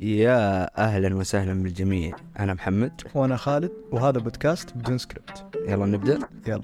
يا 0.00 0.78
أهلا 0.84 1.16
وسهلا 1.16 1.62
بالجميع. 1.62 2.16
أنا 2.38 2.54
محمد. 2.54 3.00
وأنا 3.14 3.36
خالد. 3.36 3.70
وهذا 3.92 4.18
بودكاست 4.18 4.76
بدون 4.76 4.98
سكريبت. 4.98 5.46
يلا 5.68 5.86
نبدأ. 5.86 6.18
يلا. 6.46 6.62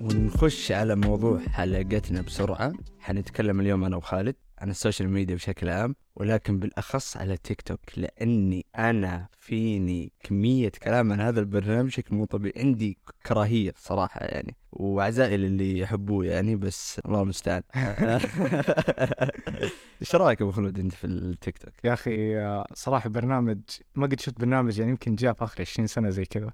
ونخش 0.00 0.72
على 0.72 0.96
موضوع 0.96 1.38
حلقتنا 1.38 2.20
بسرعة. 2.20 2.72
حنتكلم 3.00 3.60
اليوم 3.60 3.84
أنا 3.84 3.96
وخالد 3.96 4.34
عن 4.58 4.70
ال 4.70 4.75
social 4.75 5.08
media 5.08 5.34
بشكل 5.34 5.68
عام. 5.68 5.94
ولكن 6.16 6.58
بالأخص 6.58 7.16
على 7.16 7.36
تيك 7.36 7.60
توك 7.60 7.80
لأني 7.96 8.66
أنا 8.78 9.28
فيني 9.38 10.12
كمية 10.20 10.72
كلام 10.82 11.12
عن 11.12 11.20
هذا 11.20 11.40
البرنامج 11.40 11.86
بشكل 11.86 12.16
مو 12.16 12.24
طبيعي. 12.24 12.52
عندي 12.56 12.98
كراهية 13.26 13.74
صراحة 13.76 14.20
يعني 14.20 14.56
وعزائي 14.72 15.36
للي 15.36 15.78
يحبوه 15.78 16.26
يعني 16.26 16.56
بس 16.56 17.00
الله 17.06 17.22
المستعان. 17.22 17.62
إيش 20.00 20.14
رأيك 20.14 20.42
أبو 20.42 20.50
خلود 20.50 20.78
أنت 20.78 20.92
في 20.92 21.06
التيك 21.06 21.58
توك؟ 21.58 21.72
يا 21.84 21.92
أخي 21.92 22.36
صراحة 22.74 23.08
برنامج 23.08 23.60
ما 23.94 24.06
قد 24.06 24.20
شفت 24.20 24.40
برنامج 24.40 24.78
يعني 24.78 24.90
يمكن 24.90 25.14
جاء 25.14 25.32
في 25.32 25.44
آخر 25.44 25.60
20 25.60 25.86
سنة 25.86 26.10
زي 26.10 26.24
كذا. 26.24 26.50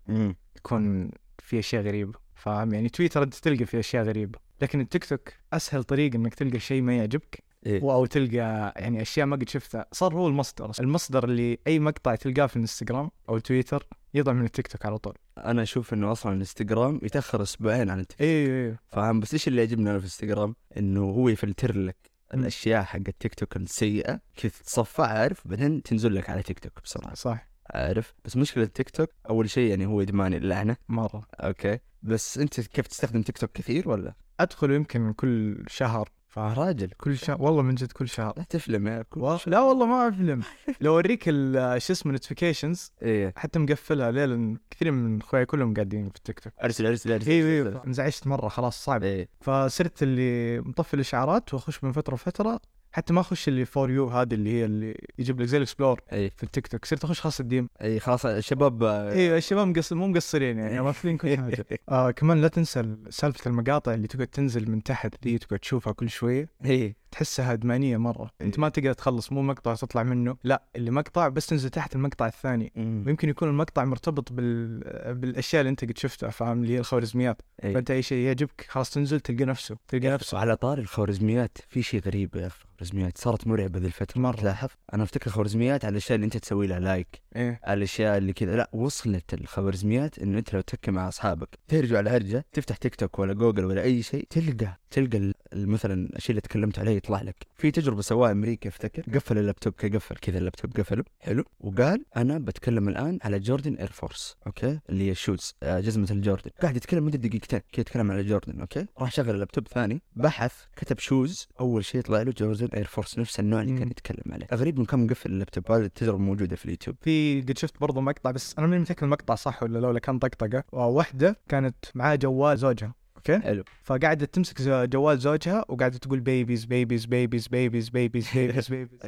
يكون 0.57 1.11
في 1.39 1.59
أشياء 1.59 1.83
غريبة 1.83 2.13
فاهم 2.35 2.75
يعني؟ 2.75 2.89
تويتر 2.89 3.23
انت 3.23 3.35
تلقى 3.35 3.67
فيه 3.67 3.79
أشياء 3.79 4.05
غريبة 4.05 4.39
لكن 4.63 4.81
التيك 4.81 5.05
توك 5.05 5.33
أسهل 5.53 5.85
طريقة 5.85 6.17
إنك 6.17 6.35
تلقى 6.35 6.59
شيء 6.59 6.83
ما 6.83 6.97
يعجبك. 6.97 7.52
إيه. 7.67 7.83
أو 7.83 8.07
تلقى 8.07 8.73
يعني 8.77 9.03
أشياء 9.03 9.27
ما 9.27 9.37
قد 9.37 9.49
شفتها. 9.49 9.87
صار 9.93 10.15
هو 10.15 10.29
المصدر. 10.29 10.71
المصدر 10.81 11.25
اللي 11.25 11.59
أي 11.67 11.79
مقطع 11.79 12.15
تلقاه 12.15 12.47
في 12.47 12.57
الإنستغرام 12.57 13.11
أو 13.29 13.39
تويتر 13.39 13.87
يطلع 14.15 14.33
من 14.33 14.45
التيك 14.45 14.67
توك 14.67 14.87
على 14.87 14.99
طول. 14.99 15.15
أنا 15.39 15.63
أشوف 15.63 15.95
إنه 15.95 16.13
أصلا 16.13 16.33
الإنستغرام 16.33 17.01
يتأخر 17.03 17.43
أسبوعين 17.43 17.91
عن 17.91 18.01
التيك 18.01 18.19
توك. 18.19 18.27
أيوه 18.27 18.57
أيوه 18.57 18.79
فاهم 18.89 19.21
بس 19.21 19.33
إيش 19.33 19.49
اللي 19.49 19.63
يعجبني 19.63 19.91
أنا 19.91 19.99
في 19.99 20.05
الإنستغرام؟ 20.05 20.55
إنه 20.77 21.01
هو 21.01 21.29
يفلتر 21.29 21.77
لك. 21.77 21.97
الأشياء 22.35 22.83
حق 22.83 23.01
التيك 23.09 23.35
توك 23.35 23.57
السيئة 23.57 24.21
كذا 24.37 24.53
تتصفى 24.53 25.03
عارف؟ 25.03 25.49
بعدين 25.49 25.83
تنزل 25.83 26.15
لك 26.15 26.31
على 26.31 26.43
تيك 26.43 26.59
توك 26.59 26.73
بسرعة. 26.85 27.15
صح. 27.15 27.52
عارف 27.73 28.15
بس 28.25 28.37
مشكلة 28.37 28.65
التيك 28.65 28.91
توك 28.91 29.09
أول 29.31 29.51
شيء 29.51 29.71
يعني 29.71 29.87
هو 29.87 30.01
ادماني 30.01 30.37
اللعنة. 30.37 30.77
مرة. 30.89 31.27
okay. 31.35 31.79
بس 32.03 32.39
أنت 32.39 32.61
كيف 32.61 32.87
تستخدم 32.87 33.23
تيك 33.23 33.39
توك 33.39 33.53
كثير 33.53 33.89
ولا؟ 33.89 34.15
أدخل 34.41 34.71
يمكن 34.71 35.13
كل 35.13 35.65
شهر. 35.69 36.09
راجل 36.37 36.91
كل 36.91 37.19
شهر. 37.19 37.43
والله 37.43 37.63
من 37.63 37.75
جد 37.75 37.93
كل 37.93 38.09
شهر. 38.09 38.35
لا 38.37 38.43
تفلم 38.43 38.87
يا 38.89 39.03
كل 39.03 39.21
و... 39.21 39.39
لا 39.47 39.61
والله 39.61 39.87
ما 39.87 40.09
أفلم. 40.09 40.43
لو 40.81 40.93
أوريك 40.93 41.25
شو 41.25 41.93
اسمه 41.93 42.13
notifications 42.13 42.93
إيه. 43.03 43.33
حتى 43.37 43.59
مقفلها 43.59 44.11
ليه 44.11 44.25
لأن 44.25 44.57
كثير 44.71 44.91
من 44.91 45.21
اخوياي 45.21 45.47
كلهم 45.47 45.75
قاعدين 45.75 46.09
في 46.11 46.17
التيك 46.17 46.41
توك. 46.41 46.53
أرسل 46.65 46.87
أرسل 46.87 47.13
أرسل 47.13 47.31
أيوه 47.31 47.49
أيوه 47.49 47.85
انزعجت 47.87 48.27
مرة. 48.27 48.49
خلاص 48.49 48.85
صعب. 48.85 49.03
إيه. 49.03 49.29
فصرت 49.41 50.03
اللي 50.03 50.61
مطفي 50.61 50.95
الإشعارات 50.95 51.55
وأخش 51.55 51.85
من 51.85 51.93
فترة 51.93 52.15
لفترة 52.15 52.61
حتى 52.93 53.13
ما 53.13 53.21
أخش 53.21 53.49
اللي 53.49 53.65
for 53.65 53.91
you 53.91 54.09
هذه 54.09 54.35
اللي 54.35 54.51
هي 54.51 54.65
اللي 54.65 54.99
يجيب 55.19 55.41
لك 55.41 55.47
زي 55.47 55.57
ال 55.57 55.62
explore 55.62 56.01
إيه 56.13 56.31
في 56.37 56.43
التيك 56.43 56.67
توك 56.67 56.85
صرت 56.85 57.05
أخش 57.05 57.21
خاص 57.21 57.41
ال 57.41 57.48
DM. 57.48 57.69
إي 57.83 58.01
خلاص 58.01 58.27
الشباب 58.27 58.83
آه، 58.83 59.13
أيوه 59.13 59.37
الشباب 59.37 59.67
مقصر 59.67 59.97
مو 59.97 60.09
مقصرين 60.09 60.59
يعني 60.59 60.81
مقفلين 60.83 61.17
كل 61.17 61.37
حاجة. 61.37 61.67
آه 61.89 62.11
كمان 62.11 62.41
لا 62.41 62.49
تنسى 62.49 62.97
سالفة 63.11 63.49
المقاطع 63.49 63.95
اللي 63.95 64.07
تقعد 64.07 64.27
تنزل 64.27 64.71
من 64.71 64.83
تحت 64.83 65.25
ذي 65.25 65.39
تقعد 65.39 65.59
تشوفها 65.59 65.93
كل 65.93 66.11
شوية. 66.11 66.49
إيه 66.65 67.02
تحسها 67.13 67.53
أدمانية 67.53 67.97
مرة. 67.97 68.31
أنت 68.41 68.59
ما 68.59 68.69
تقدر 68.69 68.93
تخلص 68.93 69.33
مو 69.33 69.43
مقطع 69.43 69.75
تطلع 69.75 70.03
منه. 70.03 70.37
لا 70.45 70.63
اللي 70.77 70.91
مقطع 70.91 71.29
بس 71.29 71.47
تنزل 71.47 71.71
تحت 71.71 71.97
المقطع 71.97 72.27
الثاني. 72.27 72.73
مم. 72.77 73.05
ويمكن 73.07 73.29
يكون 73.29 73.49
المقطع 73.49 73.85
مرتبط 73.85 74.33
بال... 74.33 75.15
بالأشياء 75.15 75.61
اللي 75.61 75.71
أنت 75.71 75.85
قد 75.85 75.99
شفتها 75.99 76.31
فاهم؟ 76.31 76.63
اللي 76.63 76.75
هي 76.75 76.79
الخوارزميات. 76.79 77.43
إيه. 77.65 77.75
فأنت 77.75 77.91
أي 77.91 78.03
شيء 78.03 78.19
يعجبك 78.19 78.67
خلاص 78.69 78.91
تنزل 78.91 79.21
تلقى 79.21 79.45
نفسه 79.45 79.77
تلقى 79.89 80.09
نفسه. 80.09 80.39
على 80.39 80.57
طاري 80.57 80.83
الخوارزميات 80.83 81.59
في 81.69 81.83
شيء 81.83 82.01
غريب 82.01 82.37
يا 82.37 82.47
أخي. 82.47 82.65
الخوارزميات 82.73 83.19
صارت 83.19 83.47
مرعبة 83.47 83.79
ذي 83.79 83.87
الفترة. 83.87 84.21
مرة. 84.21 84.37
تلاحظ 84.37 84.69
أنا 84.95 85.03
أفتكر 85.03 85.27
الخوارزميات 85.27 85.85
على 85.85 85.93
الأشياء 85.93 86.17
اللي 86.17 86.25
أنت 86.25 86.37
تسوي 86.37 86.67
لها 86.67 86.81
like 86.81 87.22
إيه. 87.37 87.61
على 87.65 87.79
الأشياء 87.79 88.19
اللي 88.19 88.33
كذا. 88.33 88.57
لا 88.57 88.71
وصلت 88.73 89.35
الخوارزميات 89.35 90.19
إنه 90.19 90.39
أنت 90.39 90.55
لو 90.55 90.61
تحكي 90.61 90.91
مع 90.91 91.09
أصحابك 91.09 91.49
ترجع 91.69 91.99
على 91.99 92.11
هرجه 92.11 92.45
تفتح 92.53 92.77
تيك 92.77 92.95
توك 92.95 93.19
ولا 93.19 93.33
جوجل 93.33 93.65
ولا 93.65 93.83
أي 93.83 94.03
شيء 94.03 94.27
تلقى 94.31 94.79
تلقى 94.91 95.33
مثلا 95.55 96.09
الشيء 96.17 96.31
اللي 96.31 96.41
تكلمت 96.41 96.79
عليه 96.79 96.97
يطلع 96.97 97.23
لك. 97.23 97.47
في 97.57 97.71
تجربة 97.71 98.03
سواها 98.03 98.33
أمريكا 98.33 98.69
أفتكر 98.69 99.03
قفل 99.15 99.39
اللابتوب 99.39 99.75
قفل 99.95 100.17
كذا 100.17 100.39
اللابتوب 100.39 100.77
قفله 100.77 101.05
حلو. 101.21 101.45
وقال 101.61 102.05
أنا 102.17 102.39
بتكلم 102.39 102.89
الآن 102.89 103.19
على 103.23 103.39
جوردن 103.39 103.75
اير 103.75 103.93
فورس 103.93 104.37
okay؟ 104.47 104.79
اللي 104.91 105.05
هي 105.07 105.11
ال 105.11 105.18
shoes 105.18 105.55
آه، 105.63 105.81
جزمة 105.81 106.09
الجوردن. 106.11 106.51
قاعد 106.63 106.77
يتكلم 106.77 107.05
مدة 107.05 107.19
دقيقتين 107.19 107.59
كذا 107.59 107.81
يتكلم 107.81 108.11
على 108.11 108.25
جوردن 108.25 108.61
okay؟ 108.61 108.87
راح 108.99 109.13
شغل 109.13 109.31
اللابتوب 109.31 109.69
ثاني 109.69 110.03
بحث 110.17 110.53
كتب 110.77 110.99
shoes 110.99 111.49
أول 111.61 111.85
شيء 111.85 112.01
طلع 112.01 112.23
له 112.23 112.33
جوردن 112.39 112.69
اير 112.75 112.85
فورس 112.85 113.19
نفس 113.19 113.41
النوع 113.41 113.63
اللي 113.63 113.79
كان. 113.79 113.89
يتكلم 113.89 114.33
عليه. 114.33 114.47
غريب 114.55 114.77
انه 114.77 114.87
كان 114.87 115.05
مقفل 115.07 115.31
اللابتوب 115.31 115.73
هذه 115.73 115.85
التجربة 115.85 116.19
موجودة 116.19 116.57
في 116.57 116.65
اليوتيوب. 116.65 116.97
في 117.01 117.22
قد 117.49 117.59
شفت 117.59 117.81
برضه 117.81 118.01
مقطع 118.01 118.31
بس 118.31 118.55
أنا 118.59 118.67
ماني 118.67 118.83
متأكد 118.83 119.05
المقطع 119.05 119.35
صح 119.35 119.63
ولا 119.63 119.79
لا 119.79 119.89
ولا 119.89 119.99
كان 119.99 120.19
طقطقة. 120.19 120.65
واحدة 120.73 121.37
كانت 121.49 121.77
معاها 121.95 122.15
جوال 122.15 122.59
زوجها 122.59 122.95
okay؟ 123.17 123.39
حلو. 123.39 123.65
فقاعدة 123.83 124.27
تمسك 124.27 124.63
جوال 124.63 125.19
زوجها 125.19 125.65
وقاعدة 125.69 125.99
تقول 125.99 126.21
babies 126.21 126.65
babies 126.65 127.05
babies 127.07 127.47
babies 127.47 127.89
babies 127.89 128.29
babies 128.29 128.69
babies 128.69 129.01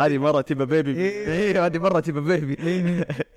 هذه 0.00 0.18
مرة 0.18 0.40
تبى 0.40 0.66
baby 0.66 0.90
إيه. 0.90 1.26
إيه 1.32 1.66
هذه 1.66 1.78
مرة 1.78 2.00
تبى 2.00 2.20
baby 2.20 2.54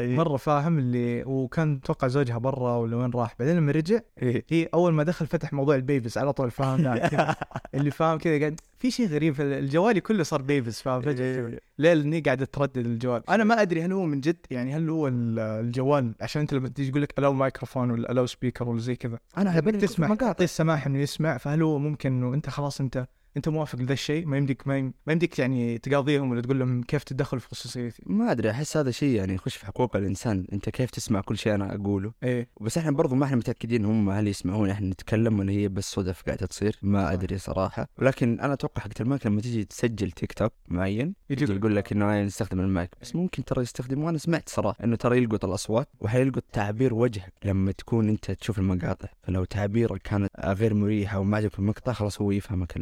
إيه. 0.02 0.16
مرة 0.16 0.38
فاهم 0.38 0.80
اللي 0.80 1.24
وكان 1.24 1.82
توقع 1.82 2.08
زوجها 2.08 2.38
برا 2.38 2.76
ولا 2.76 2.98
وين 2.98 3.12
راح. 3.12 3.36
بعدين 3.40 3.58
لما 3.58 3.72
رجع 3.72 4.00
إيه. 4.22 4.46
هي 4.50 4.70
أول 4.74 4.94
ما 4.94 5.04
دخل 5.04 5.28
فتح 5.28 5.54
موضوع 5.54 5.76
ال 5.76 5.82
babies 5.82 6.18
على 6.18 6.34
طول 6.34 6.52
فاهم. 6.52 7.00
اللي 7.76 7.92
فاهم 7.92 8.18
كذا 8.18 8.40
قاعد 8.40 8.60
في 8.82 8.92
شيء 8.92 9.08
غريب 9.08 9.34
في 9.34 9.44
الجوالي 9.44 10.02
كله 10.02 10.24
صار 10.24 10.42
babies 10.42 10.82
فاهم؟ 10.82 11.02
فجأة 11.02 11.36
كذا. 11.36 11.60
ليه 11.80 11.94
لاني 11.94 12.20
قاعدة 12.20 12.46
تردد 12.46 12.78
الجوال. 12.78 13.30
أنا 13.30 13.44
ما 13.44 13.62
أدري 13.62 13.82
هل 13.82 13.92
هو 13.94 14.06
من 14.06 14.22
جد 14.22 14.38
يعني 14.52 14.76
هل 14.76 14.90
هو 14.90 15.08
ال- 15.08 15.40
الجوال 15.40 16.14
عشان 16.22 16.42
أنت 16.42 16.54
لما 16.54 16.70
تيجي 16.70 16.90
يقول 16.90 17.02
لك 17.02 17.14
allow 17.20 17.34
microphone 17.34 17.92
ولا 17.92 18.12
allow 18.12 18.26
speaker 18.26 18.70
ولا 18.70 18.80
زي 18.80 18.96
كذا. 18.96 19.20
أنا 19.38 19.60
تبي 19.60 19.72
تسمع 19.72 20.08
مقاطع. 20.08 20.26
تعطيه 20.28 20.44
السماح 20.44 20.86
إنه 20.88 21.00
يسمع 21.00 21.38
فهل 21.38 21.62
هو 21.62 21.78
ممكن 21.80 22.12
إنه 22.12 22.34
أنت 22.34 22.50
خلاص 22.50 22.82
أنت 22.82 23.08
أنت 23.38 23.50
موافق 23.50 23.80
لذا 23.80 23.94
الشيء؟ 23.94 24.26
ما 24.26 24.38
يمديك 24.38 24.68
ما, 24.68 24.78
يم... 24.78 24.94
ما 25.08 25.14
يمديك 25.14 25.40
يعني 25.40 25.78
تقاضيهم 25.78 26.32
ولا 26.32 26.42
تقول 26.42 26.60
لهم 26.60 26.84
كيف 26.84 27.04
تتدخل 27.04 27.40
في 27.40 27.48
خصوصيتي 27.48 28.04
ما 28.06 28.32
أدري 28.32 28.52
أحس 28.52 28.78
هذا 28.78 28.92
شيء 28.92 29.16
يعني 29.16 29.34
يخش 29.34 29.56
في 29.56 29.66
حقوق 29.66 29.96
الإنسان. 29.96 30.46
أنت 30.54 30.70
كيف 30.70 30.90
تسمع 30.90 31.22
كل 31.22 31.38
شيء 31.38 31.56
أنا 31.56 31.76
أقوله؟ 31.76 32.14
إيه. 32.24 32.50
بس 32.62 32.78
إحنا 32.78 32.92
برضو 32.92 33.16
ما 33.16 33.26
إحنا 33.26 33.38
متأكدين 33.38 33.86
هم 33.86 34.10
هل 34.10 34.28
يسمعون 34.28 34.70
إحنا 34.70 34.88
نتكلم 34.88 35.40
ولا 35.40 35.52
هي 35.52 35.68
بس 35.68 35.92
صدف 35.92 36.22
قاعدة 36.22 36.46
تصير؟ 36.46 36.80
ما. 36.82 37.14
أدري 37.14 37.38
صراحة. 37.38 37.88
ولكن 37.98 38.40
أنا 38.40 38.54
أتوقع 38.54 38.82
حقت 38.82 39.02
المايك 39.02 39.26
لما 39.26 39.42
تيجي 39.42 39.64
تسجل 39.64 40.12
تيك 40.12 40.34
توك 40.34 40.54
معين 40.68 41.14
يجي 41.30 41.54
يقول 41.54 41.76
لك 41.76 41.92
إنه 41.92 42.22
نستخدم 42.22 42.60
المايك. 42.60 42.90
بس 43.02 43.16
ممكن 43.16 43.46
ترى 43.46 43.62
يستخدم 43.62 44.04
وأنا 44.04 44.18
سمعت 44.18 44.50
صراحة 44.50 44.84
إنه 44.84 44.96
ترى 44.96 45.18
يلقط 45.18 45.46
الأصوات 45.46 45.88
وحيلقط 46.00 46.44
تعبير 46.54 46.94
وجهك 46.94 47.34
لما 47.46 47.72
تكون 47.72 48.10
أنت 48.10 48.32
تشوف 48.32 48.60
المقاطع. 48.60 49.08
فلو 49.24 49.46
تعابيرك 49.46 50.02
كانت 50.02 50.30
غير 50.46 50.74
مريحة 50.74 51.20
وما 51.20 51.38
عجبك 51.38 51.60
المقطع 51.60 51.94
خلاص 51.94 52.22
هو 52.22 52.32
يفهمك 52.32 52.74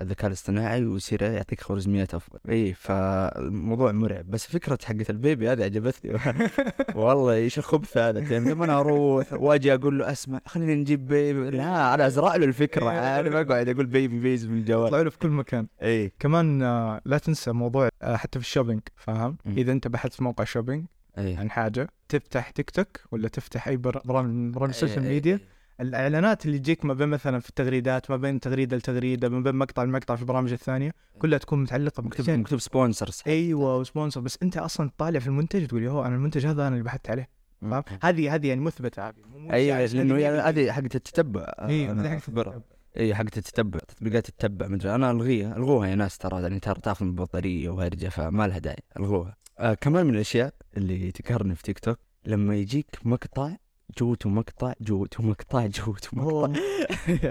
الذكاء 0.00 0.26
الاصطناعي 0.26 0.84
ويصير 0.84 1.22
يعطيك 1.22 1.60
خوارزميات 1.60 2.14
افضل 2.14 2.38
إي 2.48 2.74
فالموضوع 2.74 3.92
مرعب. 3.92 4.30
بس 4.30 4.46
فكرة 4.46 4.78
حقت 4.84 5.10
ال 5.10 5.18
baby 5.18 5.48
هذه 5.52 5.64
عجبتني. 5.64 6.18
والله 7.02 7.32
إيش 7.34 7.58
الخبث 7.58 7.96
هذا 7.98 8.20
يعني 8.20 8.50
لما 8.50 8.64
أنا 8.64 8.78
أروح 8.80 9.32
وأجي 9.32 9.74
أقول 9.74 9.98
له 9.98 10.12
أسمع 10.12 10.40
خلينا 10.46 10.74
نجيب 10.74 11.06
baby. 11.06 11.50
لا 11.50 11.94
أنا 11.94 12.06
أزرع 12.06 12.36
له 12.36 12.44
الفكرة. 12.44 12.90
أنا 12.90 13.30
ما 13.30 13.40
اقعد 13.40 13.68
أقول 13.68 13.86
babies 13.86 14.46
من 14.46 14.58
الجوال. 14.58 14.86
يطلعوا 14.86 15.04
له 15.04 15.10
في 15.10 15.18
كل 15.18 15.28
مكان. 15.28 15.66
إي. 15.82 16.12
كمان 16.18 16.62
آه، 16.62 17.00
لا 17.04 17.18
تنسى 17.18 17.52
موضوع 17.52 17.88
آه، 18.02 18.16
حتى 18.16 18.38
في 18.38 18.44
ال 18.44 18.48
shopping 18.48 18.80
فاهم. 18.96 19.36
إذا 19.46 19.72
أنت 19.72 19.88
بحثت 19.88 20.12
في 20.14 20.24
موقع 20.24 20.44
shopping 20.44 20.84
إي. 21.18 21.36
عن 21.36 21.50
حاجة 21.50 21.88
تفتح 22.08 22.50
تيك 22.50 22.70
توك 22.70 22.88
ولا 23.10 23.28
تفتح 23.28 23.68
أي 23.68 23.76
بر- 23.76 24.02
برامج 24.04 24.54
برامج 24.54 24.70
ال 24.70 24.75
social 24.75 25.02
media 25.04 25.32
إيه. 25.34 25.53
الإعلانات 25.80 26.46
اللي 26.46 26.58
تجيك 26.58 26.84
ما 26.84 26.94
بين 26.94 27.08
مثلا 27.08 27.38
في 27.40 27.48
التغريدات 27.48 28.10
ما 28.10 28.16
بين 28.16 28.40
تغريدة 28.40 28.76
لتغريدة 28.76 29.28
ما 29.28 29.40
بين 29.40 29.54
مقطع 29.54 29.82
لمقطع 29.84 30.16
في 30.16 30.22
البرامج 30.22 30.52
الثانية 30.52 30.92
كلها 31.18 31.38
تكون 31.38 31.62
متعلقة 31.62 32.02
مكتوب 32.02 32.30
مكتوب 32.30 32.58
sponsors 32.58 33.22
أيوه 33.26 33.76
و 33.78 33.83
sponsor 33.83 34.20
بس 34.20 34.38
أنت 34.42 34.56
أصلا 34.56 34.90
تطالع 34.90 35.18
في 35.18 35.26
المنتج 35.26 35.66
تقول 35.66 35.82
يوه 35.82 36.06
أنا 36.06 36.14
المنتج 36.16 36.46
هذا 36.46 36.62
أنا 36.62 36.68
اللي 36.68 36.84
بحثت 36.84 37.10
عليه. 37.10 37.28
فاهم 37.60 37.82
هذه 38.02 38.34
هذه 38.34 38.48
يعني 38.48 38.60
مثبتة 38.60 39.12
أيوه 39.50 39.84
لأنه 39.84 40.14
هذه 40.14 40.20
يعني 40.20 40.38
هذه 40.38 40.72
حقت 40.72 40.94
التتبع 40.94 41.54
أيوه 41.60 41.92
أنا 41.92 42.02
هذه 42.02 42.08
حق 42.08 42.16
أخبرها. 42.16 42.52
تتبع. 42.52 42.64
اي 42.96 43.14
حقت 43.14 43.38
التتبع 43.38 43.78
تطبيقات 43.78 44.28
التتبع 44.28 44.68
مدري. 44.68 44.94
أنا 44.94 45.10
ألغيها. 45.10 45.56
ألغوها 45.56 45.88
يا 45.88 45.94
ناس 45.94 46.18
ترى 46.18 46.42
يعني 46.42 46.60
ترى 46.60 46.80
تأخذ 46.80 47.06
بطاريه 47.10 47.68
وهرجه 47.68 48.08
فما 48.08 48.46
لها 48.46 48.58
داعي. 48.58 48.82
ألغوها. 48.98 49.36
آه 49.58 49.74
كمان 49.74 50.06
من 50.06 50.14
الأشياء 50.14 50.54
اللي 50.76 51.12
تقهرني 51.12 51.54
في 51.54 51.62
تيك 51.62 51.78
توك 51.78 51.98
لما 52.26 52.54
يجيك 52.56 52.86
مقطع 53.04 53.50
جوته 53.98 54.30
مقطع 54.30 54.72
جوته 54.80 55.22
مقطع 55.22 55.66
جوته 55.66 56.08
مقطع. 56.12 56.60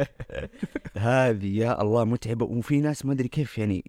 هذه 0.98 1.58
يا 1.58 1.82
الله 1.82 2.04
متعبة. 2.06 2.46
وفي 2.46 2.82
ناس 2.82 3.06
ما 3.06 3.14
أدري 3.14 3.28
كيف 3.28 3.58
يعني 3.58 3.84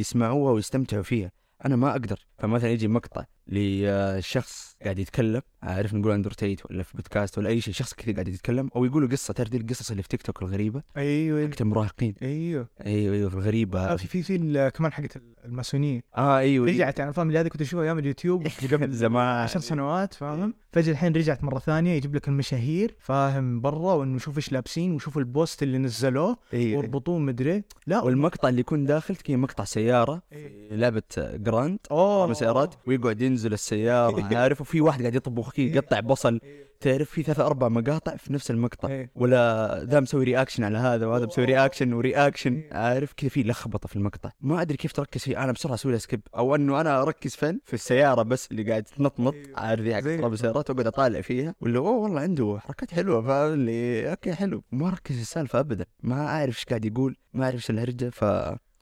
يسمعوها 0.00 0.52
ويستمتعوا 0.52 1.02
فيها. 1.02 1.30
أنا 1.66 1.76
ما 1.76 1.90
أقدر. 1.90 2.26
فمثلا 2.38 2.70
يجي 2.70 2.88
مقطع 2.88 3.24
لشخص 3.46 4.76
قاعد 4.82 4.98
يتكلم 4.98 5.42
عارف 5.62 5.94
نقول 5.94 6.12
entertained 6.12 6.70
ولا 6.70 6.82
في 6.82 6.96
بودكاست 6.96 7.38
ولا 7.38 7.48
أي 7.48 7.60
شيء 7.60 7.74
شخص 7.74 7.94
كذا 7.94 8.12
قاعد 8.14 8.28
يتكلم 8.28 8.70
أو 8.76 8.84
يقولوا 8.84 9.08
قصة 9.08 9.34
تعرف 9.34 9.50
دي 9.50 9.56
القصص 9.56 9.90
اللي 9.90 10.02
في 10.02 10.08
تيك 10.08 10.22
توك 10.22 10.42
الغريبة؟ 10.42 10.82
أيوه. 10.96 11.46
حقت 11.48 11.60
المراهقين 11.60 12.14
أيوه. 12.22 12.68
أيوه 12.86 13.14
أيوه 13.14 13.30
الغريبة. 13.34 13.80
آه، 13.92 13.96
في 13.96 14.22
في 14.22 14.70
كمان 14.74 14.92
حقت 14.92 15.22
الماسونيه 15.44 16.00
آه 16.16 16.38
أيوه. 16.38 16.66
رجعت 16.66 16.98
يعني 16.98 17.12
فاهم 17.12 17.28
اللي 17.28 17.38
هذه 17.38 17.48
كنت 17.48 17.60
اشوفها 17.60 17.84
أيام 17.84 17.98
اليوتيوب 17.98 18.46
قبل 18.72 18.92
زمان. 18.92 19.42
عشر 19.42 19.60
سنوات 19.60 20.14
فاهم؟ 20.14 20.54
فجأة 20.72 20.92
الحين 20.92 21.12
رجعت 21.12 21.44
مرة 21.44 21.58
ثانية 21.58 21.92
يجيب 21.92 22.14
لك 22.14 22.28
المشاهير 22.28 22.94
فاهم 23.00 23.60
برا 23.60 23.94
وانه 23.94 24.18
شوف 24.18 24.36
إيش 24.36 24.52
لابسين 24.52 24.92
وشوف 24.92 25.18
ال 25.18 25.27
post 25.27 25.62
اللي 25.62 25.78
نزلوه 25.78 26.36
أيوه. 26.54 26.78
واربطوه 26.78 27.18
مدري. 27.18 27.62
لا. 27.86 28.02
والمقطع 28.02 28.48
اللي 28.48 28.60
يكون 28.60 28.84
داخل 28.84 29.16
كذا 29.16 29.36
مقطع 29.36 29.64
سيارة. 29.64 30.22
في 30.30 30.68
لعبة 30.70 31.02
جراند 31.18 31.78
أوتو. 31.90 32.26
سيارات 32.26 32.74
ويقعد 32.86 33.22
ينزل 33.34 33.52
السيارة 33.52 34.36
عارف؟ 34.36 34.60
وفي 34.60 34.80
واحد 34.80 35.00
قاعد 35.00 35.14
يطبخ 35.14 35.52
كذا 35.52 35.64
يقطع 35.66 36.00
بصل. 36.00 36.40
تعرف 36.80 37.10
في 37.10 37.22
ثلاث 37.22 37.40
أربع 37.40 37.68
مقاطع 37.68 38.16
في 38.16 38.32
نفس 38.32 38.50
المقطع 38.50 38.88
إيه. 38.88 39.10
ولا 39.14 39.84
ذا 39.84 40.00
مسوي 40.00 40.24
reaction 40.24 40.64
على 40.64 40.78
هذا 40.78 41.06
وهذا 41.06 41.26
مسوي 41.26 41.44
reaction 41.44 41.92
و 41.92 42.00
reaction 42.00 42.62
عارف؟ 42.72 43.12
كذا 43.16 43.28
في 43.30 43.42
لخبطة 43.42 43.88
في 43.88 43.96
المقطع. 43.96 44.30
ما 44.40 44.62
أدري 44.62 44.76
كيف 44.76 44.92
تركز 44.92 45.20
فيه. 45.20 45.44
أنا 45.44 45.52
بسرعة 45.52 45.74
أسوي 45.74 45.92
له 45.92 45.98
skip 45.98 46.20
أو 46.36 46.54
إنه 46.54 46.80
أنا 46.80 47.02
أركز 47.02 47.34
فين؟ 47.36 47.60
في 47.64 47.74
السيارة 47.74 48.22
بس 48.22 48.48
اللي 48.50 48.62
قاعد 48.70 48.82
تنطنط. 48.82 49.34
عارف 49.56 49.88
حق 49.92 50.00
زي- 50.00 50.18
اضرب 50.18 50.36
سيارات 50.36 50.70
وأقعد 50.70 50.86
أطالع 50.86 51.20
فيها. 51.20 51.54
ولا 51.60 51.78
أوه 51.78 51.90
والله 51.90 52.20
عنده 52.20 52.58
حركات 52.62 52.90
حلوة 52.94 53.22
فاهم 53.22 53.52
اللي 53.52 54.10
okay 54.10 54.32
حلو. 54.34 54.62
ما 54.72 54.88
اركز 54.88 55.14
في 55.16 55.22
السالفة 55.22 55.60
ابدا. 55.60 55.86
ما 56.02 56.26
أعرف 56.26 56.56
إيش 56.56 56.64
قاعد 56.64 56.84
يقول 56.84 57.16
ما 57.32 57.44
أعرف 57.44 57.54
إيش 57.54 57.70
الهرجه 57.70 58.10
ف 58.10 58.24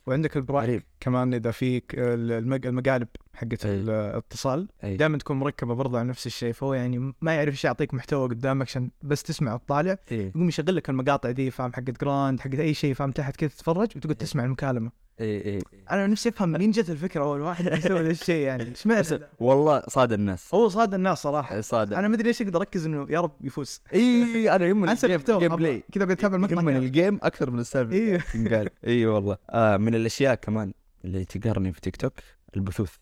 وعندك 0.07 0.37
ال 0.37 0.45
prank 0.45 0.85
كمان 1.03 1.33
إذا 1.33 1.51
فيك 1.51 1.95
المق- 1.97 2.65
المقالب 2.65 3.07
حقت. 3.33 3.65
الاتصال. 3.65 4.67
دائما 4.83 5.17
تكون 5.17 5.39
مركبة 5.39 5.73
برضه 5.75 5.99
على 5.99 6.07
نفس 6.09 6.25
الشيء 6.27 6.53
فهو 6.53 6.73
يعني 6.73 7.13
ما 7.21 7.35
يعرف 7.35 7.53
إيش 7.53 7.63
يعطيك 7.63 7.93
محتوى 7.93 8.27
قدامك 8.29 8.67
عشان 8.67 8.89
بس 9.01 9.23
تسمع 9.23 9.53
وتطالع 9.53 9.97
يقوم 10.11 10.47
يشغل 10.47 10.75
لك 10.75 10.89
المقاطع 10.89 11.31
دي 11.31 11.51
فاهم 11.51 11.73
حقت 11.73 12.01
جراند 12.01 12.39
حقت 12.39 12.55
أي 12.59 12.73
شيء 12.73 12.93
فاهم 12.93 13.11
تحت 13.11 13.35
كذا 13.35 13.49
تتفرج 13.49 13.87
وتقعد 13.95 14.15
تسمع 14.15 14.45
المكالمة. 14.45 14.91
إيه 15.19 15.45
إيه 15.45 15.59
أنا 15.91 16.07
نفسي 16.07 16.29
أفهم 16.29 16.49
منين 16.49 16.71
جت 16.71 16.89
الفكرة 16.89 17.23
أول 17.23 17.41
واحد 17.41 17.65
يسوي 17.65 18.01
ذا 18.01 18.11
الشيء 18.11 18.45
يعني. 18.45 18.63
إيش 18.63 18.87
معنى 18.87 19.03
والله 19.39 19.83
صاد 19.87 20.13
الناس. 20.13 20.55
هو 20.55 20.69
صاد 20.69 20.93
الناس 20.93 21.21
صراحة. 21.21 21.61
صاد 21.61 21.93
أنا 21.93 22.07
ما 22.07 22.15
أدري 22.15 22.27
ليش 22.27 22.41
أقدر 22.41 22.59
أركز 22.59 22.85
إنه 22.85 23.07
يا 23.09 23.21
رب 23.21 23.31
يفوز. 23.41 23.81
أي 23.93 24.55
أنا 24.55 24.65
يهمني 24.65 24.91
ال 24.91 25.39
game 25.39 25.55
gameplay 25.55 25.83
كذا 25.91 26.11
أتابع 26.13 26.35
المقطع 26.35 26.53
يهمني 26.55 26.77
ال 26.77 26.85
game 26.85 27.19
أكثر 27.23 27.51
من 27.51 27.59
السالفه 27.59 28.17
تنقال 28.33 28.69
اي 28.87 29.05
والله. 29.05 29.37
آه 29.49 29.77
من 29.77 29.95
الأشياء 29.95 30.35
كمان. 30.35 30.73
اللي 31.05 31.25
تقهرني 31.25 31.73
في 31.73 31.81
تيك 31.81 31.95
توك 31.95 32.13
البثوث. 32.55 32.95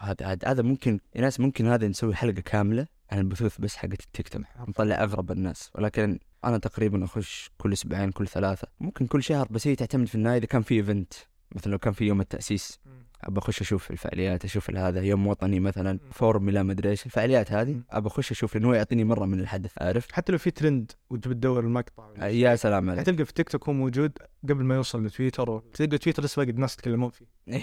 هذا 0.00 0.26
هذا 0.26 0.38
هذا 0.48 0.62
ممكن 0.62 1.00
يا 1.14 1.20
ناس 1.20 1.40
ممكن 1.40 1.66
هذا 1.66 1.88
نسوي 1.88 2.14
حلقة 2.14 2.40
كاملة 2.40 2.86
عن 3.10 3.18
البثوث 3.18 3.60
بس 3.60 3.76
حقت 3.76 4.00
التيك 4.00 4.28
توك 4.28 4.42
نطلع 4.68 5.02
أغرب 5.02 5.30
الناس. 5.30 5.70
ولكن 5.74 6.18
أنا 6.44 6.58
تقريبا 6.58 7.04
أخش 7.04 7.50
كل 7.58 7.72
أسبوعين 7.72 8.10
كل 8.10 8.28
ثلاثة 8.28 8.68
ممكن 8.80 9.06
كل 9.06 9.22
شهر 9.22 9.46
بس 9.50 9.66
هي 9.66 9.76
تعتمد 9.76 10.06
في 10.06 10.14
النهاية 10.14 10.38
إذا 10.38 10.46
كان 10.46 10.62
في 10.62 10.74
event 10.74 11.12
مثلا 11.52 11.72
لو 11.72 11.78
كان 11.78 11.92
في 11.92 12.04
يوم 12.04 12.20
التأسيس. 12.20 12.80
ابى 13.24 13.38
أخش 13.38 13.60
أشوف 13.60 13.90
الفعاليات 13.90 14.44
أشوف 14.44 14.70
هذا 14.70 15.00
يوم 15.00 15.26
وطني 15.26 15.60
مثلا 15.60 15.98
فورمولا 16.12 16.62
مدري 16.62 16.90
إيش. 16.90 17.06
الفعاليات 17.06 17.52
هذه. 17.52 17.80
ابى 17.90 18.06
أخش 18.06 18.30
أشوف 18.30 18.54
لأنه 18.54 18.68
هو 18.68 18.74
يعطيني 18.74 19.04
مرة 19.04 19.24
من 19.26 19.40
الحدث 19.40 19.72
عارف؟ 19.78 20.12
حتى 20.12 20.32
لو 20.32 20.38
في 20.38 20.50
ترند 20.50 20.92
وأنت 21.10 21.28
بتدور 21.28 21.60
المقطع 21.60 22.26
يا 22.26 22.56
سلام 22.56 22.90
عليك. 22.90 23.00
حتلقى 23.00 23.24
في 23.24 23.32
تيك 23.32 23.48
توك 23.48 23.68
هو 23.68 23.72
موجود 23.72 24.18
قبل 24.48 24.64
ما 24.64 24.74
يوصل 24.74 25.06
لتويتر 25.06 25.62
تلقى 25.74 25.98
تويتر 25.98 26.24
لسه 26.24 26.40
باقي 26.40 26.50
الناس 26.50 26.74
يتكلمون 26.74 27.10
فيه. 27.10 27.26
إي 27.48 27.58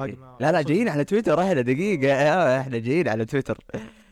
إي 0.00 0.16
لا 0.40 0.52
لا 0.52 0.62
جايين 0.62 0.88
على 0.88 1.04
تويتر 1.04 1.42
إحنا 1.42 1.60
دقيقة. 1.60 2.12
آه، 2.12 2.60
إحنا 2.60 2.78
جايين 2.78 3.08
على 3.08 3.24
تويتر. 3.24 3.58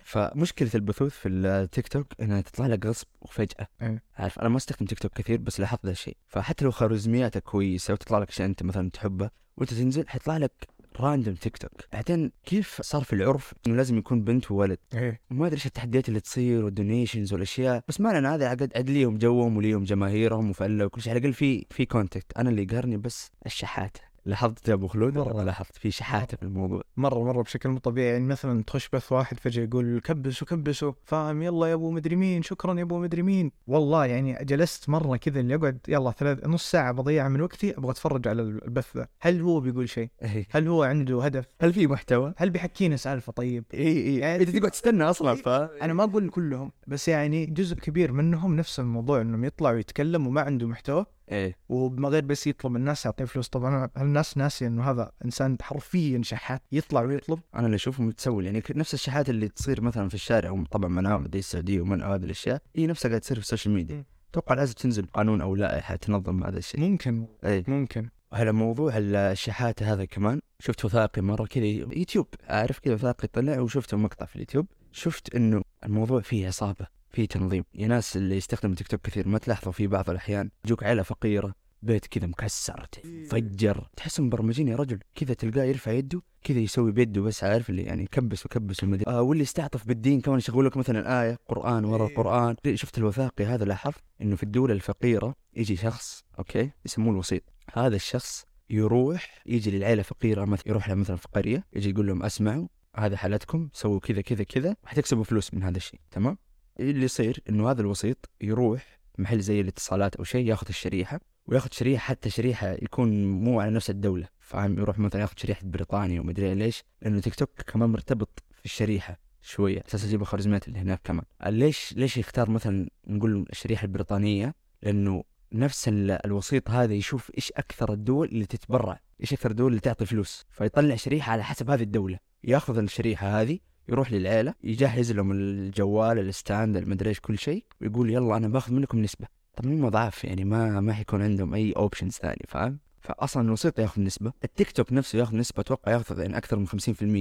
فمشكلة 0.04 0.70
البثوث 0.74 1.12
في 1.12 1.28
التيك 1.28 1.88
توك 1.88 2.06
إنها 2.20 2.40
تطلع 2.40 2.66
لك 2.66 2.86
غصب 2.86 3.06
وفجأة. 3.20 3.68
إيه. 3.82 4.02
عارف 4.16 4.38
أنا 4.38 4.48
ما 4.48 4.56
استخدم 4.56 4.86
تيك 4.86 4.98
توك 4.98 5.12
كثير 5.12 5.38
بس 5.38 5.60
لاحظت 5.60 5.86
ذا 5.86 5.90
الشيء. 5.90 6.16
فحتى 6.28 6.64
لو 6.64 6.70
خوارزمياتك 6.70 7.42
كويسة 7.42 7.92
وتطلع 7.92 8.18
لك 8.18 8.30
شيء 8.30 8.46
أنت 8.46 8.62
مثلا 8.62 8.90
تحبه 8.90 9.30
وأنت 9.56 9.74
تنزل 9.74 10.08
حيطلع 10.08 10.36
لك 10.36 10.68
random 11.00 11.34
تيك 11.34 11.56
توك 11.56 11.72
بعدين 11.92 12.32
كيف 12.46 12.82
صار 12.82 13.02
في 13.04 13.12
العرف 13.12 13.54
إنه 13.66 13.76
لازم 13.76 13.98
يكون 13.98 14.24
بنت 14.24 14.50
وولد؟ 14.50 14.78
إيه. 14.94 15.20
وما 15.30 15.46
أدري 15.46 15.56
إيش 15.56 15.66
التحديات 15.66 16.08
اللي 16.08 16.20
تصير 16.20 16.64
وال 16.64 16.77
donations 16.77 17.32
والاشياء 17.32 17.84
بس 17.88 18.00
ما 18.00 18.18
أنا 18.18 18.34
هذا 18.34 18.48
عقد 18.48 18.72
عاد 18.76 18.90
ليهم 18.90 19.18
جوهم 19.18 19.56
وليهم 19.56 19.84
جماهيرهم 19.84 20.50
وفله 20.50 20.84
وكل 20.86 21.02
شيء. 21.02 21.10
على 21.12 21.18
الأقل 21.18 21.32
في 21.32 21.66
في 21.70 21.86
contact 21.86 22.38
أنا 22.38 22.50
اللي 22.50 22.62
يقهرني 22.62 22.96
بس 22.96 23.30
الشحات 23.46 23.96
لاحظت 24.26 24.68
يا 24.68 24.74
أبو 24.74 24.86
خلود. 24.86 25.16
والله 25.16 25.44
لاحظت؟ 25.44 25.76
في 25.76 25.90
شحاته 25.90 26.36
في 26.36 26.42
الموضوع. 26.42 26.82
مرة 26.96 27.24
مرة 27.24 27.42
بشكل 27.42 27.68
مو 27.68 27.78
طبيعي. 27.78 28.12
يعني 28.12 28.24
مثلا 28.24 28.62
تخش 28.62 28.88
بث 28.88 29.12
واحد 29.12 29.40
فجأة 29.40 29.64
يقول 29.64 30.00
كبسوا 30.00 30.46
كبسوا. 30.46 30.92
فاهم؟ 31.04 31.42
يلا 31.42 31.66
يا 31.66 31.74
أبو 31.74 31.90
مدري 31.90 32.16
مين 32.16 32.42
شكرا 32.42 32.74
يا 32.74 32.82
أبو 32.82 32.98
مدري 32.98 33.22
مين. 33.22 33.50
والله 33.66 34.06
يعني 34.06 34.38
جلست 34.44 34.88
مرة 34.88 35.16
كذا 35.16 35.40
اللي 35.40 35.54
أقعد 35.54 35.78
يلا 35.88 36.10
ثلاث 36.10 36.46
نص 36.46 36.70
ساعة 36.70 36.92
بضيعها 36.92 37.28
من 37.28 37.40
وقتي 37.40 37.78
أبغى 37.78 37.90
أتفرج 37.90 38.28
على 38.28 38.42
البث 38.42 38.96
ذا. 38.96 39.08
هل 39.20 39.40
هو 39.40 39.60
بيقول 39.60 39.88
شيء؟ 39.88 40.08
إيه. 40.22 40.46
هل 40.50 40.68
هو 40.68 40.82
عنده 40.82 41.24
هدف؟ 41.24 41.46
هل 41.60 41.72
في 41.72 41.86
محتوى؟ 41.86 42.34
هل 42.36 42.50
بيحكينا 42.50 42.96
سالفة 42.96 43.32
طيب؟ 43.32 43.64
اي 43.74 43.86
اي 43.86 44.16
يعني 44.16 44.42
انت 44.42 44.56
تقعد 44.56 44.70
تستنى 44.70 45.04
أصلا 45.04 45.34
ف 45.34 45.48
أنا 45.48 45.92
ما 45.92 46.04
أقول 46.04 46.30
كلهم 46.30 46.72
بس 46.86 47.08
يعني 47.08 47.46
جزء 47.46 47.76
كبير 47.76 48.12
منهم 48.12 48.56
نفس 48.56 48.80
الموضوع 48.80 49.20
إنهم 49.20 49.44
يطلعوا 49.44 49.78
يتكلموا 49.78 50.28
وما 50.28 50.40
عنده 50.40 50.66
محتوى. 50.66 51.06
إيه. 51.32 51.56
وما 51.68 52.08
غير 52.08 52.24
بس 52.24 52.46
يطلب 52.46 52.72
من 52.72 52.80
الناس 52.80 53.04
يعطيه 53.04 53.24
فلوس. 53.24 53.48
طبعا 53.48 53.90
الناس 53.96 54.38
ناسي 54.38 54.66
إنه 54.66 54.90
هذا 54.90 55.12
إنسان 55.24 55.56
حرفيا 55.62 56.22
شحات. 56.22 56.62
يطلع 56.72 57.00
ويطلب. 57.00 57.40
أنا 57.54 57.66
اللي 57.66 57.74
اشوفه 57.74 58.02
متسول 58.02 58.46
يعني 58.46 58.62
نفس 58.70 58.94
الشحات 58.94 59.30
اللي 59.30 59.48
تصير 59.48 59.80
مثلا 59.80 60.08
في 60.08 60.14
الشارع 60.14 60.50
وطبعا 60.50 60.88
مناطق 60.88 61.26
دي 61.26 61.38
السعودية 61.38 61.80
ومنع 61.80 62.14
هذه 62.14 62.24
الأشياء 62.24 62.62
هي 62.76 62.86
نفسها 62.86 63.08
قاعد 63.08 63.20
تصير 63.20 63.36
في 63.36 63.42
السوشيال 63.42 63.74
ميديا. 63.74 64.04
أتوقع 64.30 64.54
لازم 64.54 64.74
تنزل 64.74 65.06
قانون 65.06 65.40
أو 65.40 65.54
لائحه 65.54 65.96
تنظم 65.96 66.44
هذا 66.44 66.58
الشيء. 66.58 66.80
ممكن. 66.80 67.26
اي 67.44 67.64
ممكن. 67.68 68.08
على 68.32 68.52
موضوع 68.52 68.92
الشحاتة 68.96 69.92
هذا 69.92 70.04
كمان. 70.04 70.40
شفت 70.60 70.84
وثائقي 70.84 71.22
مرة 71.22 71.46
كذا 71.46 71.64
يوتيوب. 71.64 72.26
عارف 72.48 72.78
كذا 72.78 72.94
وثائقي 72.94 73.28
طلع 73.28 73.60
وشفته 73.60 73.96
مقطع 73.96 74.26
في 74.26 74.36
اليوتيوب. 74.36 74.66
شفت 74.92 75.34
إنه 75.34 75.62
الموضوع 75.84 76.20
فيه 76.20 76.46
عصابة. 76.46 76.86
فيه 77.14 77.26
تنظيم. 77.26 77.64
يا 77.74 77.88
ناس 77.88 78.16
اللي 78.16 78.36
يستخدموا 78.36 78.74
تيك 78.74 78.88
توك 78.88 79.00
كثير 79.00 79.28
ما 79.28 79.38
تلاحظوا 79.38 79.72
في 79.72 79.86
بعض 79.86 80.10
الأحيان 80.10 80.50
يجوك 80.64 80.84
عيلة 80.84 81.02
فقيرة 81.02 81.54
بيت 81.82 82.06
كذا 82.06 82.26
مكسر 82.26 82.86
فجر 83.30 83.88
تحسهم 83.96 84.26
مبرمجين 84.26 84.68
يا 84.68 84.76
رجل 84.76 84.98
كذا 85.14 85.34
تلقاه 85.34 85.64
يرفع 85.64 85.92
يده 85.92 86.22
كذا 86.44 86.58
يسوي 86.58 86.92
بيده 86.92 87.20
بس 87.22 87.44
عارف 87.44 87.70
اللي 87.70 87.82
يعني 87.82 88.06
كبس 88.06 88.46
وكبس 88.46 88.84
ومدري 88.84 89.04
آه 89.08 89.22
واللي 89.22 89.42
يستعطف 89.42 89.86
بالدين 89.86 90.20
كمان 90.20 90.38
يشغل 90.38 90.66
لك 90.66 90.76
مثلا 90.76 91.22
آية 91.22 91.38
قرآن 91.48 91.84
ورا 91.84 92.06
إيه. 92.06 92.10
القرآن 92.10 92.56
شفت 92.74 92.98
الوثائقي 92.98 93.44
هذا 93.44 93.64
لاحظت 93.64 94.02
إنه 94.22 94.36
في 94.36 94.42
الدول 94.42 94.70
الفقيرة 94.70 95.34
يجي 95.56 95.76
شخص 95.76 96.24
أوكي؟ 96.38 96.70
يسموه 96.86 97.12
الوسيط. 97.12 97.42
هذا 97.72 97.96
الشخص 97.96 98.44
يروح 98.70 99.42
يجي 99.46 99.70
للعيلة 99.70 100.02
فقيرة 100.02 100.44
مثلا 100.44 100.68
يروح 100.68 100.88
لها 100.88 100.94
مثلا 100.94 101.16
في 101.16 101.28
قرية 101.32 101.64
يجي 101.72 101.90
يقول 101.90 102.06
لهم 102.06 102.22
أسمعوا 102.22 102.68
هذا 102.96 103.16
حالتكم 103.16 103.68
سووا 103.72 104.00
كذا 104.00 104.20
كذا 104.20 104.44
كذا 104.44 104.76
حتكسبوا 104.84 105.24
فلوس 105.24 105.54
من 105.54 105.62
هذا 105.62 105.76
الشيء 105.76 106.00
تمام؟ 106.10 106.38
اللي 106.80 107.04
يصير 107.04 107.42
إنه 107.48 107.70
هذا 107.70 107.80
الوسيط 107.80 108.30
يروح 108.40 109.00
محل 109.18 109.40
زي 109.40 109.60
الاتصالات 109.60 110.16
أو 110.16 110.24
شيء 110.24 110.46
ياخذ 110.46 110.66
الشريحة 110.68 111.20
وياخذ 111.46 111.68
شريحة 111.72 112.04
حتى 112.08 112.30
شريحة 112.30 112.72
يكون 112.72 113.24
مو 113.26 113.60
على 113.60 113.70
نفس 113.70 113.90
الدولة. 113.90 114.28
فاهم؟ 114.40 114.78
يروح 114.78 114.98
مثلا 114.98 115.20
ياخذ 115.20 115.34
شريحة 115.36 115.60
بريطانيا 115.64 116.20
ومدري 116.20 116.54
ليش 116.54 116.84
لأنه 117.02 117.20
تيك 117.20 117.34
توك 117.34 117.50
كمان 117.66 117.88
مرتبط 117.90 118.42
في 118.52 118.64
الشريحة 118.64 119.18
شوية. 119.42 119.82
أساس 119.88 120.04
يجيب 120.04 120.22
الخوارزميات 120.22 120.68
اللي 120.68 120.78
هناك 120.78 121.00
كمان. 121.04 121.24
ليش 121.46 121.94
ليش 121.96 122.16
يختار 122.16 122.50
مثلا 122.50 122.88
نقول 123.06 123.46
الشريحة 123.52 123.84
البريطانية؟ 123.84 124.54
لأنه 124.82 125.24
نفس 125.52 125.88
ال- 125.88 126.26
الوسيط 126.26 126.70
هذا 126.70 126.94
يشوف 126.94 127.30
إيش 127.36 127.52
أكثر 127.52 127.92
الدول 127.92 128.28
اللي 128.28 128.46
تتبرع 128.46 129.00
إيش 129.20 129.32
أكثر 129.32 129.50
الدول 129.50 129.68
اللي 129.68 129.80
تعطي 129.80 130.06
فلوس. 130.06 130.44
فيطلع 130.50 130.96
شريحة 130.96 131.32
على 131.32 131.44
حسب 131.44 131.70
هذه 131.70 131.82
الدولة. 131.82 132.18
ياخذ 132.44 132.78
الشريحة 132.78 133.40
هذه 133.40 133.58
يروح 133.88 134.12
للعيلة 134.12 134.54
يجهز 134.64 135.12
لهم 135.12 135.32
الجوال 135.32 136.18
ال 136.18 136.28
stand 136.28 136.76
المدري 136.76 137.08
إيش 137.08 137.20
كل 137.20 137.38
شيء 137.38 137.64
ويقول 137.80 138.10
يلا 138.10 138.36
أنا 138.36 138.48
باخذ 138.48 138.72
منكم 138.72 138.98
نسبة. 138.98 139.26
طب 139.56 139.66
هم 139.66 139.88
ضعاف 139.88 140.24
يعني 140.24 140.44
ما 140.44 140.80
ما 140.80 140.92
حيكون 140.92 141.22
عندهم 141.22 141.54
أي 141.54 141.72
options 141.76 142.12
ثاني 142.12 142.44
فاهم؟ 142.48 142.78
فأصلا 143.00 143.42
الوسيط 143.42 143.78
ياخذ 143.78 144.02
نسبة. 144.02 144.32
التيك 144.44 144.70
توك 144.72 144.92
نفسه 144.92 145.18
ياخذ 145.18 145.36
نسبة 145.36 145.60
أتوقع 145.60 145.92
ياخذ 145.92 146.18
يعني 146.18 146.36
أكثر 146.36 146.58
من 146.58 146.66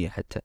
50% 0.08 0.10
حتى 0.10 0.40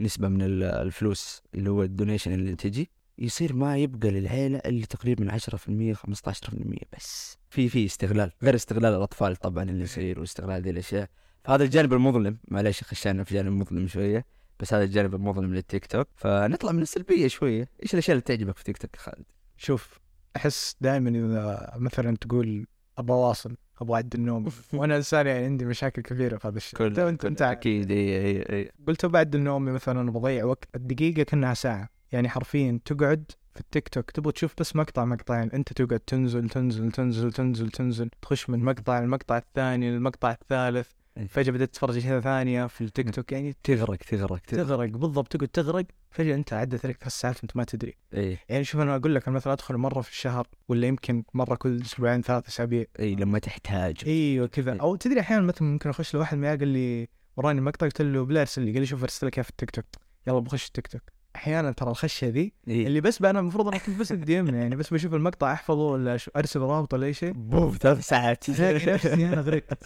نسبة 0.00 0.28
من 0.28 0.42
ال- 0.42 0.62
الفلوس 0.62 1.42
اللي 1.54 1.70
هو 1.70 1.82
ال 1.82 1.88
donation 1.88 2.32
اللي 2.32 2.54
تجي. 2.56 2.90
يصير 3.18 3.52
ما 3.52 3.76
يبقى 3.76 4.10
للعيلة 4.10 4.58
اللي 4.66 4.86
تقريبا 4.86 5.32
10% 5.32 5.94
15% 5.94 6.78
بس. 6.96 7.36
في 7.50 7.68
في 7.68 7.84
استغلال 7.86 8.30
غير 8.42 8.54
استغلال 8.54 8.94
الأطفال 8.94 9.36
طبعا 9.36 9.62
اللي 9.64 9.82
يصير 9.84 10.20
واستغلال 10.20 10.62
ذي 10.62 10.70
الأشياء. 10.70 11.08
فهذا 11.44 11.64
الجانب 11.64 11.92
المظلم. 11.92 12.38
معليش 12.48 12.82
خشينا 12.84 13.24
في 13.24 13.34
جانب 13.34 13.52
مظلم 13.52 13.86
شوية. 13.88 14.24
بس 14.60 14.74
هذا 14.74 14.84
الجانب 14.84 15.14
المظلم 15.14 15.54
للتيك 15.54 15.86
توك 15.86 16.08
فنطلع 16.16 16.72
من 16.72 16.82
السلبية 16.82 17.28
شوية 17.28 17.68
إيش 17.82 17.94
الأشياء 17.94 18.14
اللي 18.14 18.22
تعجبك 18.22 18.56
في 18.56 18.64
تيك 18.64 18.76
توك 18.78 18.96
خالد؟ 18.96 19.24
شوف 19.56 20.00
أحس 20.36 20.76
دائما 20.80 21.10
إذا 21.10 21.72
مثلا 21.76 22.16
تقول 22.16 22.66
أبغى 22.98 23.16
اواصل 23.16 23.56
أبغى 23.80 23.94
اعدل 23.94 24.18
النوم 24.18 24.48
وأنا 24.72 24.96
إنسان 24.96 25.26
يعني 25.26 25.44
عندي 25.44 25.64
مشاكل 25.64 26.02
كبيرة 26.02 26.36
في 26.36 26.48
هذا 26.48 26.56
الشيء 26.56 26.86
انت 26.86 26.98
انت 26.98 27.24
أنت. 27.24 27.42
أكيد 27.42 27.90
اي 27.90 28.26
اي 28.26 28.42
إي 28.52 28.70
قلت 28.86 29.06
بعدل 29.06 29.40
نومي 29.40 29.72
مثلا 29.72 30.10
بضيع 30.10 30.44
وقت 30.44 30.68
الدقيقة 30.74 31.22
كانها 31.22 31.54
ساعة 31.54 31.88
يعني 32.12 32.28
حرفيا 32.28 32.80
تقعد 32.84 33.32
في 33.54 33.60
التيك 33.60 33.88
توك 33.88 34.10
تبغى 34.10 34.32
تشوف 34.32 34.54
بس 34.58 34.76
مقطع 34.76 35.04
مقطعين 35.04 35.50
أنت 35.50 35.72
تقعد 35.72 36.00
تنزل 36.00 36.48
تنزل 36.48 36.92
تنزل 36.92 37.32
تنزل 37.32 37.70
تنزل 37.70 38.10
تخش 38.22 38.50
من 38.50 38.64
مقطع 38.64 39.00
للمقطع 39.00 39.38
الثاني 39.38 39.90
للمقطع 39.90 40.30
الثالث. 40.30 40.90
فجأة 41.26 41.52
بدأت 41.52 41.68
تتفرج 41.68 41.98
كذا 41.98 42.20
ثانية 42.20 42.66
في 42.66 42.80
التيك 42.80 43.10
توك 43.10 43.32
يعني 43.32 43.56
تغرق 43.62 43.96
تغرق 43.96 44.38
تغرق. 44.38 44.66
تغرق 44.66 44.88
بالضبط 44.88 45.32
تقعد 45.32 45.48
تغرق 45.48 45.84
فجأة 46.10 46.34
أنت 46.34 46.52
عدت 46.52 46.84
عليك 46.84 46.96
ثلاث 46.96 47.12
ساعات 47.12 47.36
وأنت 47.36 47.56
ما 47.56 47.64
تدري. 47.64 47.96
اي 48.14 48.38
يعني 48.48 48.64
شوف 48.64 48.80
أنا 48.80 48.96
أقول 48.96 49.14
لك 49.14 49.28
أنا 49.28 49.36
مثلا 49.36 49.52
أدخل 49.52 49.76
مرة 49.76 50.00
في 50.00 50.10
الشهر 50.10 50.46
ولا 50.68 50.86
يمكن 50.86 51.24
مرة 51.34 51.54
كل 51.54 51.80
أسبوعين 51.82 52.22
ثلاث 52.22 52.48
أسابيع. 52.48 52.84
اي 53.00 53.14
لما 53.14 53.38
تحتاج. 53.38 53.96
إيوه 54.06 54.46
كذا. 54.46 54.72
إيه. 54.72 54.80
أو 54.80 54.96
تدري 54.96 55.20
أحيانا 55.20 55.42
مثلا 55.42 55.68
ممكن 55.68 55.90
أخش 55.90 56.14
لواحد 56.14 56.38
معي 56.38 56.56
قال 56.56 56.68
لي 56.68 57.08
وراني 57.36 57.60
مقطع 57.60 57.86
قلت 57.86 58.02
له 58.02 58.24
بلا 58.24 58.40
ارسل 58.40 58.62
لي 58.62 58.72
قال 58.72 58.80
لي 58.80 58.86
شوف 58.86 59.02
أرسل 59.02 59.26
لك 59.26 59.38
إياه 59.38 59.44
في 59.44 59.50
التيك 59.50 59.70
توك. 59.70 59.84
يلا 60.26 60.38
بخش 60.38 60.66
التيك 60.66 60.86
توك. 60.86 61.02
أحيانا 61.38 61.72
ترى 61.72 61.90
الخشه 61.90 62.26
ذي 62.28 62.52
إيه. 62.68 62.86
اللي 62.86 63.00
بس 63.00 63.18
بقى 63.18 63.30
أنا 63.30 63.40
المفروض 63.40 63.68
أنا 63.68 63.78
كنت 63.78 63.98
بس 64.00 64.12
ال 64.12 64.40
DM 64.40 64.54
يعني 64.54 64.76
بس 64.76 64.94
بشوف 64.94 65.14
المقطع 65.14 65.52
أحفظه 65.52 65.82
ولا 65.82 66.18
أرسل 66.36 66.60
رابط 66.60 66.94
ولا 66.94 67.06
أي 67.06 67.14
شيء. 67.14 67.32
بوف 67.32 67.76
ثلاث 67.76 68.00
ساعات. 68.06 68.50
نفسي 68.50 69.26
أنا 69.26 69.40
غرقت. 69.40 69.78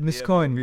مسكون. 0.00 0.58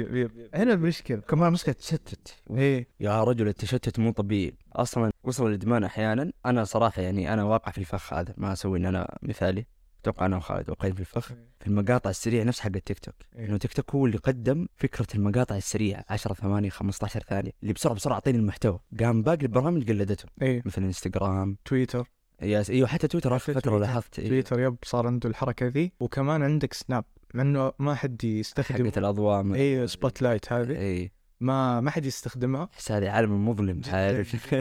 هنا 0.53 0.73
المشكلة. 0.73 1.17
كمان 1.17 1.53
مسكت 1.53 1.79
تشتت. 1.79 2.35
إيه. 2.51 2.87
يا 2.99 3.23
رجل 3.23 3.47
التشتت 3.47 3.99
مو 3.99 4.11
طبيعي. 4.11 4.53
أصلا 4.75 5.11
وصل 5.23 5.47
الإدمان 5.47 5.83
أحيانا. 5.83 6.31
أنا 6.45 6.63
صراحة 6.63 7.01
يعني 7.01 7.33
أنا 7.33 7.43
واقع 7.43 7.71
في 7.71 7.77
الفخ 7.77 8.13
هذا 8.13 8.33
ما 8.37 8.53
أسوي 8.53 8.79
إن 8.79 8.85
أنا 8.85 9.17
مثالي. 9.21 9.65
أتوقع 10.03 10.25
أنا 10.25 10.37
وخالد 10.37 10.69
واقعين 10.69 10.93
في 10.93 10.99
الفخ 10.99 11.27
في 11.59 11.67
المقاطع 11.67 12.09
السريعه 12.09 12.43
نفس 12.43 12.59
حق 12.59 12.71
التيك 12.75 12.99
توك. 12.99 13.15
إيه. 13.35 13.45
إنه 13.45 13.57
تيك 13.57 13.73
توك 13.73 13.95
هو 13.95 14.05
اللي 14.05 14.17
قدم 14.17 14.67
فكرة 14.77 15.07
المقاطع 15.15 15.55
السريعة 15.57 16.05
10 16.09 16.33
ثواني 16.33 16.69
15 16.69 17.23
ثانية 17.29 17.51
اللي 17.63 17.73
بسرعة 17.73 17.95
بسرعة 17.95 18.13
أعطيني 18.15 18.37
المحتوى. 18.37 18.79
قام 18.99 19.21
باقي 19.21 19.41
البرامج 19.41 19.89
قلدته. 19.89 20.25
إيه. 20.41 20.61
مثل 20.65 20.83
إنستغرام. 20.83 21.57
تويتر. 21.65 22.09
ياس 22.41 22.69
أيوه 22.69 22.87
حتى 22.87 23.07
تويتر 23.07 23.35
آخر 23.35 23.53
فترة. 23.53 23.79
لاحظت 23.79 24.19
إيه. 24.19 24.27
تويتر 24.27 24.59
يب 24.59 24.75
صار 24.83 25.07
عنده 25.07 25.29
الحركة 25.29 25.67
ذي. 25.67 25.91
وكمان 25.99 26.43
عندك 26.43 26.73
سناب 26.73 27.05
مع 27.33 27.41
إنه 27.41 27.71
ما 27.79 27.95
حد 27.95 28.23
يستخدم 28.23 28.85
حقت 28.85 28.97
الاضواء 28.97 29.53
إيه 29.53 29.85
Spotlight 29.85 30.53
هذه. 30.53 30.77
اي 30.79 31.11
ما 31.39 31.81
ما 31.81 31.91
حد 31.91 32.05
يستخدمها. 32.05 32.69
احس 32.73 32.91
هذه 32.91 33.09
عالم 33.09 33.49
مظلم 33.49 33.81
عارف 33.87 34.53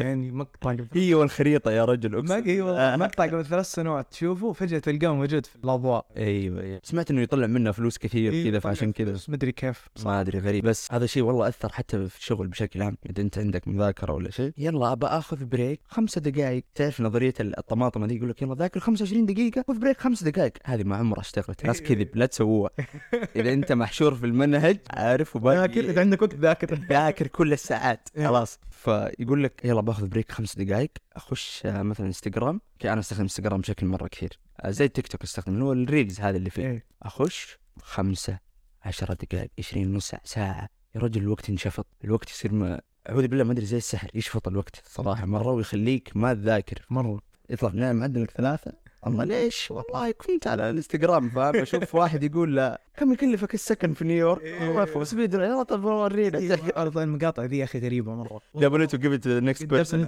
يعني 0.00 0.30
مقطع 0.30 0.76
هي 0.92 1.14
والخريطة 1.14 1.70
يا 1.70 1.84
رجل 1.84 2.10
ما 2.10 2.18
أقسم. 2.18 2.48
أيوه 2.48 2.96
مقطع 2.96 3.26
قبل 3.26 3.46
ثلاث 3.46 3.66
سنوات. 3.66 4.10
تشوفه 4.10 4.46
وفجاه 4.46 4.78
تلقاه 4.78 5.14
موجود 5.14 5.46
في 5.46 5.56
الأضواء. 5.56 6.06
أيوه 6.16 6.60
أيوه. 6.60 6.80
سمعت 6.82 7.10
إنه 7.10 7.22
يطلع 7.22 7.46
منه 7.46 7.72
فلوس 7.72 7.98
كثير 7.98 8.32
إيه، 8.32 8.50
كذا 8.50 8.58
فعشان 8.58 8.92
كذا. 8.92 9.08
فلوس 9.08 9.30
مدري 9.30 9.52
كيف. 9.52 9.88
ما 10.04 10.20
أدري 10.20 10.38
غريب. 10.38 10.64
بس 10.64 10.92
هذا 10.92 11.04
الشيء 11.04 11.22
والله 11.22 11.48
أثر 11.48 11.72
حتى 11.72 12.08
في 12.08 12.18
الشغل 12.18 12.46
بشكل 12.46 12.82
عام. 12.82 12.96
إذا 13.10 13.22
أنت 13.22 13.38
عندك 13.38 13.68
مذاكرة 13.68 14.12
ولا 14.12 14.30
شيء 14.30 14.52
يلا 14.58 14.92
أبى 14.92 15.06
أخذ 15.06 15.44
break 15.44 15.80
خمسة 15.88 16.20
دقائق 16.20 16.64
تعرف 16.74 17.00
نظرية 17.00 17.34
الطماطم 17.40 18.04
دي؟ 18.06 18.16
يقول 18.16 18.28
لك 18.28 18.42
يلا 18.42 18.54
ذاكر 18.54 18.80
25 18.80 19.26
دقيقة 19.26 19.64
خذ 19.68 19.78
break 19.78 20.00
خمس 20.00 20.22
دقائق 20.22 20.52
هذه 20.64 20.82
ما 20.82 20.96
عمرها 20.96 21.20
اشتغلت. 21.20 21.66
ناس 21.66 21.82
كذب 21.82 22.08
لا 22.14 22.26
تسووها. 22.26 22.70
إذا 23.36 23.52
أنت 23.52 23.72
محشور 23.72 24.14
في 24.14 24.26
المنهج 24.26 24.78
عارف 24.90 25.36
وباقي. 25.36 26.13
عندك 26.14 26.22
وقت 26.22 26.34
ذاكر. 26.34 26.74
ذاكر 26.90 27.26
كل 27.26 27.52
الساعات. 27.52 28.08
إيه. 28.16 28.26
خلاص. 28.26 28.58
فيقول 28.70 29.44
لك 29.44 29.64
يلا 29.64 29.80
باخذ 29.80 30.06
break 30.06 30.32
خمس 30.32 30.58
دقائق 30.58 30.90
أخش 31.12 31.66
آه، 31.66 31.82
مثلا 31.82 32.06
إنستغرام. 32.06 32.60
أنا 32.84 33.00
أستخدم 33.00 33.22
إنستغرام 33.22 33.60
بشكل 33.60 33.86
مرة 33.86 34.08
كثير. 34.08 34.38
آه، 34.60 34.70
زي 34.70 34.84
التيك 34.84 35.08
توك 35.08 35.22
أستخدم 35.22 35.52
اللي 35.52 35.64
هو 35.64 35.72
ال 35.72 35.80
reels 35.80 36.20
هذا 36.20 36.36
اللي 36.36 36.50
فيه. 36.50 36.66
إيه. 36.66 36.84
أخش 37.02 37.58
خمسة 37.82 38.38
عشرة 38.82 39.14
دقائق 39.14 39.50
عشرين 39.58 39.94
نص 39.94 40.12
ساعة. 40.24 40.68
يا 40.94 41.00
رجل 41.00 41.22
الوقت 41.22 41.50
انشفط. 41.50 41.86
الوقت 42.04 42.30
يصير 42.30 42.52
ما 42.52 42.80
أعوذ 43.08 43.28
بالله 43.28 43.44
ما 43.44 43.52
أدري 43.52 43.66
زي 43.66 43.76
السحر 43.76 44.10
يشفط 44.14 44.48
الوقت 44.48 44.82
صراحة 44.86 45.26
مرة 45.26 45.52
ويخليك 45.52 46.10
ما 46.14 46.34
تذاكر. 46.34 46.86
مرة. 46.90 47.20
يطلع 47.50 47.70
نعم 47.70 47.96
معدلك 47.96 48.30
ثلاثة. 48.30 48.72
الله 49.06 49.24
ليش؟ 49.24 49.70
والله 49.70 50.10
كنت 50.10 50.46
على 50.46 50.70
الانستغرام 50.70 51.30
فاهم؟ 51.30 51.56
أشوف 51.56 51.94
واحد 52.04 52.22
يقول 52.22 52.56
لا 52.56 52.80
كم 52.96 53.12
يكلفك 53.12 53.54
السكن 53.54 53.92
في 53.92 54.04
نيويورك؟ 54.04 54.42
إيه. 54.42 54.68
والله 54.68 54.84
فوق 54.84 55.02
speed 55.02 55.34
يلا 55.34 55.62
طب 55.62 55.84
ورينا 55.84 56.38
المقاطع 57.02 57.44
ذي 57.44 57.58
يا 57.58 57.64
أخي 57.64 57.78
غريبة 57.78 58.14
مرة. 58.14 58.40
double 58.54 58.84
it 58.84 58.94
وجبت 58.94 59.28
next 59.28 59.64
person 59.64 60.06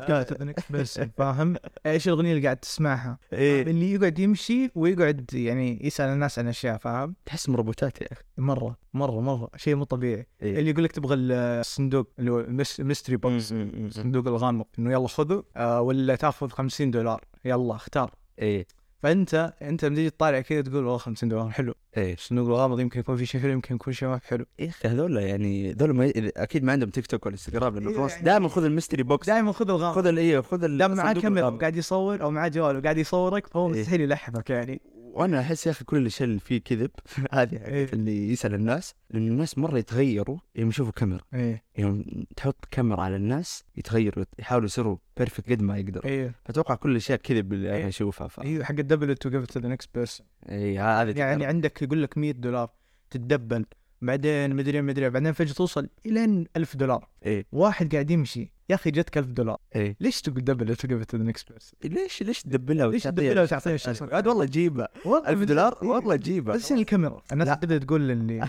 فاهم؟ 1.17 1.57
إيش 1.87 2.09
الأغنية 2.09 2.33
اللي 2.33 2.45
قاعد 2.45 2.57
تسمعها؟ 2.57 3.19
إيه. 3.33 3.63
اللي 3.63 3.93
يقعد 3.93 4.19
يمشي 4.19 4.71
ويقعد 4.75 5.31
يعني 5.35 5.87
يسأل 5.87 6.09
الناس 6.09 6.39
عن 6.39 6.49
أشياء 6.49 6.77
فاهم؟ 6.79 7.15
تحس 7.27 7.49
روبوتات 7.49 8.03
يا 8.03 8.07
أخي. 8.13 8.23
مرة 8.39 8.77
مرة 8.95 9.21
مرة. 9.21 9.51
شيء 9.57 9.75
مو 9.75 9.85
طبيعي. 9.85 10.27
إيه. 10.43 10.59
اللي 10.59 10.71
يقول 10.71 10.85
لك 10.85 10.93
تبغى 10.93 11.15
الصندوق 11.15 12.09
اللي 12.19 12.31
هو 12.31 12.41
ال 12.79 12.83
mystery 12.83 13.17
box 13.17 13.53
الصندوق 13.53 14.27
الغامض 14.29 14.65
إنه 14.79 14.93
يلا 14.93 15.09
خذه 15.09 15.45
آه 15.57 15.81
ولا 15.81 16.17
تأخذ 16.17 16.49
50 16.49 16.91
دولار. 16.91 17.25
يلا 17.45 17.75
اختار. 17.75 18.11
إيه. 18.39 18.67
فأنت 19.03 19.53
أنت 19.63 19.85
لما 19.85 19.97
تيجي 19.97 20.11
تطالع 20.11 20.41
كذا 20.41 20.61
تقول 20.63 20.77
والله 20.77 20.97
50 20.99 21.29
دولار 21.29 21.51
حلو. 21.51 21.75
إيه. 21.97 22.15
الصندوق 22.15 22.47
الغامض 22.49 22.81
يمكن 22.81 23.01
يكون 23.01 23.17
في 23.17 23.27
شيء 23.27 23.41
حلو 23.41 23.53
يمكن 23.53 23.75
يكون 23.75 23.93
شيء 23.93 24.09
ما 24.09 24.19
في 24.19 24.29
حلو. 24.29 24.45
يا 24.59 24.69
أخي. 24.69 24.89
هذول 24.89 25.17
يعني 25.17 25.73
هذول 25.73 25.91
ما 25.95 26.13
أكيد 26.37 26.65
ما 26.65 26.73
عندهم 26.73 26.91
تيك 26.91 27.07
توك 27.07 27.27
ولا 27.27 27.33
إنستغرام 27.33 27.75
لأنه 27.75 27.91
إيه 27.91 27.97
خلاص 27.97 28.13
يعني- 28.13 28.25
دائما 28.25 28.49
خذ 28.49 28.65
ال 28.65 28.69
mystery 28.69 29.03
box. 29.03 29.27
دائما 29.27 29.53
خذ 29.53 29.71
الغامض 29.71 29.95
خذ 29.95 30.07
إيه 30.19 30.41
خذ 30.41 30.65
ال 30.65 30.79
دام 30.79 30.95
معاه 30.95 31.13
كاميرا 31.13 31.41
الغامض. 31.41 31.57
وقاعد 31.59 31.77
يصور 31.77 32.23
أو 32.23 32.31
معاه 32.31 32.49
جوال 32.49 32.77
وقاعد 32.77 32.99
يصورك 32.99 33.47
فهو 33.47 33.75
إيه. 33.75 33.81
مستحيل 33.81 34.01
يلحقك 34.01 34.51
يعني. 34.51 34.81
وأنا 35.17 35.41
أحس 35.41 35.67
يا 35.67 35.71
أخي 35.71 35.85
كل 35.85 35.97
الاشياء 35.97 36.29
اللي 36.29 36.41
فيه 36.41 36.59
كذب 36.59 36.91
هذه 37.33 37.57
إيه. 37.57 37.93
اللي 37.93 38.33
يسأل 38.33 38.55
الناس 38.55 38.95
لأنه 39.11 39.27
الناس 39.27 39.59
مرة 39.59 39.79
يتغيروا 39.79 40.39
يوم 40.57 40.69
يشوفوا 40.69 40.93
كاميرا. 40.93 41.23
إيه. 41.35 41.63
يوم 41.79 42.05
تحط 42.37 42.65
كاميرا 42.71 43.03
على 43.03 43.17
الناس 43.17 43.65
يتغيروا 43.77 44.25
يحاولوا 44.39 44.67
يصيروا 44.67 44.97
perfect 45.17 45.51
قد 45.51 45.63
ما 45.63 45.79
يقدروا. 45.79 46.05
إيه. 46.05 46.35
فتوقع 46.45 46.75
كل 46.75 46.91
الأشياء 46.91 47.19
كذب 47.19 47.53
اللي 47.53 47.69
أنا 47.69 47.77
إيه. 47.77 47.89
أشوفها 47.89 48.29
ف 48.29 48.41
أيوه 48.41 48.65
حق 48.65 48.75
ال 48.79 48.84
double 48.84 49.17
it 49.17 49.31
give 49.31 49.47
to 49.47 49.61
the 49.61 49.69
next 49.69 49.91
person 49.95 50.27
اي 50.49 50.79
هذه 50.79 51.19
يعني 51.19 51.47
عندك 51.47 51.83
يقول 51.83 52.03
لك 52.03 52.19
100 52.19 52.33
دولار 52.33 52.71
تتدبل 53.11 53.67
بعدين 54.03 54.57
مدري 54.57 54.83
مدري 54.83 55.11
بعدين 55.11 55.33
فجأة 55.33 55.53
توصل 55.53 55.89
الين 56.07 56.47
1000 56.57 56.77
دولار. 56.77 57.09
إيه. 57.27 57.47
واحد 57.53 57.93
قاعد 57.93 58.11
يمشي. 58.11 58.53
يا 58.71 58.75
أخي 58.75 58.91
جتك 58.91 59.19
1000 59.19 59.27
دولار. 59.27 59.57
إيه. 59.77 59.97
ليش 60.01 60.21
تقول 60.21 60.45
double 60.45 60.77
it 60.77 60.89
give 60.89 61.05
to 61.05 61.17
the 61.17 61.25
next 61.25 61.49
person 61.53 61.79
ليش 61.85 62.23
ليش 62.23 62.43
تدبلها 62.43 62.87
ليش 62.87 63.03
تدبلها 63.03 63.43
وتعطيها 63.43 63.75
الشخص 63.75 64.03
عاد 64.03 64.27
والله 64.27 64.45
جيبها 64.45 64.89
1000 65.07 65.43
دولار؟ 65.43 65.79
والله 65.83 66.17
جيبها 66.17 66.55
بس 66.55 66.65
عشان 66.65 66.79
الكاميرا. 66.79 67.23
الناس. 67.33 67.59
تبدا 67.59 67.79
تقول 67.79 68.11
اللي 68.11 68.49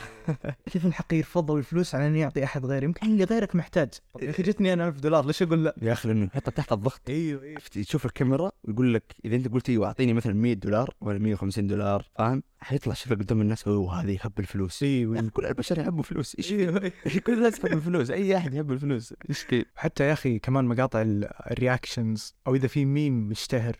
كيف 0.71 0.85
الحقير 0.85 1.23
فضل 1.23 1.57
الفلوس 1.57 1.95
على 1.95 2.07
انه 2.07 2.19
يعطي 2.19 2.43
أحد 2.43 2.65
غيره 2.65 2.83
يمكن 2.83 3.07
اللي 3.07 3.23
غيرك 3.23 3.55
محتاج. 3.55 3.89
يا 4.21 4.29
أخي 4.29 4.43
جتني 4.43 4.73
أنا 4.73 4.87
1000 4.87 4.99
دولار 4.99 5.25
ليش 5.25 5.41
أقول 5.41 5.63
لا؟ 5.63 5.75
يا 5.81 5.93
أخي 5.93 6.07
لأنه 6.07 6.29
حتى 6.33 6.51
تحت 6.51 6.71
الضغط. 6.71 7.01
أيوه 7.09 7.43
أيوه. 7.43 7.59
تشوف 7.71 8.05
الكاميرا 8.05 8.51
ويقول 8.63 8.93
لك 8.93 9.15
إذا 9.25 9.35
أنت 9.35 9.47
قلت 9.47 9.69
إيوه 9.69 9.87
أعطيني 9.87 10.13
مثلا 10.13 10.33
100 10.33 10.53
دولار 10.53 10.93
ولا 11.01 11.19
150 11.19 11.67
دولار 11.67 12.05
فاهم؟ 12.17 12.43
حيطلع 12.59 12.93
شكلك 12.93 13.19
قدام 13.19 13.41
الناس 13.41 13.67
أوه 13.67 14.01
هذا 14.01 14.11
يحب 14.11 14.39
الفلوس. 14.39 14.83
أيوه 14.83 15.29
كل 15.29 15.45
البشر 15.45 15.79
يحبوا 15.79 16.03
فلوس. 16.03 16.35
إيش 16.35 16.51
أيوه 16.51 16.91
كل 17.25 17.33
الناس 17.33 17.59
تحب 17.59 17.73
الفلوس 17.77 18.09
أي 18.11 18.37
أحد 18.37 18.53
يحب 18.53 18.71
الفلوس. 18.71 19.13
إيش 19.29 19.45
حتى 19.75 20.03
يا 20.03 20.13
أخي 20.13 20.39
كمان 20.39 20.65
مقاطع 20.65 21.01
ال- 21.01 21.29
reactions 21.51 22.35
أو 22.47 22.55
إذا 22.55 22.67
في 22.67 22.85
ميم 22.85 23.27
مشتهر 23.29 23.75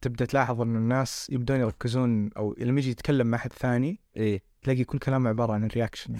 تبدأ 0.00 0.24
تلاحظ 0.24 0.60
إن 0.60 0.76
الناس 0.76 1.26
يبدون 1.30 1.60
يركزون 1.60 2.30
أو 2.36 2.54
لما 2.58 2.80
يجي 2.80 2.90
يتكلم 2.90 3.26
مع 3.26 3.36
أحد 3.38 3.52
ثاني 3.52 4.00
إيه. 4.16 4.49
تلاقي 4.62 4.84
كل 4.84 4.98
كلامه 4.98 5.28
عبارة 5.30 5.52
عن 5.52 5.64
ال 5.64 5.70
reaction 5.70 6.14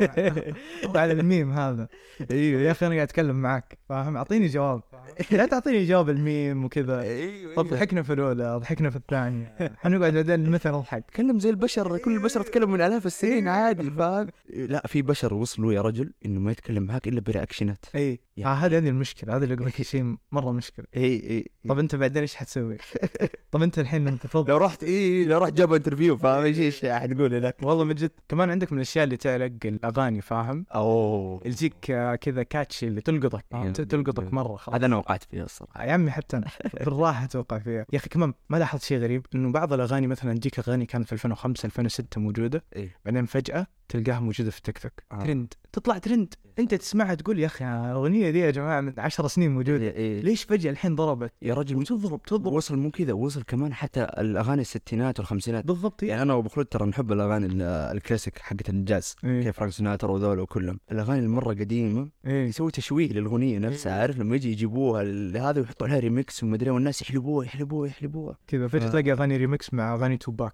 على 0.94 1.12
الميم 1.12 1.52
هذا. 1.52 1.88
أيوه 2.30 2.60
يا 2.60 2.70
أخي 2.70 2.86
أنا 2.86 2.94
قاعد 2.94 3.06
أتكلم 3.08 3.36
معك 3.42 3.78
فاهم؟ 3.88 4.16
أعطيني 4.16 4.46
جواب. 4.46 4.82
لا 5.30 5.46
تعطيني 5.46 5.84
جواب 5.84 6.08
الميم 6.10 6.64
وكذا. 6.64 7.00
أيوه 7.00 7.54
طب 7.54 7.66
ضحكنا 7.66 8.02
في 8.02 8.12
الأولى 8.12 8.56
ضحكنا 8.60 8.90
في 8.90 8.96
الثانية. 8.96 9.54
حنقعد 9.76 10.12
بعدين 10.14 10.50
مثل 10.50 10.70
نضحك 10.70 11.04
تكلم 11.10 11.38
زي 11.40 11.50
البشر 11.50 11.98
كل 11.98 12.14
البشر 12.16 12.42
تكلم 12.42 12.70
من 12.70 12.80
آلاف 12.80 13.06
السنين 13.06 13.48
عادي 13.48 13.90
فاهم؟ 13.98 14.26
لا 14.50 14.86
في 14.86 15.02
بشر 15.02 15.34
وصلوا 15.34 15.72
يا 15.72 15.80
رجل 15.82 16.12
إنه 16.26 16.40
ما 16.40 16.50
يتكلم 16.52 16.82
معك 16.82 17.08
إلا 17.08 17.20
ب 17.20 17.26
reactionات. 17.26 17.84
إي. 17.94 18.20
يعني- 18.36 18.50
آه 18.52 18.54
هذه 18.54 18.76
هذه 18.78 18.88
المشكلة. 18.88 19.36
هذا 19.36 19.44
اللي 19.44 19.54
أقول 19.54 19.66
لك 19.66 19.82
شيء 19.82 20.16
مرة 20.32 20.52
مشكلة. 20.52 20.86
إي 20.96 21.02
إي 21.30 21.50
طب 21.68 21.78
أنت 21.78 21.94
بعدين 21.94 22.22
إيش 22.22 22.34
حتسوي؟ 22.34 22.76
طب 23.52 23.62
أنت 23.62 23.78
الحين 23.78 24.08
أنت 24.08 24.34
لو 24.34 24.56
رحت 24.56 24.84
إي 24.84 25.24
لو 25.24 25.38
رحت 25.38 25.52
جاب 25.52 25.72
interview 25.72 26.16
فاهم؟ 26.16 26.42
إيش 26.44 26.58
إيش 26.58 26.84
حتقول 26.86 27.42
لك؟ 27.42 27.56
والله 27.62 27.84
من 27.86 27.94
جد 27.94 28.10
كمان 28.28 28.50
عندك 28.50 28.72
من 28.72 28.78
الأشياء 28.78 29.04
اللي 29.04 29.16
تعلق 29.16 29.52
الأغاني 29.64 30.20
فاهم؟ 30.20 30.66
أوه. 30.74 31.40
اللي 31.44 31.54
تجيك 31.54 31.90
آه، 31.90 32.14
كذا 32.14 32.42
catchy 32.42 32.86
اللي 32.88 33.00
تلقطك 33.00 33.44
إيه. 33.54 33.72
تلقطك 33.72 34.32
مرة 34.32 34.56
خلاص. 34.56 34.76
هذا 34.76 34.86
أنا 34.86 34.96
وقعت 34.96 35.24
فيه 35.24 35.42
الصراحة. 35.42 35.84
يا 35.84 35.92
عمي 35.92 36.10
حتى 36.10 36.36
أنا 36.36 36.46
بالراحة 36.84 37.26
توقع 37.26 37.58
فيها. 37.58 37.86
يا 37.92 37.98
أخي 37.98 38.08
كمان 38.08 38.34
ما 38.48 38.56
لاحظت 38.56 38.82
شيء 38.82 38.98
غريب 38.98 39.26
إنه 39.34 39.52
بعض 39.52 39.72
الأغاني 39.72 40.06
مثلا 40.06 40.34
تجيك 40.34 40.58
أغاني 40.58 40.86
كانت 40.86 41.06
في 41.06 41.12
2005 41.12 41.66
2006 41.66 42.20
موجودة 42.20 42.64
إيه. 42.76 42.96
بعدين 43.04 43.26
فجأة 43.26 43.66
تلقاها 43.88 44.20
موجودة 44.20 44.50
في 44.50 44.62
تيك 44.62 44.78
توك. 44.78 44.92
آه. 45.12 45.24
ترند. 45.24 45.54
تطلع 45.72 45.98
ترند. 45.98 46.34
انت 46.58 46.74
تسمعها 46.74 47.14
تقول 47.14 47.38
يا 47.38 47.46
أخي 47.46 47.64
الاغنيه 47.64 48.30
دي 48.30 48.38
يا 48.38 48.50
جماعة 48.50 48.80
من 48.80 48.92
عشر 48.98 49.26
سنين 49.26 49.50
موجودة. 49.54 49.84
إيه، 49.84 49.96
إيه. 49.96 50.20
ليش 50.20 50.42
فجأة 50.44 50.70
الحين 50.70 50.94
ضربت؟ 50.94 51.32
يا 51.42 51.54
رجل 51.54 51.76
وتضرب 51.76 52.22
تضرب. 52.22 52.52
وصل 52.52 52.76
مو 52.78 52.90
كذا 52.90 53.12
وصل 53.12 53.42
كمان 53.42 53.74
حتى 53.74 54.02
الأغاني 54.18 54.60
الستينات 54.60 55.18
والخمسينات. 55.18 55.64
بالضبط. 55.66 56.02
يعني 56.02 56.22
أنا 56.22 56.34
وأبو 56.34 56.48
خلود 56.48 56.66
ترى 56.66 56.86
نحب 56.86 57.12
الأغاني 57.12 57.46
ال- 57.46 57.62
الكلاسيك 57.62 58.38
حقت 58.38 58.68
الجاز. 58.70 59.16
إيه. 59.24 59.42
كيف 59.42 59.56
فرانك 59.56 59.72
سيناترا 59.72 60.10
وذول 60.10 60.40
وكلهم. 60.40 60.80
الأغاني 60.92 61.20
المرة 61.20 61.48
قديمة 61.54 62.08
إيه. 62.26 62.46
يسوي 62.48 62.70
تشويه 62.70 63.12
للأغنية 63.12 63.58
نفسها. 63.58 63.94
إيه. 63.94 64.00
عارف 64.00 64.18
لما 64.18 64.36
يجي 64.36 64.50
يجيبوها 64.52 65.02
هذا 65.50 65.60
ويحطوا 65.60 65.86
لها 65.86 65.98
ريميكس 65.98 66.42
ومدري 66.42 66.70
والناس 66.70 67.02
يحلبوها 67.02 67.46
يحلبوها 67.46 67.88
يحلبوها. 67.88 68.38
كذا. 68.46 68.68
فجأة 68.68 68.86
آه. 68.86 68.90
تلاقي 68.90 69.12
أغاني 69.12 69.36
ريمكس 69.36 69.74
مع 69.74 69.94
أغاني 69.94 70.16
توباك 70.16 70.52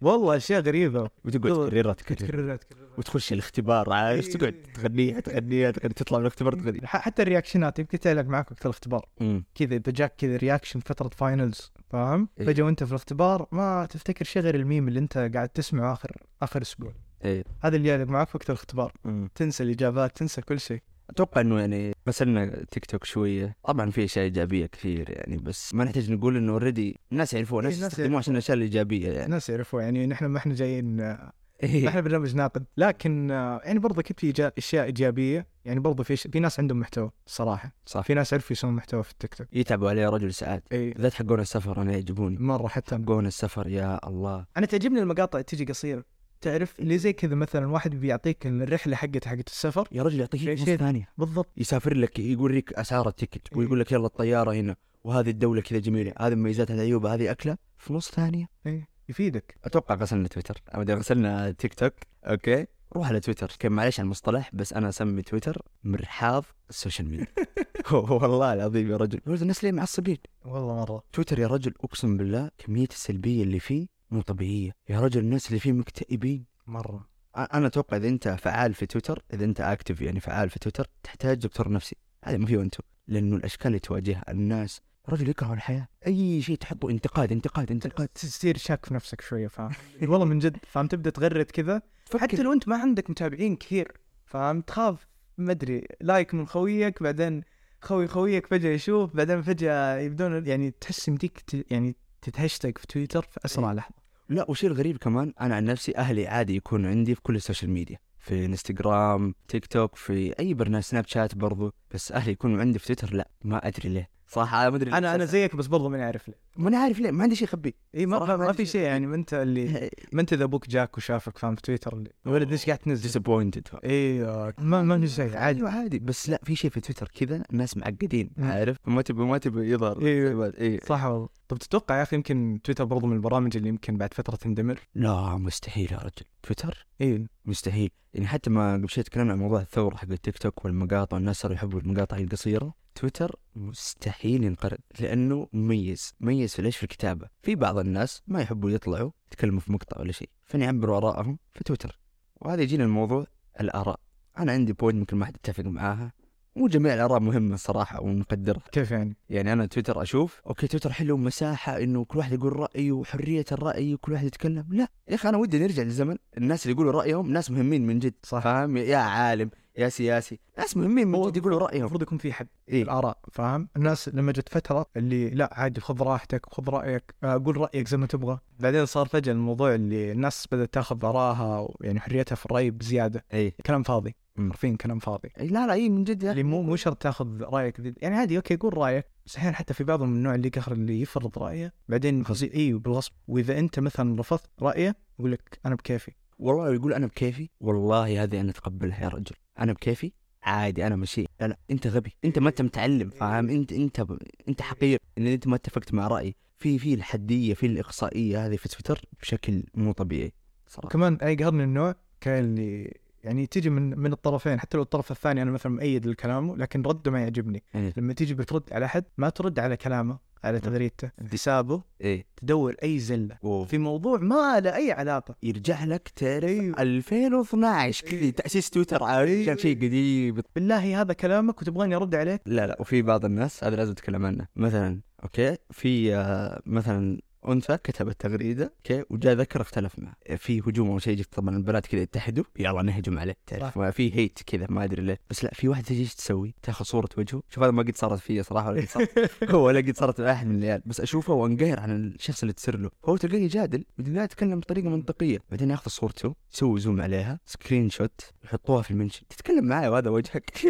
والله 0.00 0.36
أشياء 0.36 0.60
غريبة. 0.60 1.10
وتقعد. 1.24 1.68
تكررها 1.68 1.92
تكررها. 1.92 2.58
وتخش 2.98 3.32
الاختبار 3.32 3.92
عارف 3.92 4.26
إيه. 4.26 4.32
تقعد؟ 4.32 4.54
تغنيها 4.74 5.20
تغنيها 5.20 5.70
تغني 5.70 5.94
تطلع 5.94 6.18
من 6.18 6.24
الاختبار 6.24 6.54
تغني. 6.54 6.80
حتى 6.84 7.22
ال 7.22 7.28
reactionات 7.28 7.78
يمكن 7.78 7.98
تعلق 7.98 8.24
معك 8.24 8.50
وقت 8.50 8.66
الاختبار. 8.66 9.06
كذا 9.54 9.76
اذا 9.76 9.92
جاك 9.92 10.14
كذا 10.16 10.36
reaction 10.36 10.80
فترة 10.80 11.08
finals 11.08 11.72
فاهم؟ 11.90 12.28
إيه. 12.40 12.46
فجأة 12.46 12.64
وانت 12.64 12.84
في 12.84 12.90
الاختبار 12.90 13.46
ما 13.52 13.86
تفتكر 13.86 14.24
شيء 14.24 14.42
غير 14.42 14.54
الميم 14.54 14.88
اللي 14.88 15.00
انت 15.00 15.30
قاعد 15.34 15.48
تسمعه 15.48 15.92
آخر 15.92 16.16
آخر 16.42 16.62
أسبوع. 16.62 16.92
إيه. 17.24 17.44
هذا 17.62 17.76
اللي 17.76 17.88
يعلق 17.88 18.08
معك 18.08 18.34
وقت 18.34 18.50
الاختبار. 18.50 18.92
تنسى 19.34 19.62
الإجابات 19.62 20.16
تنسى 20.16 20.40
كل 20.40 20.60
شيء. 20.60 20.80
أتوقع 21.10 21.40
إنه 21.40 21.60
يعني 21.60 21.92
غسلنا 22.08 22.64
تيك 22.70 22.84
توك 22.86 23.04
شوية. 23.04 23.56
طبعا 23.64 23.90
في 23.90 24.04
أشياء 24.04 24.24
إيجابية 24.24 24.66
كثير 24.66 25.10
يعني 25.10 25.36
بس 25.36 25.74
ما 25.74 25.84
نحتاج 25.84 26.12
نقول 26.12 26.36
إنه 26.36 26.52
already 26.52 27.00
الناس 27.12 27.34
يعرفوه 27.34 27.58
الناس 27.58 27.72
إيه، 27.72 27.78
الناس 27.78 27.92
يستخدموه 27.92 28.18
عشان 28.18 28.32
الأشياء 28.32 28.56
الإيجابية 28.56 29.08
يعني. 29.10 29.24
الناس 29.24 29.48
يعرفوا 29.50 29.82
يعني 29.82 30.06
نحن 30.06 30.26
ما 30.26 30.38
إحنا 30.38 30.54
جايين 30.54 30.96
ما 30.96 31.32
إيه. 31.62 31.88
إحنا 31.88 32.00
برنامج 32.00 32.34
ناقد. 32.34 32.64
لكن 32.76 33.30
يعني 33.64 33.78
برضه 33.78 34.00
أكيد 34.00 34.20
في 34.20 34.52
أشياء 34.58 34.84
إيجابية. 34.84 35.46
يعني 35.64 35.80
برضه 35.80 36.04
في 36.04 36.16
في 36.16 36.40
ناس 36.40 36.60
عندهم 36.60 36.80
محتوى 36.80 37.10
الصراحه 37.26 37.72
صح. 37.86 38.00
في 38.00 38.14
ناس 38.14 38.34
عرفوا 38.34 38.52
يسوون 38.52 38.72
محتوى 38.72 39.02
في 39.02 39.10
التيك 39.10 39.34
توك. 39.34 39.46
يتعبوا 39.52 39.90
عليه 39.90 40.08
رجل 40.08 40.34
ساعات 40.34 40.64
اي 40.72 40.90
بالذات 40.90 41.14
حقون 41.14 41.40
السفر 41.40 41.82
أنا 41.82 41.92
يعجبوني. 41.92 42.38
مرة 42.38 42.68
حتى. 42.68 42.94
حقون 42.96 43.26
السفر 43.26 43.68
يا 43.68 44.08
الله. 44.08 44.46
أنا 44.56 44.66
تعجبني 44.66 45.00
المقاطع 45.00 45.40
تجي 45.40 45.64
قصيرة. 45.64 46.04
تعرف 46.40 46.80
اللي 46.80 46.98
زي 46.98 47.12
كذا 47.12 47.34
مثلا 47.34 47.66
واحد 47.66 47.94
بيعطيك 47.94 48.46
الرحلة 48.46 48.96
حقته 48.96 49.30
حقت 49.30 49.48
السفر؟ 49.48 49.88
يا 49.92 50.02
رجل 50.02 50.20
يعطيك 50.20 50.48
نص 50.48 50.64
ثانية. 50.64 51.08
بالضبط. 51.18 51.48
يسافر 51.56 51.94
لك 51.96 52.18
يوريك 52.18 52.72
أسعار 52.72 53.08
ال 53.08 53.14
ticket 53.14 53.52
إيه. 53.52 53.58
ويقول 53.58 53.80
لك 53.80 53.92
يلا 53.92 54.06
الطيارة 54.06 54.52
هنا 54.52 54.76
وهذه 55.04 55.30
الدولة 55.30 55.60
كذا 55.60 55.78
جميلة 55.78 56.12
هذه 56.18 56.34
مميزات 56.34 56.70
هذه 56.70 56.80
عيوبها 56.80 57.14
هذه 57.14 57.30
أكلة 57.30 57.56
في 57.78 57.92
نص 57.92 58.10
ثانية. 58.10 58.48
اي 58.66 58.84
يفيدك. 59.08 59.54
أتوقع 59.64 59.94
غسلنا 59.94 60.28
تويتر. 60.28 60.62
أو 60.74 60.82
غسلنا 60.82 61.50
تيك 61.50 61.74
توك 61.74 61.92
okay. 62.24 62.66
روح 62.96 63.08
على 63.08 63.20
تويتر. 63.20 63.52
كان 63.58 63.72
معليش 63.72 64.00
على 64.00 64.04
المصطلح 64.04 64.50
بس 64.52 64.72
أنا 64.72 64.88
أسمي 64.88 65.22
تويتر 65.22 65.62
مرحاض 65.84 66.44
ال 66.70 66.75
social 66.75 67.08
media. 67.08 67.26
والله 67.92 68.52
العظيم 68.52 68.90
يا 68.90 68.96
رجل. 68.96 69.20
الناس 69.26 69.64
ليه 69.64 69.72
معصبين 69.72 70.18
والله 70.44 70.74
مرة. 70.74 71.02
تويتر 71.12 71.38
يا 71.38 71.46
رجل 71.46 71.74
أقسم 71.84 72.16
بالله 72.16 72.50
كمية 72.58 72.88
السلبية 72.90 73.42
اللي 73.42 73.60
فيه 73.60 73.99
مو 74.10 74.22
طبيعية. 74.22 74.72
يا 74.88 75.00
رجل 75.00 75.20
الناس 75.20 75.48
اللي 75.48 75.60
فيه 75.60 75.72
مكتئبين. 75.72 76.44
مرة. 76.66 77.08
أنا 77.36 77.66
أتوقع 77.66 77.96
إذا 77.96 78.08
أنت 78.08 78.28
فعال 78.28 78.74
في 78.74 78.86
تويتر 78.86 79.22
إذا 79.34 79.44
أنت 79.44 79.60
active 79.60 80.00
يعني 80.00 80.20
فعال 80.20 80.50
في 80.50 80.58
تويتر 80.58 80.86
تحتاج 81.02 81.38
دكتور 81.38 81.72
نفسي. 81.72 81.96
هذا 82.24 82.36
ما 82.36 82.46
فيه 82.46 82.60
أنتم 82.62 82.82
لأنه 83.08 83.36
الأشكال 83.36 83.66
اللي 83.66 83.78
تواجهها 83.78 84.24
الناس 84.28 84.80
رجل 85.08 85.28
يكرهوا 85.28 85.54
الحياة. 85.54 85.88
أي 86.06 86.42
شيء 86.42 86.56
تحطه 86.56 86.90
انتقاد 86.90 87.32
انتقاد 87.32 87.70
انتقاد. 87.70 88.08
تصير 88.08 88.56
شاك 88.56 88.86
في 88.86 88.94
نفسك 88.94 89.20
شوية 89.20 89.48
فاهم؟ 89.48 89.70
والله 90.10 90.24
من 90.24 90.38
جد 90.38 90.56
فاهم؟ 90.66 90.86
تبدأ 90.86 91.10
تغرد 91.10 91.44
كذا. 91.44 91.82
حتى 92.16 92.42
لو 92.42 92.52
أنت 92.52 92.68
ما 92.68 92.76
عندك 92.76 93.10
متابعين 93.10 93.56
كثير 93.56 93.92
فاهم؟ 94.26 94.60
تخاف. 94.60 95.06
ما 95.38 95.52
أدري. 95.52 95.86
like 96.00 96.34
من 96.34 96.46
خويك 96.46 97.02
بعدين 97.02 97.42
خوي 97.80 98.08
خويك 98.08 98.46
فجأة 98.46 98.70
يشوف 98.70 99.16
بعدين 99.16 99.42
فجأة 99.42 99.98
يبدون 99.98 100.46
يعني 100.46 100.70
تحس 100.70 101.08
يمديك 101.08 101.42
يعني 101.70 101.96
تتهشتك 102.22 102.78
في 102.78 102.86
تويتر 102.86 103.22
في 103.22 103.40
اسرع 103.44 103.70
إيه. 103.70 103.76
لحظة. 103.76 103.99
لا 104.30 104.50
وشيء 104.50 104.70
الغريب 104.70 104.96
كمان 104.96 105.32
أنا 105.40 105.54
عن 105.56 105.64
نفسي 105.64 105.96
أهلي 105.96 106.26
عادي 106.26 106.56
يكون 106.56 106.86
عندي 106.86 107.14
في 107.14 107.20
كل 107.20 107.36
ال 107.36 107.41
social 107.41 107.70
media 107.70 107.98
في 108.18 108.44
انستغرام 108.44 109.34
تيك 109.48 109.66
توك 109.66 109.96
في 109.96 110.38
أي 110.38 110.54
برنامج 110.54 110.82
سناب 110.84 111.06
شات 111.06 111.34
برضو 111.34 111.72
بس 111.94 112.12
أهلي 112.12 112.32
يكونوا 112.32 112.60
عندي 112.60 112.78
في 112.78 112.86
تويتر 112.86 113.14
لا 113.14 113.28
ما 113.44 113.66
أدري 113.66 113.88
ليه. 113.88 114.19
صح 114.30 114.54
أنا 114.54 114.70
ما 114.70 114.76
أدري 114.76 114.92
أنا 114.92 115.14
أنا 115.14 115.24
زيك 115.24 115.56
بس 115.56 115.66
برضه 115.66 115.88
ماني 115.88 116.04
عارف 116.04 116.28
ليه. 116.28 116.36
ما 116.56 116.68
أنا 116.68 116.78
عارف 116.78 116.98
ليه 117.00 117.10
ما 117.10 117.22
عندي 117.22 117.36
شيء 117.36 117.48
اخبيه 117.48 117.72
إي 117.94 118.06
ما, 118.06 118.36
ما, 118.36 118.52
في 118.52 118.66
شيء. 118.66 118.80
يعني 118.80 119.06
ما 119.06 119.14
أنت 119.14 119.34
اللي 119.34 119.90
ما 120.12 120.20
أنت 120.20 120.32
اذا 120.32 120.44
أبوك 120.44 120.68
جاك 120.68 120.96
وشافك 120.96 121.38
فاهم 121.38 121.54
في 121.54 121.62
تويتر 121.62 121.92
اللي 121.96 122.10
ولد 122.26 122.52
إيش 122.52 122.66
قاعد 122.66 122.78
تنزل؟ 122.78 123.02
disappointed 123.02 123.68
إي 123.84 124.24
آه، 124.24 124.54
ما 124.58 124.82
ما 124.82 125.00
في 125.00 125.08
شيء 125.08 125.36
عادي. 125.36 125.58
أيوه 125.58 125.70
عادي. 125.70 125.98
بس 125.98 126.28
لا 126.28 126.40
في 126.44 126.56
شيء 126.56 126.70
في 126.70 126.80
تويتر 126.80 127.08
كذا 127.14 127.42
الناس 127.52 127.76
معقدين. 127.76 128.30
عارف؟ 128.38 128.76
ما 128.86 129.02
تبي 129.02 129.22
ما 129.22 129.38
تبي 129.38 129.72
يظهر. 129.72 130.02
إيه. 130.02 130.52
إي. 130.60 130.80
صح 130.86 131.04
والله. 131.04 131.28
طب 131.48 131.58
تتوقع 131.58 131.96
يا 131.96 132.02
أخي 132.02 132.16
يمكن 132.16 132.60
تويتر 132.64 132.84
برضه 132.84 133.06
من 133.06 133.16
البرامج 133.16 133.56
اللي 133.56 133.68
يمكن 133.68 133.96
بعد 133.96 134.14
فترة 134.14 134.36
تندمر؟ 134.36 134.80
لا 134.94 135.36
مستحيل 135.36 135.92
يا 135.92 135.98
رجل. 135.98 136.26
تويتر؟ 136.42 136.86
إي. 137.00 137.26
مستحيل. 137.46 137.90
يعني 138.14 138.26
حتى 138.26 138.50
ما 138.50 138.74
قبل 138.74 138.88
شوي 138.88 139.04
تكلمنا 139.04 139.32
عن 139.32 139.38
موضوع 139.38 139.60
الثورة 139.60 139.96
حق 139.96 140.10
التيك 140.10 140.38
توك 140.38 140.64
والمقاطع 140.64 141.16
والناس 141.16 141.36
صاروا 141.36 141.56
يحبوا 141.56 141.80
المقاطع 141.80 142.16
القصيرة. 142.16 142.74
تويتر 143.00 143.36
مستحيل 143.56 144.44
ينقرض 144.44 144.78
لأنه 145.00 145.48
مميز 145.52 146.14
مميز 146.20 146.54
في 146.54 146.62
ليش؟ 146.62 146.76
في 146.76 146.82
الكتابة. 146.82 147.28
في 147.42 147.54
بعض 147.54 147.78
الناس 147.78 148.22
ما 148.26 148.40
يحبوا 148.40 148.70
يطلعوا 148.70 149.10
يتكلموا 149.32 149.60
في 149.60 149.72
مقطع 149.72 150.00
ولا 150.00 150.12
شيء 150.12 150.28
فنعبروا 150.44 150.96
ارائهم 150.96 151.38
في 151.52 151.64
تويتر. 151.64 152.00
وهذا 152.36 152.62
يجينا 152.62 152.84
الموضوع 152.84 153.26
الآراء. 153.60 154.00
أنا 154.38 154.52
عندي 154.52 154.72
point 154.72 154.98
ممكن 154.98 155.16
ما 155.16 155.26
حد 155.26 155.36
يتفق 155.36 155.64
معاها. 155.64 156.12
مو 156.56 156.68
جميع 156.68 156.94
الآراء 156.94 157.20
مهمة 157.20 157.56
صراحة 157.56 158.02
ونقدرها. 158.02 158.62
كيف 158.72 158.90
يعني؟ 158.90 159.16
يعني 159.30 159.52
أنا 159.52 159.66
تويتر 159.66 160.02
أشوف 160.02 160.40
okay 160.46 160.66
تويتر 160.66 160.92
حلو 160.92 161.16
مساحه 161.16 161.78
إنه 161.78 162.04
كل 162.04 162.18
واحد 162.18 162.32
يقول 162.32 162.56
رايه 162.56 162.92
وحرية 162.92 163.44
الرأي 163.52 163.94
وكل 163.94 164.12
واحد 164.12 164.26
يتكلم. 164.26 164.66
لا 164.70 164.88
يا 165.08 165.14
أخي 165.14 165.28
أنا 165.28 165.38
ودي 165.38 165.58
نرجع 165.58 165.82
للزمن 165.82 166.16
الناس 166.38 166.66
اللي 166.66 166.74
يقولوا 166.74 166.92
رأيهم 166.92 167.32
ناس 167.32 167.50
مهمين 167.50 167.86
من 167.86 167.98
جد 167.98 168.14
صح. 168.22 168.42
فاهم؟ 168.42 168.76
يا 168.76 168.96
عالم. 168.96 169.50
يا 169.78 169.88
سياسي 169.88 170.40
ناس 170.58 170.76
مهمين 170.76 171.08
جد 171.30 171.36
يقولوا 171.36 171.58
رأيهم. 171.58 171.80
المفروض 171.80 172.02
يكون 172.02 172.18
في 172.18 172.32
حد 172.32 172.48
إيه. 172.68 172.82
الآراء 172.82 173.18
فاهم؟ 173.32 173.68
الناس 173.76 174.08
لما 174.08 174.32
جت 174.32 174.48
فترة 174.48 174.86
اللي 174.96 175.30
لا 175.30 175.50
عادي 175.52 175.80
خذ 175.80 176.02
راحتك 176.02 176.46
خذ 176.54 176.68
رأيك 176.68 177.14
آه، 177.24 177.42
قول 177.44 177.56
رأيك 177.56 177.88
زي 177.88 177.96
ما 177.96 178.06
تبغى. 178.06 178.38
بعدين 178.60 178.86
صار 178.86 179.06
فجأة 179.06 179.32
الموضوع 179.32 179.74
اللي 179.74 180.12
الناس 180.12 180.46
بدأت 180.52 180.74
تاخذ 180.74 181.04
ارائها 181.04 181.68
يعني 181.80 182.00
حريتها 182.00 182.36
في 182.36 182.46
الرأي 182.46 182.70
بزيادة. 182.70 183.24
اي 183.34 183.50
كلام 183.66 183.82
فاضي. 183.82 184.14
حرفيا 184.38 184.76
كلام 184.80 184.98
فاضي. 184.98 185.28
إي 185.40 185.46
لا 185.48 185.66
لا 185.66 185.72
اي 185.72 185.88
من 185.88 186.04
جد 186.04 186.24
اللي 186.24 186.42
مو 186.42 186.62
مو 186.62 186.76
شرط 186.76 187.02
تاخذ 187.02 187.42
رأيك. 187.42 187.80
ذي- 187.80 187.94
يعني 187.98 188.16
عادي 188.16 188.36
okay 188.36 188.56
قول 188.56 188.78
رأيك. 188.78 189.06
بس 189.26 189.36
أحيانا 189.36 189.56
حتى 189.56 189.74
في 189.74 189.84
بعضهم 189.84 190.08
من 190.08 190.16
النوع 190.16 190.34
اللي 190.34 190.48
قهر 190.48 190.72
اللي 190.72 191.00
يفرض 191.00 191.38
رأيه. 191.38 191.72
بعدين 191.88 192.24
اي 192.54 192.72
بالغصب. 192.72 193.12
وإذا 193.28 193.58
أنت 193.58 193.80
مثلا 193.80 194.20
رفضت 194.20 194.50
رأيه 194.62 194.96
يقول 195.18 195.32
لك 195.32 195.58
أنا 195.66 195.74
بكيفي. 195.74 196.12
والله 196.38 196.74
يقول 196.74 196.92
أنا 196.92 197.06
بكيفي؟ 197.06 197.48
والله 197.60 198.22
هذه 198.22 198.40
أنا 198.40 198.50
أتقبلها 198.50 199.02
يا 199.04 199.08
رجل. 199.08 199.36
أنا 199.60 199.72
بكيفي؟ 199.72 200.12
عادي 200.42 200.86
أنا 200.86 200.96
مشي 200.96 201.26
لا 201.40 201.48
لا 201.48 201.58
أنت 201.70 201.86
غبي. 201.86 202.12
أنت 202.24 202.38
ما 202.38 202.48
أنت 202.48 202.62
متعلم 202.62 203.10
فاهم؟ 203.10 203.50
أنت 203.50 203.72
أنت 203.72 204.00
ب... 204.00 204.18
أنت 204.48 204.62
حقير. 204.62 204.98
إن 205.18 205.26
أنت 205.26 205.46
ما 205.46 205.56
اتفقت 205.56 205.94
مع 205.94 206.08
رأيي. 206.08 206.36
في 206.56 206.78
في 206.78 206.94
الحدية 206.94 207.54
في 207.54 207.66
الإقصائية 207.66 208.46
هذه 208.46 208.56
في 208.56 208.68
تويتر 208.68 209.04
بشكل 209.20 209.62
مو 209.74 209.92
طبيعي 209.92 210.32
صراحة. 210.66 210.86
وكمان 210.86 211.14
أي 211.14 211.36
قهرني 211.36 211.64
النوع 211.64 211.94
كان 212.20 212.44
اللي 212.44 213.00
يعني 213.24 213.46
تيجي 213.46 213.70
من 213.70 213.98
من 213.98 214.12
الطرفين. 214.12 214.60
حتى 214.60 214.76
لو 214.76 214.82
الطرف 214.82 215.10
الثاني 215.10 215.42
أنا 215.42 215.50
مثلا 215.50 215.72
مؤيد 215.72 216.06
لكلامه 216.06 216.56
لكن 216.56 216.82
رده 216.82 217.10
ما 217.10 217.20
يعجبني. 217.20 217.62
يعني 217.74 217.92
لما 217.96 218.12
تيجي 218.12 218.34
بترد 218.34 218.72
على 218.72 218.84
أحد 218.84 219.04
ما 219.18 219.28
ترد 219.28 219.58
على 219.58 219.76
كلامه. 219.76 220.18
على 220.44 220.60
تغريدته 220.60 221.10
حسابه 221.32 221.82
إيه. 222.00 222.26
تدور 222.36 222.74
أي 222.82 222.98
زله 222.98 223.36
وفي 223.42 223.70
في 223.70 223.78
موضوع 223.78 224.18
ما 224.18 224.60
له 224.60 224.76
أي 224.76 224.92
علاقة. 224.92 225.34
يرجع 225.42 225.84
لك 225.84 226.08
تعرف 226.08 226.44
أيوه. 226.44 226.82
2012 226.82 228.06
كذا 228.06 228.30
تأسيس 228.30 228.70
تويتر. 228.70 229.02
عارف 229.04 229.30
أيوه. 229.30 229.46
كان 229.46 229.58
شيء 229.58 229.76
قديم. 229.76 230.42
بالله 230.54 231.00
هذا 231.00 231.12
كلامك 231.12 231.62
وتبغاني 231.62 231.96
أرد 231.96 232.14
عليك؟ 232.14 232.40
لا 232.46 232.66
لا 232.66 232.76
وفي 232.80 233.02
بعض 233.02 233.24
الناس 233.24 233.64
هذا 233.64 233.76
لازم 233.76 233.92
اتكلم 233.92 234.26
عنه. 234.26 234.46
مثلا 234.56 235.00
okay 235.24 235.56
في 235.70 236.14
آه، 236.14 236.62
مثلا 236.66 237.20
أنثى 237.48 237.76
كتبت 237.76 238.20
تغريدة 238.20 238.72
okay؟ 238.76 239.04
وجاء 239.10 239.34
ذكر 239.34 239.60
اختلف 239.60 239.98
معه 239.98 240.36
في 240.36 240.60
هجوم 240.60 240.90
أو 240.90 240.98
شيء 240.98 241.22
طبعا 241.32 241.56
البنات 241.56 241.86
كذا 241.86 242.00
يتحدوا. 242.00 242.44
يلا 242.58 242.82
نهجم 242.82 243.18
عليه. 243.18 243.36
تعرف. 243.46 243.78
ما 243.78 243.90
في 243.90 244.16
hate 244.16 244.38
كذا 244.46 244.66
ما 244.68 244.84
أدري 244.84 245.02
ليه. 245.02 245.20
بس 245.30 245.44
لا 245.44 245.50
في 245.54 245.68
واحدة 245.68 245.86
تجي 245.86 246.00
إيش 246.00 246.14
تسوي؟ 246.14 246.54
تاخذ 246.62 246.84
صورة 246.84 247.08
وجهه. 247.18 247.42
شوف 247.50 247.62
هذا 247.62 247.72
ما 247.72 247.82
قد 247.82 247.96
صارت 247.96 248.18
فيا 248.18 248.42
صراحة 248.42 248.70
ولا 248.70 248.80
قد 248.80 248.88
صارت 248.88 249.30
هو 249.54 249.66
ولا 249.66 249.80
قد 249.80 249.96
صارت 249.96 250.20
مع 250.20 250.32
أحد 250.32 250.46
من 250.46 250.58
العيال. 250.58 250.82
بس 250.86 251.00
أشوفه 251.00 251.34
وأنقهر 251.34 251.80
عن 251.80 251.90
الشخص 251.90 252.42
اللي 252.42 252.52
تصير 252.52 252.78
له. 252.78 252.90
هو 253.04 253.16
تلقاه 253.16 253.38
يجادل 253.38 253.84
بدون 253.98 254.16
يتكلم 254.16 254.60
بطريقة 254.60 254.88
منطقية. 254.88 255.38
بعدين 255.50 255.70
ياخذ 255.70 255.90
صورته 255.90 256.34
يسوي 256.54 256.80
zoom 256.80 257.00
عليها 257.00 257.40
screenshot 257.46 258.20
يحطوها 258.44 258.82
في 258.82 258.90
ال 258.90 258.95
mention 258.95 259.28
تتكلم 259.28 259.64
معي 259.64 259.88
وهذا 259.88 260.10
وجهك. 260.10 260.50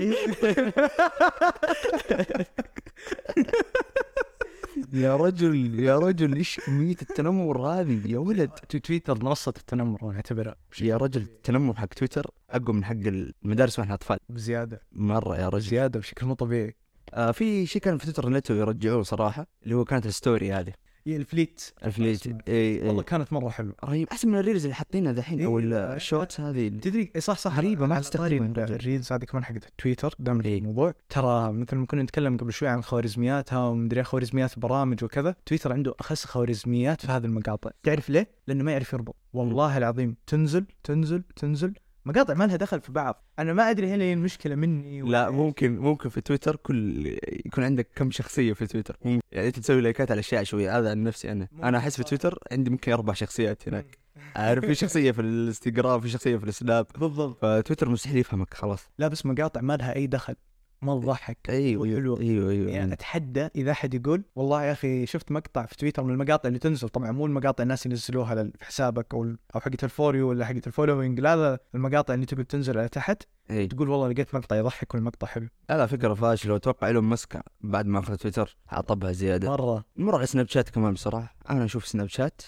يا 4.93 5.17
رجل 5.17 5.81
يا 5.81 5.99
رجل 5.99 6.35
إيش 6.35 6.61
كمية 6.67 6.97
التنمر 7.03 7.67
هذه؟ 7.67 8.13
يا 8.13 8.19
ولد. 8.19 8.51
تويتر 8.51 9.25
منصة 9.25 9.55
التنمر 9.57 10.13
نعتبرها 10.13 10.55
يا 10.81 10.97
رجل 10.97 11.23
التنمر 11.23 11.75
حق 11.77 11.87
تويتر 11.87 12.31
أقوى 12.51 12.77
من 12.77 12.85
حق 12.85 12.93
المدارس 12.93 13.79
وإحنا 13.79 13.95
أطفال. 13.95 14.19
بزيادة. 14.29 14.83
مرة 14.93 15.37
يا 15.37 15.49
رجل. 15.49 15.69
زياده 15.69 15.99
بشكل 15.99 16.27
مو 16.27 16.35
طبيعي. 16.35 16.77
آه 17.15 17.31
في 17.31 17.67
شيء 17.67 17.83
كان 17.83 17.99
في 17.99 18.05
تويتر 18.05 18.29
نتو 18.29 18.55
يرجعوه 18.55 19.03
صراحة 19.03 19.47
اللي 19.63 19.75
هو 19.75 19.85
كانت 19.85 20.07
ال 20.07 20.14
story 20.14 20.53
هذه. 20.53 20.73
ال 21.07 21.15
fleet. 21.15 21.63
ال 21.85 21.90
fleet. 21.90 22.21
اسمها. 22.21 22.39
اي 22.49 22.79
والله 22.79 22.99
اي 23.01 23.05
كانت 23.05 23.33
مرة 23.33 23.49
حلوة. 23.49 23.75
رهيب. 23.85 24.09
أحسن 24.13 24.29
من 24.29 24.39
ال 24.39 24.43
reels 24.43 24.65
اللي 24.65 24.75
حاطينها 24.75 25.13
دحين 25.13 25.45
أو 25.45 25.59
إيه، 25.59 25.95
ال 25.95 26.01
shorts 26.01 26.41
هذه 26.41 26.69
اللي- 26.69 26.81
تدري 26.81 27.11
صح 27.19 27.39
صح. 27.39 27.57
غريبة، 27.57 27.87
ما. 27.87 28.01
طاري 28.01 28.37
ال 28.39 28.49
reels. 28.49 29.13
هذه 29.13 29.25
كمان 29.25 29.45
حقت 29.45 29.69
تويتر 29.79 30.15
دام 30.19 30.41
إيه. 30.41 30.59
الموضوع. 30.59 30.95
ترى 31.09 31.53
مثل 31.53 31.77
ما 31.77 31.87
كنا 31.87 32.03
نتكلم 32.03 32.37
قبل 32.37 32.53
شوي 32.53 32.69
عن 32.69 32.83
خوارزمياتها 32.83 33.59
ومدري 33.59 34.03
خوارزميات 34.03 34.59
برامج 34.59 35.05
وكذا 35.05 35.35
تويتر 35.47 35.73
عنده 35.73 35.95
أخس 36.01 36.25
خوارزميات 36.25 37.07
في 37.07 37.13
هذه 37.13 37.25
المقاطع. 37.25 37.71
تعرف 37.83 38.11
ليه؟ 38.11 38.29
لأنه 38.47 38.65
ما 38.65 38.73
يعرف 38.73 38.93
يربط. 38.93 39.17
والله 39.33 39.79
العظيم 39.79 40.17
تنزل 40.27 40.65
تنزل 40.85 41.23
تنزل. 41.37 41.75
مقاطع 42.05 42.35
ما 42.35 42.45
لها 42.45 42.57
دخل 42.57 42.81
في 42.81 42.93
بعض. 42.93 43.25
أنا 43.39 43.53
ما 43.53 43.71
أدري 43.71 43.95
هل 43.95 44.01
هي 44.01 44.13
المشكلة 44.13 44.55
مني 44.55 45.03
ولا 45.03 45.11
لا. 45.11 45.31
ممكن 45.31 45.79
ممكن 45.79 46.09
في 46.09 46.21
تويتر 46.21 46.57
كل 46.57 47.07
يكون 47.47 47.65
عندك 47.65 47.89
كم 47.95 48.11
شخصية 48.11 48.53
في 48.53 48.67
تويتر. 48.67 48.97
ممكن. 49.05 49.21
يعني 49.33 49.47
أنت 49.47 49.59
تسوي 49.59 49.81
likeات 49.81 50.11
على 50.11 50.21
أشياء 50.21 50.45
شوية. 50.45 50.79
هذا 50.79 50.91
عن 50.91 51.05
نفسي 51.05 51.33
أنا. 51.33 51.49
أنا 51.63 51.79
أحس 51.79 51.97
في 51.97 52.05
تويتر 52.05 52.39
عندي 52.53 52.71
ممكن 52.71 52.93
أربع 52.93 53.13
شخصيات 53.13 53.69
هناك. 53.69 53.99
عارف 54.37 54.65
في 54.65 54.75
شخصية 54.75 55.13
في 55.13 55.21
الإنستغرام 55.21 56.01
في 56.01 56.09
شخصية 56.09 56.37
في 56.37 56.45
السناب. 56.45 56.87
بالضبط. 56.99 57.45
فتويتر 57.45 57.89
مستحيل 57.89 58.17
يفهمك 58.17 58.55
خلاص. 58.55 58.89
لا 58.99 59.09
بس 59.09 59.27
مقاطع 59.27 59.61
ما 59.61 59.77
لها 59.77 59.97
أي 59.97 60.07
دخل. 60.07 60.35
ما 60.83 61.01
تضحك 61.01 61.39
أيوه 61.49 61.83
وحلوة. 61.83 62.21
أيوه 62.21 62.51
أيوه 62.51 62.71
يعني 62.71 62.93
أتحدى 62.93 63.49
إذا 63.57 63.71
أحد 63.71 63.95
يقول 63.95 64.25
والله 64.37 64.65
يا 64.65 64.73
أخي 64.73 65.07
شفت 65.07 65.33
مقطع 65.33 65.67
في 65.67 65.77
تويتر 65.77 66.03
من 66.03 66.13
المقاطع 66.13 66.49
اللي 66.49 66.59
تنزل. 66.59 66.89
طبعا 66.89 67.13
مو 67.13 67.27
المقاطع 67.27 67.63
الناس 67.63 67.87
ينزلوها 67.87 68.35
لل- 68.35 68.53
في 68.59 68.65
حسابك 68.65 69.15
أو 69.15 69.25
أو 69.55 69.61
حقت 69.61 69.85
ال 69.85 69.91
for 69.91 70.10
you 70.10 70.29
ولا 70.29 70.45
حقت 70.47 70.67
ال 70.67 70.72
following 70.72 71.21
لا 71.21 71.37
لا 71.37 71.59
المقاطع 71.75 72.15
اللي 72.15 72.27
تقول 72.27 72.45
تنزل 72.45 72.79
على 72.79 72.89
تحت 72.89 73.23
اي 73.51 73.67
تقول 73.67 73.89
والله 73.89 74.09
لقيت 74.09 74.35
مقطع 74.35 74.57
يضحك 74.57 74.95
والمقطع 74.95 75.27
حلو. 75.27 75.49
لا 75.71 75.87
فكرة 75.87 76.15
فاشله 76.15 76.53
وأتوقع 76.53 76.87
إيلون 76.87 77.05
ماسك 77.05 77.43
بعد 77.61 77.87
ما 77.87 77.99
أخذ 77.99 78.17
تويتر 78.17 78.57
عطبها 78.69 79.13
زيادة. 79.13 79.49
مرة. 79.51 79.85
نمر 79.97 80.17
على 80.17 80.27
سناب 80.27 80.49
شات 80.49 80.69
كمان 80.71 80.93
بصراحة. 80.95 81.37
أنا 81.51 81.65
أشوف 81.65 81.87
سناب 81.87 82.09
شات 82.09 82.43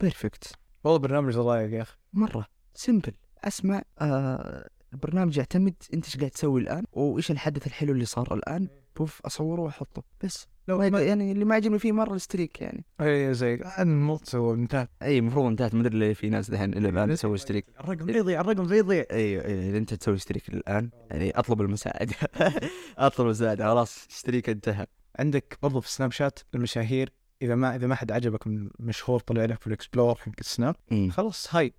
perfect 0.00 0.52
والله 0.84 0.98
برنامج 0.98 1.34
ضايق 1.36 1.70
يا 1.74 1.82
أخي. 1.82 1.96
مرة. 2.12 2.46
simple 2.74 3.12
أسمع 3.44 3.82
آه 4.00 4.68
البرنامج 4.94 5.36
يعتمد 5.36 5.74
انت 5.94 6.04
إيش 6.04 6.16
قاعد 6.16 6.30
تسوي 6.30 6.60
الآن 6.60 6.84
وايش 6.92 7.30
الحدث 7.30 7.66
الحلو 7.66 7.92
اللي 7.92 8.04
صار 8.04 8.34
الآن. 8.34 8.68
بوم 8.96 9.20
أصوره 9.26 9.60
وأحطه. 9.60 10.02
بس 10.24 10.46
لو 10.68 10.78
ما 10.78 11.02
يعني 11.02 11.32
اللي 11.32 11.44
ما 11.44 11.54
عجبني 11.54 11.78
فيه 11.78 11.92
مرة 11.92 12.14
ال 12.14 12.21
streak 12.21 12.60
يعني. 12.62 12.84
أي 13.00 13.34
زي 13.34 13.60
الموت 13.78 14.26
سوى 14.26 14.54
انتهى 14.54 14.88
أي 15.02 15.18
المفروض 15.18 15.46
انتهت. 15.46 15.74
ما 15.74 15.80
أدري 15.80 15.98
ليه 15.98 16.14
في 16.14 16.28
ناس 16.28 16.50
دحين 16.50 16.76
إلى 16.76 16.88
الآن 16.88 17.08
تسوي 17.08 17.38
streak. 17.38 17.66
الرقم 17.80 18.10
يضيع 18.10 18.40
الرقم 18.40 18.72
يضيع 18.72 19.04
أيوه 19.10 19.44
إذا 19.44 19.78
أنت 19.78 19.94
تسوي 19.94 20.18
streak 20.18 20.48
الآن 20.48 20.90
يعني 21.10 21.30
أطلب 21.30 21.60
المساعدة. 21.60 22.14
أطلب 22.98 23.26
المساعدة. 23.26 23.64
خلاص 23.64 24.06
streak 24.10 24.48
انتهى. 24.48 24.86
عندك 25.18 25.58
برضو 25.62 25.80
في 25.80 25.92
سناب 25.92 26.12
شات 26.12 26.38
المشاهير 26.54 27.12
إذا 27.42 27.54
ما 27.54 27.76
إذا 27.76 27.86
ما 27.86 27.94
حد 27.94 28.12
عجبك 28.12 28.46
من 28.46 28.70
مشهور 28.80 29.20
طلع 29.20 29.44
لك 29.44 29.60
في 29.60 29.66
ال 29.66 29.72
explore 29.72 30.14
حق 30.14 30.32
السناب 30.40 30.76
خلاص 31.10 31.54
هاي. 31.54 31.72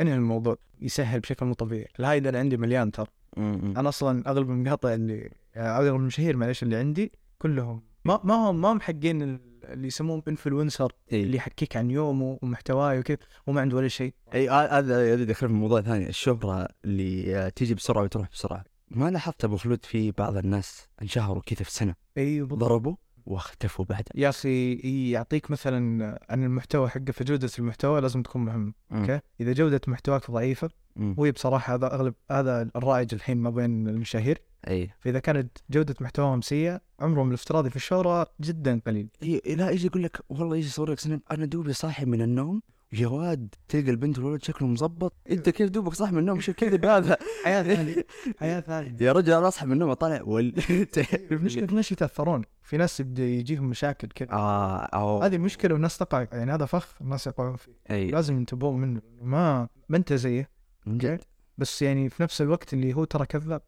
انهي 0.00 0.14
الموضوع 0.14 0.56
يسهل 0.80 1.20
بشكل 1.20 1.46
مو 1.46 1.54
طبيعي. 1.54 1.88
الهاي 2.00 2.20
ده 2.20 2.28
اللي 2.28 2.38
عندي 2.38 2.56
مليان 2.56 2.90
ترى. 2.90 3.06
أنا 3.36 3.88
أصلا 3.88 4.30
أغلب 4.30 4.50
المقاطع 4.50 4.94
اللي 4.94 5.30
أغلب 5.56 5.94
المشاهير 5.94 6.36
معلش 6.36 6.62
اللي 6.62 6.76
عندي 6.76 7.12
كلهم 7.38 7.82
ما 8.04 8.20
ما 8.24 8.34
هم 8.34 8.60
ما 8.60 8.72
هم 8.72 8.80
حقين 8.80 9.22
ال- 9.22 9.40
اللي 9.64 9.86
يسموهم 9.86 10.22
influencer 10.28 10.92
إيه. 11.12 11.22
اللي 11.24 11.36
يحكيك 11.36 11.76
عن 11.76 11.90
يومه 11.90 12.38
ومحتواه 12.42 12.98
وكذا 12.98 13.16
وما 13.46 13.60
عنده 13.60 13.76
ولا 13.76 13.88
شيء. 13.88 14.14
إي 14.34 14.50
آه، 14.50 14.78
هذا 14.78 15.14
هذا 15.14 15.24
دخل 15.24 15.48
في 15.48 15.52
موضوع 15.54 15.80
ثاني 15.80 16.08
الشهرة 16.08 16.68
اللي 16.84 17.36
آه، 17.36 17.48
تيجي 17.48 17.74
بسرعة 17.74 18.02
وتروح 18.02 18.28
بسرعة. 18.32 18.64
ما 18.90 19.10
لاحظت 19.10 19.44
أبو 19.44 19.56
خلود 19.56 19.84
في 19.84 20.10
بعض 20.10 20.36
الناس 20.36 20.88
انشهروا 21.02 21.42
كذا 21.46 21.62
في 21.64 21.72
سنة؟ 21.72 21.94
أيوه 22.18 22.46
بالضبط. 22.46 22.68
ضربوا؟ 22.68 22.94
واختفوا 23.28 23.84
بعدها 23.84 24.12
يا 24.14 24.28
أخي 24.28 24.74
يعطيك 25.10 25.50
مثلا 25.50 26.18
عن 26.30 26.44
المحتوى 26.44 26.88
حقه 26.88 27.12
فجوده 27.12 27.50
المحتوى 27.58 28.00
لازم 28.00 28.22
تكون 28.22 28.44
مهمه 28.44 28.72
أوكي؟ 28.92 29.20
إذا 29.40 29.52
جودة 29.52 29.80
محتواك 29.86 30.30
ضعيفة. 30.30 30.70
وهي 30.96 31.32
بصراحة 31.32 31.74
هذا 31.74 31.94
أغلب 31.94 32.14
هذا 32.30 32.70
الرائج 32.76 33.14
الحين 33.14 33.36
ما 33.36 33.50
بين 33.50 33.88
المشاهير. 33.88 34.38
إي. 34.68 34.90
فإذا 35.00 35.18
كانت 35.18 35.58
جودة 35.70 35.94
محتواهم 36.00 36.40
سيئة 36.40 36.80
عمرهم 37.00 37.28
الافتراضي 37.28 37.70
في 37.70 37.76
الشهره 37.76 38.26
جدا 38.40 38.80
قليل. 38.86 39.08
إي 39.22 39.54
لا 39.54 39.70
يجي 39.70 39.86
يقول 39.86 40.02
لك 40.02 40.20
والله 40.28 40.56
يجي 40.56 40.66
يصور 40.66 40.90
لك 40.90 40.98
سناب 40.98 41.20
أنا 41.30 41.44
دوبي 41.44 41.72
صاحي 41.72 42.04
من 42.04 42.22
النوم 42.22 42.62
يا 42.92 43.06
واد 43.06 43.54
تلقى 43.68 43.90
البنت 43.90 44.18
والولد 44.18 44.42
شكله 44.42 44.68
مظبط؟ 44.68 45.12
أنت 45.30 45.48
كيف 45.48 45.70
دوبك 45.70 45.94
صاحي 45.94 46.12
من 46.12 46.18
النوم؟ 46.18 46.40
شو 46.40 46.50
الكذب 46.52 46.84
هذا 46.84 47.16
حياة 47.44 47.62
ثانية. 47.62 48.06
حياة 48.40 48.60
ثانية. 48.60 48.96
يا 49.00 49.12
رجل 49.12 49.32
أنا 49.32 49.48
أصحى 49.48 49.66
من 49.66 49.72
النوم 49.72 49.90
أطالع. 49.90 50.22
وال 50.22 50.54
المشكلة 51.32 51.66
في 51.66 51.74
ناس 51.74 51.92
يتأثرون. 51.92 52.42
في 52.62 52.76
ناس 52.76 53.00
يبدأ 53.00 53.22
يجيهم 53.22 53.64
مشاكل 53.64 54.08
كذا. 54.08 54.32
آه 54.32 54.78
أو 54.78 55.22
هذه 55.22 55.38
مشكلة 55.38 55.74
والناس 55.74 55.98
تقع. 55.98 56.26
يعني 56.32 56.54
هذا 56.54 56.64
فخ 56.64 56.94
الناس 57.00 57.26
يقعون 57.26 57.56
فيه. 57.56 57.72
أي. 57.90 58.10
لازم 58.10 58.36
ينتبهون 58.36 58.80
منه. 58.80 59.00
ما 59.22 59.68
ما 59.88 59.96
أنت 59.96 60.12
زيه. 60.12 60.50
من 60.86 60.98
جد. 60.98 61.20
بس 61.58 61.82
يعني 61.82 62.08
في 62.08 62.22
نفس 62.22 62.42
الوقت 62.42 62.74
اللي 62.74 62.92
هو 62.94 63.04
ترى 63.04 63.26
كذاب 63.26 63.62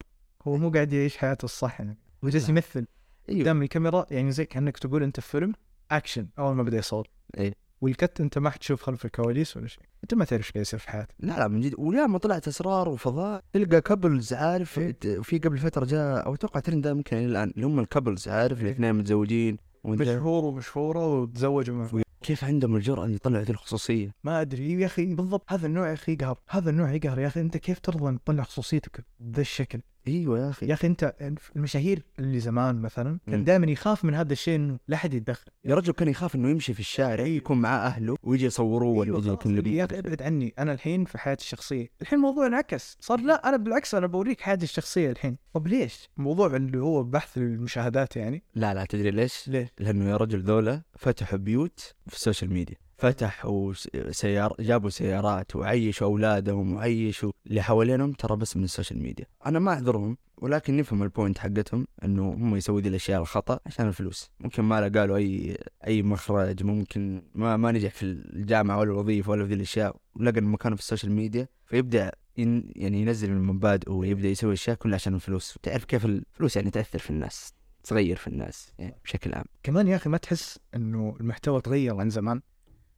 هو 0.49 0.57
مو 0.57 0.71
قاعد 0.71 0.93
يعيش 0.93 1.17
حياته 1.17 1.45
الصح 1.45 1.81
يعني. 1.81 1.99
هو 2.25 2.29
جالس. 2.29 2.49
يمثل. 2.49 2.87
أيوه. 3.29 3.41
قدام 3.41 3.63
الكاميرا 3.63 4.07
يعني 4.11 4.33
زي 4.33 4.45
كأنك 4.45 4.79
تقول 4.79 5.03
أنت 5.03 5.21
في 5.21 5.29
فيلم 5.29 5.53
أكشن 5.91 6.29
أول 6.39 6.55
ما 6.55 6.63
بدأ 6.63 6.79
يصور. 6.79 7.09
إيه. 7.39 7.70
وال 7.81 7.97
cut 7.97 8.21
انت 8.21 8.38
ما 8.38 8.51
حتشوف 8.51 8.83
خلف 8.83 9.05
الكواليس 9.05 9.57
ولا 9.57 9.66
شيء. 9.66 9.83
انت 10.05 10.14
ما 10.14 10.25
تعرف 10.25 10.43
إيش 10.47 10.53
قاعد 10.53 10.62
يصير 10.62 10.79
في 10.81 10.90
حياته 10.90 11.14
لا 11.19 11.38
لا 11.38 11.49
من 11.49 11.61
جد. 11.61 11.75
ولا 11.79 12.07
ما 12.07 12.19
طلعت 12.19 12.49
اسرار 12.49 12.88
وفضايح. 12.88 13.45
تلقى 13.53 13.81
couples 13.81 14.33
عارف 14.33 14.79
إيه. 14.79 14.97
في 15.23 15.38
قبل 15.38 15.59
فترة 15.59 15.85
جاء 15.85 16.27
أو 16.27 16.35
أتوقع 16.35 16.61
ترند 16.61 16.83
ده 16.83 16.95
ممكن 16.95 17.16
إلى 17.16 17.27
الآن 17.27 17.53
اللي 17.57 17.66
هم 17.66 17.81
ال 17.81 17.87
couples 17.87 18.29
عارف 18.29 18.59
إيه. 18.59 18.64
الاثنين 18.64 18.95
متزوجين 18.95 19.57
مشهور 19.85 20.45
ومشهورة 20.45 21.07
وتزوجوا 21.07 21.77
معه 21.77 22.03
كيف 22.23 22.45
عندهم 22.45 22.77
الجرأة 22.77 23.05
إن 23.05 23.14
يطلعوا 23.14 23.45
ذي 23.45 23.53
الخصوصية؟ 23.53 24.11
ما 24.25 24.40
أدري. 24.40 24.81
يا 24.81 24.87
أخي 24.87 25.14
بالضبط 25.14 25.53
هذا 25.53 25.66
النوع 25.66 25.88
يا 25.88 25.93
أخي 25.95 26.12
يقهر. 26.12 26.38
هذا 26.49 26.71
النوع 26.71 26.93
يقهر. 26.93 27.19
يا 27.19 27.27
أخي 27.27 27.40
أنت 27.40 27.57
كيف 27.57 27.79
ترضى 27.79 28.09
إن 28.09 28.25
تطلع 28.25 28.43
خصوصيتك 28.43 29.05
بذا 29.21 29.40
الشكل؟ 29.40 29.81
إيوه 30.09 30.39
يا 30.39 30.51
أخي. 30.51 30.67
يا 30.67 30.75
أخي 30.75 30.87
أنت 30.87 31.15
المشاهير 31.57 32.03
اللي 32.19 32.41
زمان 32.41 32.83
مثلا. 32.83 33.19
كان 33.27 33.45
دائما 33.45 33.67
يخاف 33.67 34.05
من 34.05 34.15
هذا 34.15 34.33
الشيء 34.33 34.57
إنه 34.57 34.79
لا 34.89 34.97
أحد 34.97 35.15
يتدخل. 35.15 35.51
يا 35.65 35.75
رجل 35.75 35.93
كان 35.93 36.09
يخاف 36.09 36.35
إنه 36.35 36.51
يمشي 36.51 36.75
في 36.75 36.81
الشارع 36.81 37.27
يكون 37.27 37.61
معاه 37.61 37.87
أهله 37.87 38.17
ويجي 38.23 38.47
يصوروه 38.47 38.89
ولا 38.89 39.17
أيوة 39.17 39.39
يجي 39.45 39.59
اللي 39.59 39.77
يا 39.77 39.85
أخي 39.85 39.99
أبعد 39.99 40.23
عني 40.23 40.55
أنا 40.59 40.73
الحين 40.73 41.05
في 41.05 41.19
حياتي 41.19 41.45
الشخصية. 41.45 41.89
الحين 42.03 42.19
الموضوع 42.19 42.47
انعكس. 42.47 42.97
صار 43.01 43.21
لا 43.21 43.49
أنا 43.49 43.57
بالعكس 43.57 43.95
أنا 43.95 44.07
بوريك 44.07 44.41
حياتي 44.41 44.65
الشخصية 44.65 45.11
الحين. 45.11 45.37
طب 45.55 45.67
ليش؟ 45.67 46.09
الموضوع 46.19 46.57
اللي 46.57 46.79
هو 46.79 47.03
بحث 47.03 47.39
المشاهدات 47.39 48.17
يعني. 48.17 48.43
لا 48.55 48.75
لا 48.75 48.85
تدري 48.85 49.11
ليش؟ 49.11 49.49
ليش؟ 49.49 49.69
لأنه 49.79 50.11
يا 50.11 50.17
رجل 50.17 50.41
ذولا 50.43 50.83
فتحوا 50.99 51.39
بيوت 51.39 51.95
في 52.07 52.15
ال 52.14 52.20
social 52.20 52.53
media. 52.53 52.77
فتحوا 53.01 53.73
سيار 54.11 54.55
جابوا 54.61 54.91
سيارات 54.91 55.57
وعيشوا 55.57 56.07
أولادهم 56.07 56.75
وعيشوا 56.75 57.33
اللي 57.47 57.63
حوالينهم 57.63 58.13
ترى 58.13 58.37
بس 58.37 58.57
من 58.57 58.65
ال 58.64 58.70
social 58.70 59.03
media. 59.03 59.27
أنا 59.47 59.59
ما 59.59 59.73
أعذرهم 59.73 60.17
ولكن 60.37 60.77
نفهم 60.77 61.03
ال 61.03 61.09
point 61.09 61.38
حقتهم 61.39 61.87
إنه 62.05 62.33
هم 62.33 62.57
يسووا 62.57 62.81
ذي 62.81 62.89
الأشياء 62.89 63.21
الخطأ 63.21 63.61
عشان 63.67 63.89
الفلوس. 63.89 64.31
ممكن 64.41 64.63
ما 64.63 64.89
له 64.89 65.17
أي 65.17 65.59
أي 65.87 66.03
مخرج 66.03 66.63
ممكن 66.63 67.23
ما 67.35 67.57
ما 67.57 67.73
نجح 67.73 67.91
في 67.91 68.03
الجامعة 68.03 68.79
ولا 68.79 68.91
الوظيفة 68.91 69.31
ولا 69.31 69.43
في 69.45 69.49
ذي 69.49 69.55
الأشياء 69.55 69.97
ولقى 70.15 70.41
مكانه 70.41 70.77
في 70.77 70.83
ال 70.83 70.87
social 70.87 71.12
media 71.12 71.49
فيبدأ 71.67 72.13
ين 72.37 72.73
يعني 72.77 73.01
ينزل 73.01 73.31
من 73.31 73.43
مبادئه 73.43 73.93
ويبدأ 73.93 74.29
يسوي 74.29 74.53
أشياء 74.53 74.77
كلها 74.77 74.95
عشان 74.95 75.15
الفلوس. 75.15 75.59
تعرف 75.63 75.85
كيف 75.85 76.05
الفلوس 76.05 76.57
يعني 76.57 76.71
تأثر 76.71 76.99
في 76.99 77.11
الناس 77.11 77.55
تغير 77.85 78.17
في 78.17 78.27
الناس 78.27 78.73
يعني 78.79 78.95
بشكل 79.05 79.35
عام. 79.35 79.45
كمان 79.63 79.89
يا 79.89 79.97
أخي 79.97 80.11
ما 80.11 80.17
تحس 80.17 80.59
إنه 80.75 81.17
المحتوى 81.21 81.61
تغير 81.61 81.97
عن 81.97 82.11
زمان؟ 82.11 82.41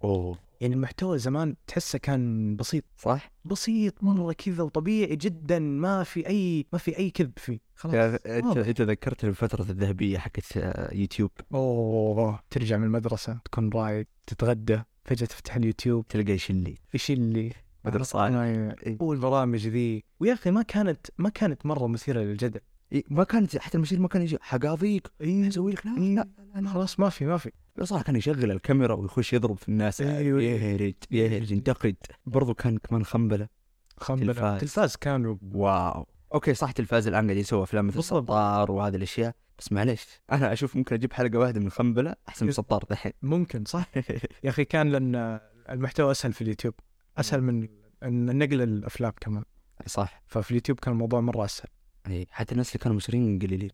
أوه. 0.04 0.38
يعني 0.60 0.74
المحتوى 0.74 1.18
زمان 1.18 1.56
تحسه 1.66 1.98
كان 1.98 2.56
بسيط. 2.56 2.84
صح؟ 2.98 3.32
بسيط 3.44 4.04
مره 4.04 4.32
كذا 4.32 4.62
وطبيعي 4.62 5.16
جدا 5.16 5.58
ما 5.58 6.04
في 6.04 6.26
أي 6.26 6.66
ما 6.72 6.78
في 6.78 6.98
أي 6.98 7.10
كذب 7.10 7.32
فيه. 7.36 7.58
خلاص. 7.74 7.94
أنت. 8.26 8.56
انت 8.56 8.80
ذكرتني 8.80 9.30
بالفترة 9.30 9.62
الذهبية 9.62 10.18
حقت 10.18 10.56
آه، 10.56 10.94
يوتيوب. 10.94 11.30
أوه. 11.54 12.40
ترجع 12.50 12.76
من 12.76 12.84
المدرسة 12.84 13.38
تكون 13.44 13.70
رايق 13.74 14.06
تتغدى 14.26 14.82
فجأة 15.04 15.26
تفتح 15.26 15.56
اليوتيوب. 15.56 16.08
تلقى 16.08 16.32
يشلي 16.32 16.78
إيش 16.94 17.10
اللي 17.10 17.52
بدر 17.84 18.02
صالح 18.02 18.36
أيوة. 18.36 18.76
والبرامج 19.00 19.68
ذي. 19.68 20.04
ويا 20.20 20.32
أخي 20.32 20.50
ما 20.50 20.62
كانت 20.62 21.06
ما 21.18 21.28
كانت 21.28 21.66
مرة 21.66 21.86
مثيرة 21.86 22.20
للجدل. 22.20 22.60
إيه، 22.92 23.04
ما 23.10 23.24
كانت 23.24 23.58
حتى 23.58 23.76
المشير 23.76 24.00
ما 24.00 24.08
كان 24.08 24.22
يجي 24.22 24.38
حقاضيك 24.40 25.10
إي. 25.20 25.48
أسوي 25.48 25.72
لك 25.72 25.86
لا 25.86 26.26
لا. 26.54 26.68
خلاص 26.68 27.00
ما 27.00 27.08
في 27.08 27.26
ما 27.26 27.36
في. 27.36 27.50
صراحة 27.80 28.04
كان 28.04 28.16
يشغل 28.16 28.50
الكاميرا 28.50 28.94
ويخش 28.94 29.32
يضرب 29.32 29.56
في 29.56 29.68
الناس 29.68 30.00
أيوة. 30.00 30.42
يهرج 30.42 30.94
يهرج 31.10 31.52
ينتقد. 31.52 31.96
برضو 32.26 32.54
كان 32.54 32.78
كمان 32.78 33.04
خنبلة. 33.04 33.48
خمبلة. 33.96 34.32
تلفاز. 34.32 34.60
تلفاز 34.60 34.96
كانوا 34.96 35.36
wow. 35.52 36.06
okay 36.34 36.54
صح 36.54 36.68
التلفاز 36.68 37.06
الآن 37.08 37.24
قاعد 37.24 37.36
يسوي 37.36 37.62
أفلام 37.62 37.86
مثل. 37.86 38.04
سطار 38.04 38.70
وهذه 38.72 38.96
الأشياء. 38.96 39.34
بس 39.58 39.72
معليش 39.72 40.06
أنا 40.32 40.52
أشوف 40.52 40.76
ممكن 40.76 40.94
أجيب 40.94 41.12
حلقة 41.12 41.38
واحدة 41.38 41.60
من 41.60 41.70
خمبلة 41.70 42.14
أحسن 42.28 42.46
من 42.46 42.50
يس. 42.50 42.56
سطار 42.56 42.84
دحين. 42.90 43.12
ممكن 43.22 43.64
صح. 43.64 43.90
يا 44.44 44.50
أخي 44.50 44.64
كان 44.64 44.92
لأن 44.92 45.40
المحتوى 45.70 46.10
أسهل 46.10 46.32
في 46.32 46.42
اليوتيوب. 46.42 46.74
أسهل 47.18 47.42
من 47.42 47.68
إن 48.02 48.38
نقل 48.38 48.62
الأفلام 48.62 49.12
كمان. 49.20 49.44
صح. 49.86 50.22
ففي 50.26 50.50
اليوتيوب 50.50 50.80
كان 50.80 50.92
الموضوع 50.92 51.20
مرة 51.20 51.44
أسهل. 51.44 51.68
اي 52.06 52.26
حتى 52.30 52.52
الناس 52.52 52.68
اللي 52.72 52.82
كانوا 52.82 52.96
مشهورين 52.96 53.38
قليلين. 53.38 53.70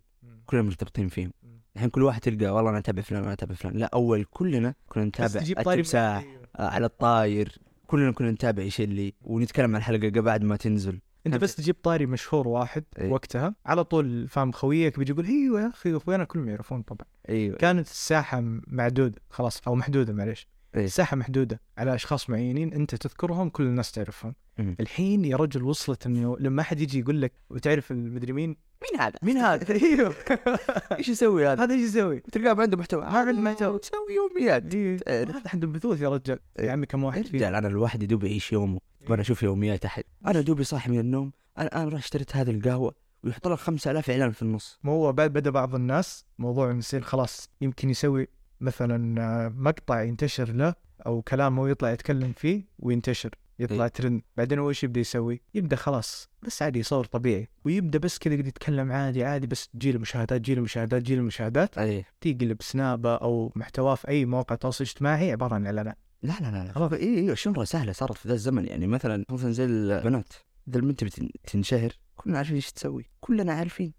كلنا 0.47 0.63
مرتبطين 0.63 1.09
فيهم. 1.09 1.33
الحين 1.77 1.91
كل 1.91 2.03
واحد 2.03 2.21
تلقى 2.21 2.47
والله 2.47 2.71
أنا 2.71 2.79
أتابع 2.79 3.03
فلان 3.03 3.23
أنا 3.23 3.33
أتابع 3.33 3.55
فلان. 3.55 3.77
لا 3.77 3.91
أول 3.95 4.25
كلنا 4.25 4.75
كنا 4.89 5.05
نتابع 5.05 5.41
التمساح 5.41 6.27
آه، 6.57 6.69
على 6.69 6.87
الطاير. 6.87 7.59
كلنا 7.87 8.13
كنا 8.13 8.31
نتابع 8.31 8.63
إيش 8.63 8.81
اللي 8.81 9.15
ونتكلم 9.21 9.71
عن 9.71 9.77
الحلقة 9.77 10.21
بعد 10.21 10.45
ما 10.45 10.57
تنزل. 10.57 11.01
أنت 11.27 11.37
بس 11.37 11.57
تجيب 11.57 11.77
طاري 11.83 12.07
مشهور 12.07 12.49
واحد 12.49 12.85
إيه. 12.99 13.11
وقتها 13.11 13.55
على 13.67 13.85
طول 13.85 14.29
فاهم 14.29 14.53
خويك 14.53 14.99
بيجي 14.99 15.13
يقول 15.13 15.27
أيوه 15.27 15.61
يا 15.61 15.69
أخي 15.69 15.97
اخوينا 15.97 16.25
كلهم 16.25 16.49
يعرفون 16.49 16.83
طبعا. 16.83 17.07
أيوه. 17.29 17.57
كانت 17.57 17.87
الساحة 17.87 18.41
معدودة 18.67 19.23
خلاص 19.31 19.61
أو 19.67 19.75
محدودة 19.75 20.13
معليش. 20.13 20.49
إيه. 20.75 20.85
الساحة 20.85 21.17
محدودة 21.17 21.61
على 21.79 21.95
أشخاص 21.95 22.31
معينين 22.31 22.73
أنت 22.73 22.95
تذكرهم 22.95 23.49
كل 23.49 23.63
الناس 23.63 23.93
تعرفهم. 23.93 24.35
الحين 24.59 25.25
يا 25.25 25.37
رجل 25.37 25.63
وصلت 25.63 26.07
إنه 26.07 26.37
لما 26.41 26.63
أحد 26.63 26.81
يجي 26.81 26.99
يقول 26.99 27.23
لك 27.23 27.33
وتعرف 27.51 27.91
المدري 27.91 28.33
مين 28.33 28.57
مين 28.83 29.01
هذا؟ 29.01 29.15
مين 29.23 29.37
هذا؟ 29.37 29.75
إيوه. 29.85 30.15
إيش 30.99 31.09
يسوي 31.09 31.47
هذا؟ 31.47 31.65
هذا 31.65 31.75
إيش 31.75 31.83
يسوي؟ 31.83 32.21
تلقاه 32.21 32.63
عنده 32.63 32.77
محتوى. 32.77 33.01
ما 33.01 33.19
عنده 33.19 33.41
محتوى. 33.41 33.79
تسوي 33.79 34.15
يوميات. 34.15 34.75
هذا 35.09 35.43
عنده 35.55 35.67
بثوث 35.67 36.01
يا 36.01 36.09
رجال. 36.09 36.39
يا 36.59 36.73
عمي 36.73 36.87
كم 36.87 37.05
واحد 37.05 37.27
رجال 37.35 37.55
أنا 37.55 37.69
الواحد 37.69 38.03
يدوب 38.03 38.25
يعيش 38.25 38.53
يومه. 38.53 38.81
وأنا 39.11 39.23
أشوف 39.23 39.43
يوميات 39.43 39.85
احد 39.85 40.05
أنا 40.27 40.41
دوبي 40.41 40.65
صاحي 40.65 40.91
من 40.91 40.99
النوم. 40.99 41.33
أنا 41.59 41.83
أنا 41.83 41.89
رحت 41.89 42.05
اشتريت 42.05 42.37
هذه 42.37 42.51
القهوة 42.51 42.95
ويحط 43.25 43.49
لك 43.49 43.59
5000 43.59 44.11
إعلان 44.11 44.31
في 44.31 44.43
النص. 44.43 44.79
ما 44.83 44.93
هو 44.93 45.13
بعد 45.13 45.33
بدا 45.33 45.51
بعض 45.51 45.75
الناس 45.75 46.25
موضوع 46.39 46.73
يصير 46.73 47.03
خلاص 47.03 47.51
يمكن 47.61 47.91
يسوي 47.91 48.29
مثلا 48.61 49.23
آه، 49.23 49.49
مقطع 49.57 50.03
ينتشر 50.03 50.53
له 50.53 50.75
أو 51.07 51.23
كلام 51.23 51.59
هو 51.59 51.67
يطلع 51.67 51.91
يتكلم 51.91 52.33
فيه 52.33 52.65
وينتشر. 52.79 53.31
يطلع 53.59 53.85
إيه. 53.85 53.91
ترند. 53.91 54.23
بعدين 54.37 54.59
هو 54.59 54.69
إيش 54.69 54.85
يبدأ 54.85 55.01
يسوي؟ 55.01 55.41
يبدأ 55.55 55.77
خلاص 55.77 56.29
بس 56.43 56.63
عادي 56.63 56.79
يصور 56.79 57.05
طبيعي. 57.05 57.49
ويبدأ 57.65 57.99
بس 57.99 58.19
كذا 58.19 58.35
يتكلم 58.35 58.93
عادي 58.93 59.25
عادي 59.25 59.47
بس 59.47 59.69
تجيله 59.69 59.99
مشاهدات 59.99 60.41
تجيله 60.41 60.63
مشاهدات 60.63 61.03
تجيله 61.03 61.23
مشاهدات. 61.23 61.79
اي 61.79 62.05
تقلب 62.21 62.63
سنابه 62.63 63.15
أو 63.15 63.53
محتواه 63.57 63.95
في 63.95 64.09
أي 64.09 64.25
موقع 64.25 64.55
تواصل 64.57 64.85
اجتماعي 64.85 65.33
عبارة 65.33 65.55
عن 65.55 65.67
إعلانات. 65.67 65.99
لا 66.23 66.35
لا 66.41 66.51
لا 66.51 66.73
لا. 66.89 66.97
اي 66.97 67.17
أيوه 67.19 67.35
شنرة 67.35 67.65
سهلة 67.65 67.93
صارت 67.93 68.17
في 68.17 68.29
ذا 68.29 68.35
الزمن. 68.35 68.67
يعني 68.67 68.87
مثلا 68.87 69.25
مثلا 69.31 69.53
زي 69.53 69.65
البنات. 69.65 70.33
اذا 70.69 70.77
البنت 70.79 71.05
بتن- 71.05 71.31
تنشهر. 71.47 71.93
كلنا 72.17 72.39
عارفين 72.39 72.55
إيش 72.55 72.73
تسوي. 72.73 73.11
كلنا 73.21 73.53
عارفين. 73.53 73.93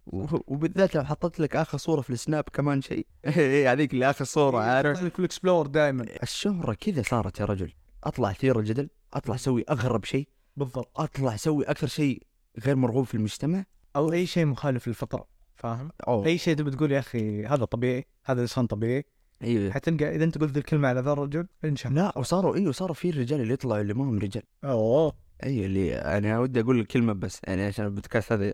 وبالذات 0.48 0.96
لو 0.96 1.04
حطيت 1.04 1.40
لك 1.40 1.56
آخر 1.56 1.78
صورة 1.78 2.02
في 2.02 2.10
السناب 2.10 2.44
كمان 2.54 2.82
شيء. 2.82 3.06
اي 3.38 3.68
هذيك 3.68 3.94
اللي 3.94 4.10
آخر 4.10 4.26
صورة 4.26 4.58
عارف؟ 4.60 5.00
في 5.00 5.20
ال 5.20 5.26
explore 5.26 5.68
دائما 5.68 6.06
الشهره 6.24 6.74
كذا 6.74 7.02
صارت 7.02 7.40
يا 7.40 7.46
رجل. 7.46 7.72
أطلع 8.04 8.32
أثير 8.32 8.60
الجدل. 8.60 8.90
أطلع 9.14 9.36
أسوي 9.36 9.66
أغرب 9.70 10.06
شيء. 10.06 10.28
بالضبط. 10.58 11.00
أطلع 11.00 11.36
أسوي 11.36 11.66
أكثر 11.66 11.88
شيء 11.88 12.24
غير 12.66 12.76
مرغوب 12.76 13.06
في 13.06 13.16
المجتمع. 13.16 13.66
أو 13.96 14.14
أي 14.14 14.26
شيء 14.26 14.46
مخالف 14.46 14.88
للفطرة 14.88 15.28
فاهم؟ 15.56 15.92
أوه. 16.08 16.26
أي 16.26 16.38
شيء 16.38 16.56
تبي 16.56 16.72
تقول 16.72 16.92
يا 16.92 17.00
أخي 17.00 17.46
هذا 17.46 17.66
طبيعي 17.66 18.06
هذا 18.26 18.42
إنسان 18.42 18.68
طبيعي. 18.68 19.06
أيوه. 19.44 19.72
حتلقى 19.72 20.16
إذا 20.16 20.24
أنت 20.24 20.38
قلت 20.38 20.58
الكلمة 20.58 20.88
على 20.88 21.00
ذا 21.00 21.12
الرجل 21.12 21.48
انشهر. 21.66 21.94
لا 21.94 22.18
وصاروا 22.18 22.56
إيوه 22.56 22.72
صاروا 22.72 22.96
في 22.96 23.10
رجال 23.10 23.42
اللي 23.42 23.54
يطلعوا 23.54 23.82
اللي 23.82 23.94
ما 23.94 24.04
هم 24.04 24.20
رجال. 24.20 24.44
أوه. 24.64 25.14
أيوه 25.44 25.66
اللي 25.66 25.96
أنا 25.96 26.40
ودي 26.40 26.60
أقول 26.60 26.80
الكلمة 26.80 27.14
بس 27.14 27.42
يعني 27.48 27.66
عشان 27.66 27.86
البودكاست 27.86 28.32
هذا 28.32 28.54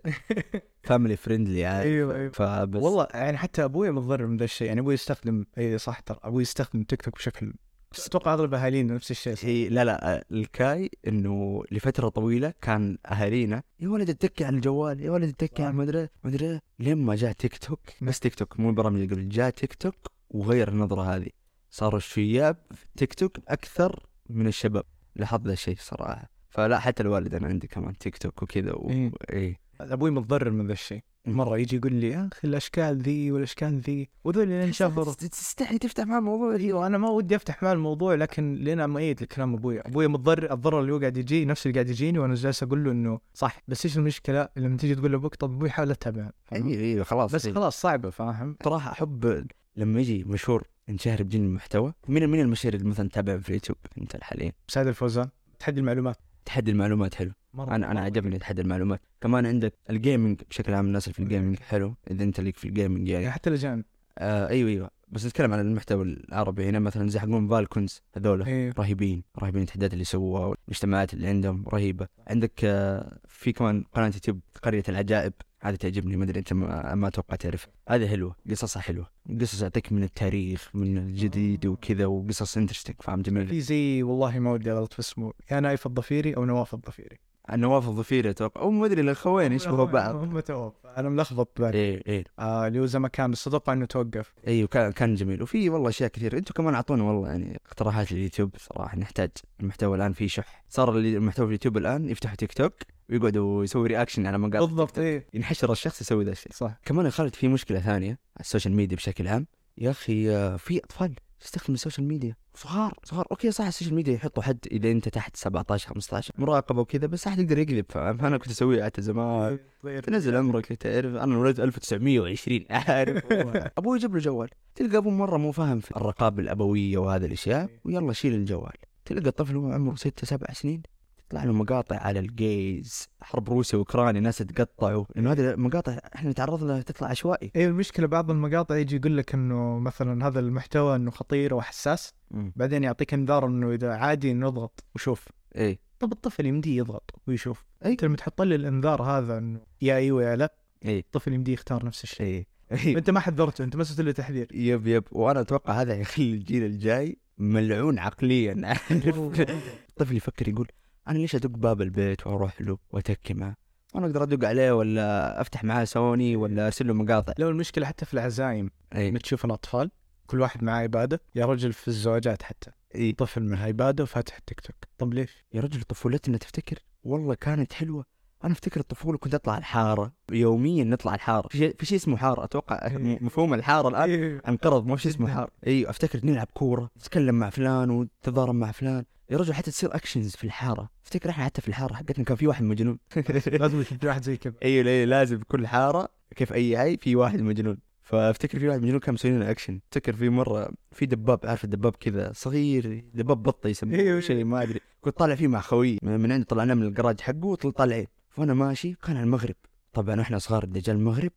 family 0.82 1.16
friendly 1.16 1.66
عارف 1.66 1.86
أيوه 1.86 2.16
أيوه. 2.16 2.30
فبس. 2.30 2.82
والله 2.82 3.06
يعني 3.14 3.36
حتى 3.36 3.64
أبوي 3.64 3.90
متضرر 3.90 4.26
من 4.26 4.36
ذا 4.36 4.44
الشيء 4.44 4.68
يعني 4.68 4.80
أبوي 4.80 4.94
يستخدم 4.94 5.44
أي 5.58 5.78
صح 5.78 6.00
ترى 6.00 6.18
أبوي 6.22 6.42
يستخدم 6.42 6.82
تيك 6.82 7.02
توك 7.02 7.14
بشكل 7.14 7.52
بس 7.92 8.06
أتوقع 8.06 8.34
أغلب 8.34 8.54
أهالينا 8.54 8.94
نفس 8.94 9.10
الشيء؟ 9.10 9.34
هي 9.42 9.68
لا 9.68 9.84
لا 9.84 10.24
الكاي 10.30 10.90
إنه 11.06 11.62
لفترة 11.70 12.08
طويلة 12.08 12.54
كان 12.62 12.98
أهالينا 13.06 13.62
يا 13.80 13.88
ولد 13.88 14.10
اتكي 14.10 14.44
على 14.44 14.56
الجوال 14.56 15.00
يا 15.00 15.10
ولد 15.10 15.28
اتكي 15.28 15.62
على 15.62 15.70
المدري 15.70 16.08
مدري 16.24 16.60
لين 16.78 16.98
ما 16.98 17.14
جاء 17.14 17.32
تيك 17.32 17.58
توك 17.58 17.80
بس 18.02 18.20
تيك 18.20 18.34
توك 18.34 18.60
مو 18.60 18.70
البرامج 18.70 19.00
اللي 19.00 19.14
قبل 19.14 19.28
جاء 19.28 19.50
تيك 19.50 19.74
توك 19.74 19.94
وغير 20.30 20.68
النظرة 20.68 21.16
هذه. 21.16 21.28
صاروا 21.70 21.98
الشياب 21.98 22.56
في 22.74 22.86
تيك 22.96 23.14
توك 23.14 23.38
أكثر 23.48 24.06
من 24.30 24.46
الشباب. 24.46 24.84
لاحظت 25.16 25.46
ذا 25.46 25.52
الشيء 25.52 25.76
صراحة. 25.78 26.30
فلا 26.50 26.78
حتى 26.78 27.02
الوالد 27.02 27.34
أنا 27.34 27.46
عندي 27.46 27.66
كمان 27.66 27.98
تيك 27.98 28.18
توك 28.18 28.42
وكذا 28.42 28.72
و... 28.72 28.90
إيه. 28.90 29.12
إيه. 29.30 29.60
أبوي 29.80 30.10
متضرر 30.10 30.50
من 30.50 30.66
ذا 30.66 30.72
الشيء. 30.72 31.02
مرة 31.26 31.58
يجي 31.58 31.76
يقول 31.76 31.92
لي 31.94 32.08
يا 32.08 32.28
أخي 32.32 32.48
الأشكال 32.48 32.98
ذي 32.98 33.32
والأشكال 33.32 33.80
ذي. 33.80 34.08
وذول 34.24 34.42
اللي 34.42 34.64
انشهروا 34.64 35.12
تستحي 35.12 35.78
تفتح 35.78 36.04
معاه 36.04 36.20
موضوع. 36.20 36.54
أيوه 36.54 36.86
أنا 36.86 36.98
ما 36.98 37.10
ودي 37.10 37.36
أفتح 37.36 37.62
معاه 37.62 37.72
الموضوع 37.72 38.14
لكن 38.14 38.54
لين 38.54 38.90
مؤيد 38.90 39.22
لكلام 39.22 39.54
أبوي. 39.54 39.80
أبوي 39.80 40.08
متضرر 40.08 40.52
الضرر 40.52 40.80
اللي 40.80 40.92
هو 40.92 40.98
قاعد 40.98 41.16
يجي 41.16 41.44
نفس 41.44 41.66
اللي 41.66 41.74
قاعد 41.74 41.88
يجيني 41.88 42.18
وأنا 42.18 42.34
جالس 42.34 42.62
أقول 42.62 42.84
له 42.84 42.90
إنه 42.90 43.20
صح. 43.34 43.62
بس 43.68 43.84
إيش 43.86 43.96
المشكلة؟ 43.98 44.48
لما 44.56 44.76
تيجي 44.76 44.94
تقول 44.94 45.12
لأبوك 45.12 45.34
طب 45.34 45.52
أبوي 45.52 45.70
حاول 45.70 45.90
اتابع؟ 45.90 46.30
أيوه 46.52 46.68
أيوه 46.70 47.04
خلاص 47.04 47.34
بس 47.34 47.46
إيه. 47.46 47.54
خلاص 47.54 47.80
صعبه 47.80 48.10
فاهم؟ 48.10 48.56
صراحة 48.64 48.92
أحب 48.92 49.46
لما 49.76 50.00
يجي 50.00 50.24
مشهور 50.24 50.62
ينشهر 50.88 51.22
بجد 51.22 51.44
المحتوى. 51.44 51.92
مين 52.08 52.26
مين 52.26 52.40
المشاهير 52.40 52.74
اللي 52.74 52.88
مثلا 52.88 53.08
تتابع 53.08 53.38
في 53.38 53.48
اليوتيوب 53.48 53.78
أنت 53.98 54.14
الحاليا؟ 54.14 54.52
سعد 54.68 54.86
الفوزان. 54.86 55.28
تحدي 55.58 55.80
المعلومات. 55.80 56.16
تحدي 56.46 56.70
المعلومات 56.70 57.14
حلو. 57.14 57.32
مرة 57.54 57.74
أنا 57.74 57.90
أنا 57.90 58.00
عجبني 58.00 58.38
تحدي 58.38 58.62
المعلومات. 58.62 59.00
كمان 59.20 59.46
عندك 59.46 59.74
ال 59.90 59.97
gaming 59.97 60.40
بشكل 60.50 60.74
عام 60.74 60.86
الناس 60.86 61.04
اللي 61.04 61.14
في 61.14 61.22
ال 61.22 61.27
gaming 61.27 61.58
حلو 61.58 61.94
إذا 62.10 62.24
أنت 62.24 62.40
ليك 62.40 62.56
في 62.56 62.68
ال 62.68 62.74
gaming 62.74 63.08
يعني. 63.08 63.22
يعني 63.24 63.34
حتى 63.34 63.50
الأجانب. 63.50 63.84
آه 64.18 64.48
أيوه 64.48 64.70
أيوه. 64.70 64.90
بس 65.08 65.26
نتكلم 65.26 65.52
عن 65.52 65.60
المحتوى 65.60 66.02
العربي. 66.02 66.68
هنا 66.68 66.78
مثلا 66.78 67.08
زي 67.08 67.18
حقون 67.18 67.48
فالكونز 67.48 68.02
هذولا 68.16 68.46
إيه. 68.46 68.72
رهيبين 68.78 69.22
رهيبين 69.38 69.62
التحديات 69.62 69.92
اللي 69.92 70.04
سووها 70.04 70.46
والاجتماعات 70.46 71.14
اللي 71.14 71.26
عندهم 71.26 71.64
رهيبة. 71.68 72.06
عندك 72.26 72.60
آه 72.64 73.18
في 73.28 73.52
كمان 73.52 73.84
قناة 73.92 74.06
يوتيوب 74.06 74.40
قرية 74.62 74.82
العجائب. 74.88 75.32
هذه 75.68 75.74
تعجبني 75.74 76.16
ما 76.16 76.24
أدري 76.24 76.38
أنت 76.38 76.52
ما, 76.52 77.08
أتوقع 77.08 77.36
تعرف. 77.36 77.66
هذه 77.88 78.08
حلوة 78.08 78.36
قصصها 78.50 78.82
حلوة. 78.82 79.10
قصص 79.40 79.60
تعطيك 79.60 79.92
من 79.92 80.02
التاريخ 80.02 80.70
من 80.74 80.98
الجديد 80.98 81.66
وكذا 81.66 82.06
وقصص 82.06 82.56
interesting 82.56 82.96
فاهم؟ 83.00 83.22
جميل. 83.22 83.46
في 83.46 83.60
زي 83.60 84.02
والله 84.02 84.38
ما 84.38 84.52
ودي 84.52 84.72
أغلط 84.72 84.92
في 84.92 85.00
اسمه 85.00 85.32
يا 85.50 85.60
نايف 85.60 85.86
الضفيري 85.86 86.36
أو 86.36 86.44
نواف 86.44 86.74
الضفيري 86.74 87.18
نواف 87.50 87.88
الظفيري 87.88 88.30
أتوقع. 88.30 88.60
أو 88.60 88.70
ما 88.70 88.86
أدري 88.86 89.00
الاخوين 89.00 89.52
يشبهوا 89.52 89.84
بعض 89.84 90.14
هم 90.14 90.40
توقف 90.40 90.86
أنا 90.86 91.08
ملخبط 91.08 91.60
بالي 91.60 91.78
إيه 91.78 92.02
إيه. 92.06 92.24
آه 92.38 92.66
اللي 92.66 92.80
هو 92.80 92.86
زي 92.86 92.98
ما 92.98 93.08
كان 93.08 93.30
بس 93.30 93.48
أتوقع 93.48 93.72
انه 93.72 93.86
توقف. 93.86 94.34
أيوه 94.46 94.68
كان 94.68 94.92
كان 94.92 95.14
جميل. 95.14 95.42
وفي 95.42 95.70
والله 95.70 95.88
أشياء 95.88 96.10
كثير 96.10 96.38
أنتم 96.38 96.54
كمان 96.54 96.74
اعطونا 96.74 97.02
والله 97.02 97.28
يعني 97.28 97.60
اقتراحات 97.66 98.12
لليوتيوب. 98.12 98.50
صراحة 98.58 98.98
نحتاج 98.98 99.30
المحتوى 99.60 99.96
الآن 99.96 100.12
فيه 100.12 100.26
شح. 100.26 100.64
صار 100.68 100.98
المحتوى 100.98 101.46
في 101.46 101.48
اليوتيوب 101.48 101.76
الآن 101.76 102.08
يفتحوا 102.08 102.36
تيك 102.36 102.52
توك. 102.52 102.72
ويقعدوا 103.10 103.64
يسوي 103.64 103.88
reaction 103.88 104.26
على 104.26 104.38
مقاطع 104.38 104.64
بالضبط 104.64 104.98
إيه. 104.98 105.26
ينحشر 105.34 105.72
الشخص 105.72 106.00
يسوي 106.00 106.24
ذا 106.24 106.32
الشيء. 106.32 106.52
صح. 106.52 106.80
كمان 106.84 107.04
يا 107.04 107.10
خالد 107.10 107.34
في 107.34 107.48
مشكلة 107.48 107.80
ثانية 107.80 108.08
على 108.08 108.40
السوشيال 108.40 108.74
ميديا 108.74 108.96
بشكل 108.96 109.28
عام. 109.28 109.46
يا 109.78 109.90
أخي 109.90 110.30
آه، 110.30 110.56
في 110.56 110.78
أطفال 110.84 111.14
يستخدموا 111.42 111.74
السوشيال 111.74 112.08
ميديا. 112.08 112.36
صغار 112.54 112.94
صغار. 113.04 113.26
okay 113.30 113.50
صح 113.50 113.66
السوشيال 113.66 113.94
ميديا 113.94 114.14
يحطوا 114.14 114.42
حد 114.42 114.58
إذا 114.72 114.90
أنت 114.90 115.08
تحت 115.08 115.36
17 115.36 115.88
15 115.88 116.34
مراقبة 116.38 116.80
وكذا 116.80 117.06
بس 117.06 117.26
أحد 117.26 117.38
يقدر 117.38 117.58
يقلب 117.58 117.84
فاهم؟ 117.88 118.26
أنا 118.26 118.38
كنت 118.38 118.50
اسويها 118.50 118.84
حتى 118.84 119.02
زمان. 119.02 119.58
تنزل 120.02 120.36
عمرك 120.36 120.66
تعرف 120.66 121.14
أنا 121.14 121.38
ولدت 121.38 121.60
1920 121.60 122.64
عارف 122.70 123.24
أبوي 123.78 123.96
يجيب 123.96 124.14
له 124.14 124.20
جوال. 124.20 124.48
تلقى 124.74 124.96
أبوه 124.96 125.12
مرة 125.12 125.36
مو 125.36 125.52
فاهم 125.52 125.80
في 125.80 125.96
الرقابة 125.96 126.42
الأبوية 126.42 126.98
وهذه 126.98 127.24
الأشياء 127.24 127.70
ويلا 127.84 128.12
شيل 128.12 128.34
الجوال. 128.34 128.72
تلقى 129.04 129.28
الطفل 129.28 129.56
وهو 129.56 129.72
عمره 129.72 129.94
ستة 129.94 130.26
سبع 130.26 130.46
سنين. 130.52 130.82
تطلع 131.28 131.44
له 131.44 131.52
مقاطع 131.52 131.96
على 131.96 132.18
الجيز 132.18 133.08
حرب 133.20 133.48
روسيا 133.48 133.78
وأوكرانيا 133.78 134.20
ناس 134.20 134.38
تقطعوا. 134.38 135.04
لأنه 135.14 135.32
هذه 135.32 135.50
المقاطع 135.50 135.98
إحنا 136.14 136.30
نتعرض 136.30 136.64
لها 136.64 136.82
تطلع 136.82 137.08
عشوائي. 137.08 137.50
إيه 137.56 137.66
المشكلة 137.66 138.06
بعض 138.06 138.30
المقاطع 138.30 138.76
يجي 138.76 138.96
يقول 138.96 139.16
لك 139.16 139.34
إنه 139.34 139.78
مثلا 139.78 140.26
هذا 140.26 140.40
المحتوى 140.40 140.96
إنه 140.96 141.10
خطير 141.10 141.54
وحساس 141.54 142.14
بعدين 142.30 142.84
يعطيك 142.84 143.14
إنذار 143.14 143.46
إنه 143.46 143.72
إذا 143.72 143.94
عادي 143.94 144.30
انه 144.30 144.46
اضغط 144.46 144.84
وشوف 144.94 145.28
إيه. 145.56 145.78
طب 145.98 146.12
الطفل 146.12 146.46
يمديه 146.46 146.78
يضغط 146.78 147.22
ويشوف. 147.26 147.64
أنت 147.84 148.04
لما 148.04 148.16
تحط 148.16 148.42
لي 148.42 148.54
الإنذار 148.54 149.02
هذا 149.02 149.38
إنه 149.38 149.60
يا 149.82 149.96
إيوه 149.96 150.22
يا 150.22 150.36
لا 150.36 150.54
إيه. 150.84 151.00
الطفل 151.00 151.32
يمديه 151.32 151.52
يختار 151.52 151.84
نفس 151.84 152.04
الشيء. 152.04 152.26
إيه. 152.26 152.46
إيه. 152.72 152.98
أنت 152.98 153.10
ما 153.10 153.20
حذرته 153.20 153.64
أنت 153.64 153.76
ما 153.76 153.84
سويت 153.84 154.00
له 154.00 154.12
تحذير. 154.12 154.48
yep 154.52 154.86
yep. 154.86 155.04
وأنا 155.12 155.40
أتوقع 155.40 155.80
هذا 155.80 155.94
يخلي 155.94 156.34
الجيل 156.34 156.64
الجاي 156.64 157.18
ملعون 157.38 157.98
عقليا. 157.98 158.60
عارف 158.64 158.92
الطفل 159.90 160.16
يفكر 160.16 160.48
يقول 160.48 160.68
أنا 161.08 161.18
ليش 161.18 161.34
أدق 161.34 161.50
باب 161.50 161.82
البيت 161.82 162.26
وأروح 162.26 162.60
له 162.60 162.78
وأتكي 162.90 163.34
معه؟ 163.34 163.56
أنا 163.94 164.06
أقدر 164.06 164.22
أدق 164.22 164.48
عليه 164.48 164.72
ولا 164.72 165.40
أفتح 165.40 165.64
معاه 165.64 165.84
سوني 165.84 166.36
ولا 166.36 166.66
أرسل 166.66 166.86
له 166.86 166.94
مقاطع. 166.94 167.32
لو 167.38 167.48
المشكلة 167.48 167.86
حتى 167.86 168.04
في 168.04 168.14
العزايم 168.14 168.70
إي. 168.94 169.10
لما 169.10 169.18
تشوف 169.18 169.44
الأطفال 169.44 169.90
كل 170.26 170.40
واحد 170.40 170.64
معاه 170.64 170.80
ايباده 170.80 171.20
يا 171.34 171.46
رجل 171.46 171.72
في 171.72 171.88
الزواجات 171.88 172.42
حتى. 172.42 172.70
إي. 172.94 173.12
طفل 173.12 173.42
من 173.42 173.54
ايباده 173.58 174.02
وفاتح 174.04 174.36
التيك 174.36 174.60
توك. 174.60 174.76
طب 174.98 175.14
ليش؟ 175.14 175.44
يا 175.52 175.60
رجل 175.60 175.82
طفولتنا 175.82 176.38
تفتكر؟ 176.38 176.78
والله 177.04 177.34
كانت 177.34 177.72
حلوة. 177.72 178.04
أنا 178.44 178.52
أفتكر 178.52 178.80
الطفولة 178.80 179.18
كنت 179.18 179.34
أطلع 179.34 179.58
الحارة. 179.58 180.12
يوميا 180.32 180.84
نطلع 180.84 181.14
الحارة. 181.14 181.48
في 181.48 181.58
شيء 181.58 181.76
في 181.78 181.86
شيء 181.86 181.98
اسمه 181.98 182.16
حارة 182.16 182.44
أتوقع 182.44 182.88
مفهوم 182.98 183.54
الحارة 183.54 183.88
الآن. 183.88 184.40
انقرض 184.48 184.86
ما 184.86 184.96
في 184.96 185.02
شيء 185.02 185.12
اسمه. 185.12 185.28
حارة. 185.28 185.50
أيوه 185.66 185.90
أفتكر 185.90 186.20
نلعب 186.24 186.48
كورة 186.54 186.90
نتكلم 186.98 187.34
مع 187.34 187.50
فلان 187.50 187.90
وتتضارب 187.90 188.54
مع 188.54 188.72
فلان. 188.72 189.04
يا 189.30 189.36
رجل 189.36 189.54
حتى 189.54 189.70
تصير 189.70 189.96
actions 189.96 190.36
في 190.36 190.44
الحارة. 190.44 190.90
افتكر 191.04 191.30
إحنا 191.30 191.44
حتى 191.44 191.62
في 191.62 191.68
الحارة 191.68 191.94
حقتنا 191.94 192.24
كان 192.24 192.36
في 192.36 192.46
واحد 192.46 192.64
مجنون. 192.64 192.98
لازم 193.46 193.80
يكون 193.80 193.98
في 193.98 194.06
واحد 194.06 194.22
زي 194.24 194.36
كذا. 194.36 194.54
أيوه 194.62 195.04
لازم 195.04 195.38
كل 195.38 195.66
حارة 195.66 196.08
كيف 196.36 196.52
أي 196.52 196.76
هاي 196.76 196.96
في 196.96 197.16
واحد 197.16 197.40
مجنون. 197.40 197.78
فأفتكر 198.02 198.58
في 198.58 198.68
واحد 198.68 198.82
مجنون 198.82 198.98
كان 199.00 199.14
مسوي 199.14 199.30
لنا 199.30 199.50
اكشن 199.50 199.80
افتكر 199.86 200.12
في 200.12 200.28
مرة 200.28 200.70
في 200.92 201.06
دباب 201.06 201.40
عارف 201.44 201.64
الدباب 201.64 201.96
كذا؟ 201.96 202.32
صغير 202.34 203.04
دباب 203.14 203.42
بطه 203.42 203.68
يسموه 203.68 203.98
أيوه. 203.98 204.20
شيء 204.20 204.44
ما 204.44 204.62
أدري. 204.62 204.80
كنت 205.00 205.18
طالع 205.18 205.34
فيه 205.34 205.48
مع 205.48 205.60
خوي 205.60 205.98
من 206.02 206.20
من 206.20 206.32
عند 206.32 206.44
طلعناه 206.44 206.74
من 206.74 206.82
الجراج 206.82 207.20
حقه 207.20 207.46
وطالعين 207.46 208.06
فأنا 208.30 208.54
ماشي 208.54 208.94
كان 208.94 209.16
على 209.16 209.24
المغرب. 209.24 209.54
طبعا 209.92 210.20
إحنا 210.20 210.38
صغار 210.38 210.64
دجال 210.64 210.96
المغرب. 210.96 211.32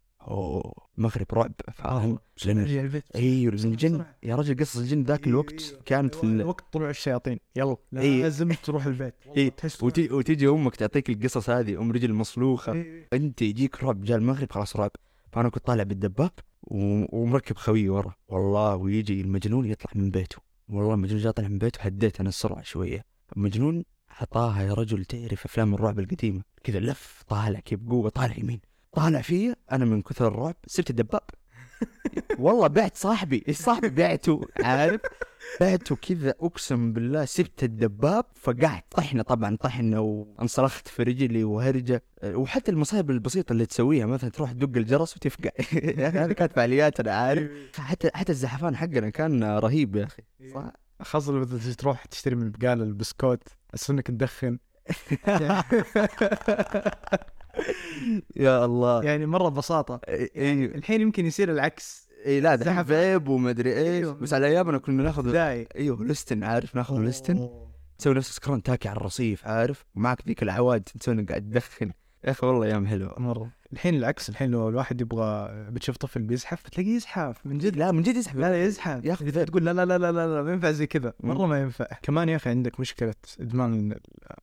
مغرب 0.98 1.26
رعب 1.34 1.52
فاهم 1.74 2.18
لأن- 2.42 2.48
رجع 2.48 2.82
البيت 2.82 3.04
أيوه 3.16 3.54
الجن. 3.54 4.06
يا 4.24 4.36
رجل 4.36 4.60
قصص 4.60 4.78
الجن 4.78 5.04
ذاك 5.04 5.28
الوقت 5.28 5.62
أيوه. 5.70 5.82
كانت 5.86 6.16
في 6.16 6.24
ال... 6.24 6.44
وقت 6.44 6.66
طلوع 6.74 6.90
الشياطين 6.90 7.40
يلا 7.56 7.78
إيه. 7.98 8.22
لازم 8.22 8.50
تروح 8.52 8.86
البيت 8.86 9.14
إيه. 9.38 9.50
تحس 9.50 9.84
وتي... 9.84 10.14
وتيجي 10.14 10.48
أمك 10.48 10.76
تعطيك 10.76 11.10
القصص 11.10 11.50
هذه 11.50 11.82
أم 11.82 11.92
رجل 11.92 12.14
مصلوخة 12.14 12.72
إيه. 12.74 13.08
أنت 13.14 13.42
يجيك 13.42 13.84
رعب 13.84 14.02
جاء 14.04 14.18
المغرب 14.18 14.52
خلاص 14.52 14.76
رعب 14.76 14.92
فأنا 15.32 15.50
كنت 15.50 15.66
طالع 15.66 15.84
بالدباب 15.84 16.32
و... 16.64 17.06
ومركب 17.22 17.56
خويي 17.58 17.90
ورا 17.90 18.14
والله 18.28 18.76
ويجي 18.76 19.22
المجنون 19.22 19.66
يطلع 19.66 19.92
من 19.96 20.10
بيته 20.12 20.38
والله 20.70 20.94
المجنون 20.94 21.22
جاء 21.22 21.32
طلع 21.32 21.48
من 21.48 21.58
بيته 21.58 21.82
هديت 21.82 22.20
أنا 22.20 22.30
السرعة 22.30 22.62
شوية 22.64 23.06
المجنون 23.38 23.84
حطاها 24.08 24.62
يا 24.64 24.74
رجل 24.74 25.06
تعرف 25.06 25.46
أفلام 25.46 25.74
الرعب 25.74 26.00
القديمة 26.00 26.42
كذا 26.64 26.80
لف 26.80 27.24
طالع 27.28 27.60
كيف 27.60 27.80
بقوه 27.80 28.10
طالع 28.10 28.36
يمين 28.38 28.60
طالع 28.92 29.22
فيا 29.22 29.56
أنا 29.72 29.86
من 29.86 30.02
كثر 30.02 30.28
الرعب 30.28 30.56
سبت 30.68 30.90
الدباب. 30.90 31.22
والله 32.40 32.68
بعت 32.68 32.98
صاحبي 32.98 33.44
إيش 33.48 33.58
صاحبي 33.58 33.90
بعته 33.90 34.42
عارف؟ 34.64 35.02
بعته 35.62 35.96
كذا 35.96 36.34
أقسم 36.42 36.94
بالله 36.94 37.26
سبت 37.26 37.64
الدباب 37.64 38.26
فقعت 38.36 38.86
طحنة 38.92 39.24
طبعا 39.24 39.56
طحنة 39.56 40.00
وانصرخت 40.02 40.88
في 40.88 41.04
رجلي 41.04 41.44
وهرجة. 41.44 42.04
وحتى 42.24 42.72
المصايب 42.72 43.12
البسيطة 43.12 43.54
اللي 43.54 43.66
تسويها 43.66 44.06
مثلا 44.06 44.30
تروح 44.30 44.52
تدق 44.52 44.78
الجرس 44.78 45.18
وتفقع. 45.18 45.50
هذه 46.24 46.32
كانت 46.32 46.54
فعاليات 46.54 47.00
أنا 47.00 47.16
عارف؟ 47.16 47.52
حتى 47.80 48.10
حتى 48.14 48.32
الزحفان 48.32 48.76
حقنا 48.76 49.10
كان 49.10 49.44
رهيب 49.44 49.96
يا 49.96 50.04
أخي. 50.04 50.24
صح؟ 50.54 50.72
خاصة 51.02 51.32
لما 51.32 51.46
تروح 51.78 52.06
تشتري 52.06 52.36
من 52.36 52.44
البقالة 52.44 52.84
البسكوت 52.84 53.44
بس 53.74 53.90
انك 53.90 54.08
تدخن. 54.08 54.60
يا 58.36 58.66
الله. 58.66 59.04
يعني 59.04 59.26
مرة 59.26 59.50
ببساطة. 59.50 60.02
أيوه 60.08 60.76
الحين 60.76 61.02
يمكن 61.02 61.26
يصير 61.26 61.52
العكس. 61.52 62.10
اي 62.26 62.40
لا 62.40 62.56
زحف. 62.56 62.88
فيب 62.88 63.28
ومدري 63.28 63.78
إيش. 63.78 63.88
أيوه. 63.88 64.14
بس 64.14 64.34
على 64.34 64.48
أيامنا 64.48 64.78
كنا 64.78 65.04
ناخذ 65.04 65.32
داي. 65.32 65.68
أيوه 65.76 66.04
لستن 66.04 66.44
عارف؟ 66.44 66.76
ناخذ 66.76 67.00
لستن. 67.00 67.50
تسوي 67.98 68.14
نفسك 68.14 68.34
سكران 68.34 68.64
تاكي 68.64 68.90
على 68.90 68.98
الرصيف 68.98 69.48
عارف؟ 69.48 69.86
ومعك 69.96 70.28
ذيك 70.28 70.44
العواد 70.44 70.82
تسوي 70.82 71.14
انك 71.14 71.30
قاعد 71.30 71.42
تدخن. 71.42 71.92
يا 72.24 72.32
أخي 72.32 72.48
والله 72.48 72.66
أيام 72.66 72.88
حلوة. 72.88 73.20
مرة. 73.20 73.50
الحين 73.74 73.96
العكس 73.96 74.30
الحين 74.30 74.52
لو 74.52 74.70
الواحد 74.70 75.02
يبغى 75.02 75.50
بتشوف 75.72 75.98
طفل 75.98 76.22
بيزحف 76.22 76.66
بتلاقيه 76.66 76.96
يزحف. 76.96 77.46
من 77.46 77.58
جد. 77.58 77.76
لا 77.76 77.92
من 77.92 78.02
جد 78.02 78.16
يسحب 78.16 78.40
لا 78.40 78.50
لا 78.50 78.64
يزحف. 78.64 79.06
يا 79.06 79.18
إذا 79.22 79.44
تقول 79.44 79.66
لا 79.66 79.74
لا 79.74 79.86
لا 79.86 79.98
لا 79.98 80.12
لا, 80.12 80.44
ما 80.44 80.52
ينفع 80.52 80.72
زي 80.72 80.88
كذا. 80.88 81.14
مرة 81.20 81.46
ما 81.46 81.62
ينفع. 81.62 81.86
كمان 82.02 82.30
يا 82.30 82.36
أخي 82.36 82.50
عندك 82.50 82.80
مشكلة 82.80 83.14
إدمان 83.40 83.96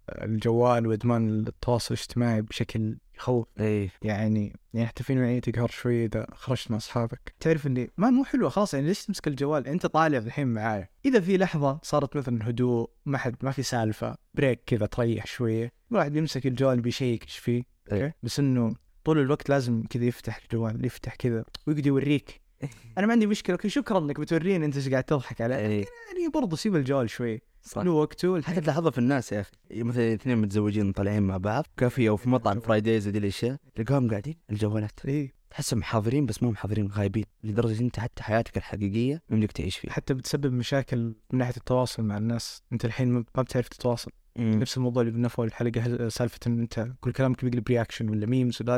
الجوال 0.09 0.87
وإدمان 0.87 1.29
التواصل 1.29 1.95
الاجتماعي 1.95 2.43
بشكل 2.43 2.97
يخوف. 3.17 3.47
إيه 3.61 3.91
يعني 4.03 4.53
يعني 4.75 4.87
حتى 4.87 5.05
في 5.05 5.15
نوعية 5.15 5.41
تقهر 5.41 5.69
شوي 5.69 6.05
إذا 6.05 6.27
خرجت 6.33 6.71
مع 6.71 6.77
أصحابك. 6.77 7.35
تعرف 7.41 7.67
إني 7.67 7.91
ما 7.97 8.11
مو 8.11 8.25
حلوة 8.25 8.49
خلاص 8.49 8.75
يعني 8.75 8.87
ليش 8.87 9.05
تمسك 9.05 9.29
الجوال؟ 9.29 9.67
أنت 9.67 9.87
طالع 9.87 10.19
الحين 10.19 10.47
معايا 10.47 10.89
إذا 11.05 11.21
في 11.21 11.37
لحظة 11.37 11.79
صارت 11.83 12.17
مثلا 12.17 12.49
هدوء 12.49 12.91
ما 13.07 13.19
حد 13.19 13.37
ما 13.43 13.51
في 13.51 13.63
سالفة 13.63 14.17
بريك 14.35 14.63
كذا 14.67 14.87
تريح 14.87 15.27
شوية 15.27 15.73
الواحد 15.91 16.17
يمسك 16.17 16.47
الجوال 16.47 16.81
بيشيك 16.81 17.23
إيش 17.23 17.39
فيه؟ 17.39 17.63
إيه. 17.93 18.17
بس 18.23 18.39
إنه 18.39 18.75
طول 19.05 19.19
الوقت 19.19 19.49
لازم 19.49 19.83
كذا 19.91 20.05
يفتح 20.05 20.41
الجوال 20.43 20.85
يفتح 20.85 21.15
كذا 21.15 21.45
ويقعد 21.67 21.87
يوريك. 21.87 22.41
أنا 22.99 23.07
ما 23.07 23.13
عندي 23.13 23.27
okay 23.51 23.69
شكرا 23.69 23.99
إنك 23.99 24.21
بتوريني 24.21 24.67
أنت 24.67 24.77
إيش 24.77 24.89
قاعد 24.89 25.05
تضحك 25.05 25.41
عليه 25.41 25.57
إيه. 25.57 25.85
يعني 26.09 26.29
برضه 26.35 26.57
سيب 26.57 26.77
الجوال 26.77 27.11
شوي 27.11 27.41
صح. 27.67 27.83
له 27.83 27.91
وقته 27.91 28.43
حتى 28.43 28.61
تلاحظها 28.61 28.91
في 28.91 28.99
الناس 28.99 29.33
يا 29.33 29.41
أخي. 29.41 29.53
مثلا 29.71 30.15
اثنين 30.15 30.39
متزوجين 30.39 30.93
طالعين 30.93 31.23
مع 31.23 31.37
بعض 31.37 31.67
كافيه 31.77 32.09
أو 32.09 32.17
في 32.17 32.29
مطعم 32.29 32.61
فرايديز 32.61 33.09
ودي 33.09 33.19
الأشياء 33.19 33.57
تلقاهم 33.75 34.11
قاعدين 34.11 34.35
الجوالات. 34.51 35.01
إيه 35.05 35.35
تحسهم 35.51 35.83
حاضرين 35.83 36.27
بس 36.27 36.43
مو 36.43 36.55
حاضرين 36.55 36.87
غايبين. 36.87 37.25
لدرجة 37.45 37.81
أنت 37.81 38.01
حتى 38.01 38.23
حياتك 38.23 38.57
الحقيقية 38.57 39.23
يمديك 39.31 39.53
تعيش 39.53 39.79
فيها. 39.79 39.93
حتى 39.93 40.15
بتسبب 40.15 40.53
مشاكل 40.53 41.15
من 41.33 41.39
ناحية 41.39 41.57
التواصل 41.57 42.03
مع 42.03 42.17
الناس. 42.17 42.63
أنت 42.73 42.85
الحين 42.85 43.09
ما 43.09 43.25
ما 43.37 43.43
بتعرف 43.43 43.69
تتواصل. 43.69 44.11
مم. 44.38 44.51
نفس 44.61 44.77
الموضوع 44.77 45.03
اللي 45.03 45.12
قلناه 45.14 45.29
في 45.29 45.38
أول 45.38 45.46
الحلقة 45.46 46.09
سالفة 46.09 46.38
إن 46.46 46.61
أنت 46.61 46.88
كل 47.01 47.12
كلامك 47.12 47.44
بيقلب 47.44 47.68
reaction 47.69 48.09
ولا 48.09 48.27
memes 48.27 48.59
ولا 48.62 48.77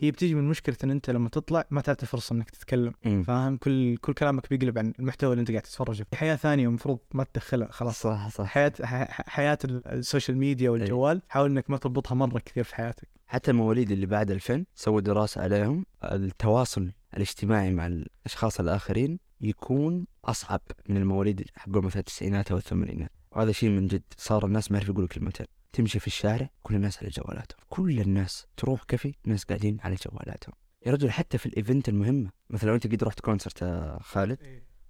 هي 0.00 0.10
بتيجي 0.10 0.34
من 0.34 0.48
مشكلة 0.48 0.76
إن 0.84 0.90
أنت 0.90 1.10
لما 1.10 1.28
تطلع 1.28 1.64
ما 1.70 1.80
تعطي 1.80 2.06
فرصة 2.06 2.34
إنك 2.34 2.50
تتكلم 2.50 2.92
مم. 3.04 3.22
فاهم؟ 3.22 3.56
كل 3.56 3.96
كل 3.96 4.12
كلامك 4.12 4.50
بيقلب 4.50 4.78
عن 4.78 4.92
المحتوى 4.98 5.30
اللي 5.32 5.40
أنت 5.40 5.50
قاعد 5.50 5.62
تتفرج 5.62 5.96
فيه 5.96 6.16
حياة 6.16 6.36
ثانية 6.36 6.66
المفروض 6.68 6.98
ما 7.14 7.24
تدخلها 7.24 7.68
خلاص. 7.72 8.00
صح 8.02 8.28
صح. 8.28 8.44
حياة 8.46 8.72
حياة 9.10 9.58
ال- 9.64 9.86
السوشيال 9.88 10.36
ميديا 10.38 10.70
والجوال 10.70 11.22
حاول 11.28 11.50
إنك 11.50 11.70
ما 11.70 11.76
تربطها 11.76 12.14
مرة 12.14 12.38
كثير 12.38 12.64
في 12.64 12.74
حياتك. 12.74 13.08
حتى 13.26 13.50
المواليد 13.50 13.90
اللي 13.90 14.06
بعد 14.06 14.30
2000 14.30 14.64
سووا 14.74 15.00
دراسة 15.00 15.42
عليهم 15.42 15.86
التواصل 16.04 16.90
الاجتماعي 17.16 17.70
مع 17.70 17.86
الأشخاص 17.86 18.60
الآخرين 18.60 19.18
يكون 19.40 20.06
أصعب 20.24 20.60
من 20.88 20.96
المواليد 20.96 21.44
حقهم 21.56 21.84
مثلا 21.86 22.00
التسعينات 22.00 22.50
أو 22.50 22.56
الثمانينات. 22.56 23.10
وهذا 23.32 23.52
شيء 23.52 23.68
من 23.68 23.86
جد 23.86 24.02
صار 24.16 24.46
الناس 24.46 24.70
ما 24.70 24.76
يعرفوا 24.76 24.92
يقولوا 24.92 25.08
كلمتين. 25.08 25.46
تمشي 25.72 25.98
في 25.98 26.06
الشارع 26.06 26.50
كل 26.62 26.74
الناس 26.74 26.98
على 26.98 27.08
جوالاتهم. 27.08 27.60
كل 27.68 28.00
الناس 28.00 28.46
تروح 28.56 28.82
كافي 28.82 29.14
الناس 29.26 29.44
قاعدين 29.44 29.78
على 29.80 29.96
جوالاتهم. 30.06 30.54
يا 30.86 30.92
رجل 30.92 31.10
حتى 31.10 31.38
في 31.38 31.46
ال 31.46 31.53
event 31.53 31.88
المهمة 31.88 32.30
مثلا 32.50 32.68
لو 32.68 32.74
أنت 32.74 32.86
قد 32.86 33.04
رحت 33.04 33.20
concert 33.20 33.62
يا 33.62 33.98
خالد 34.02 34.38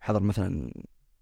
حضر 0.00 0.22
مثلا 0.22 0.72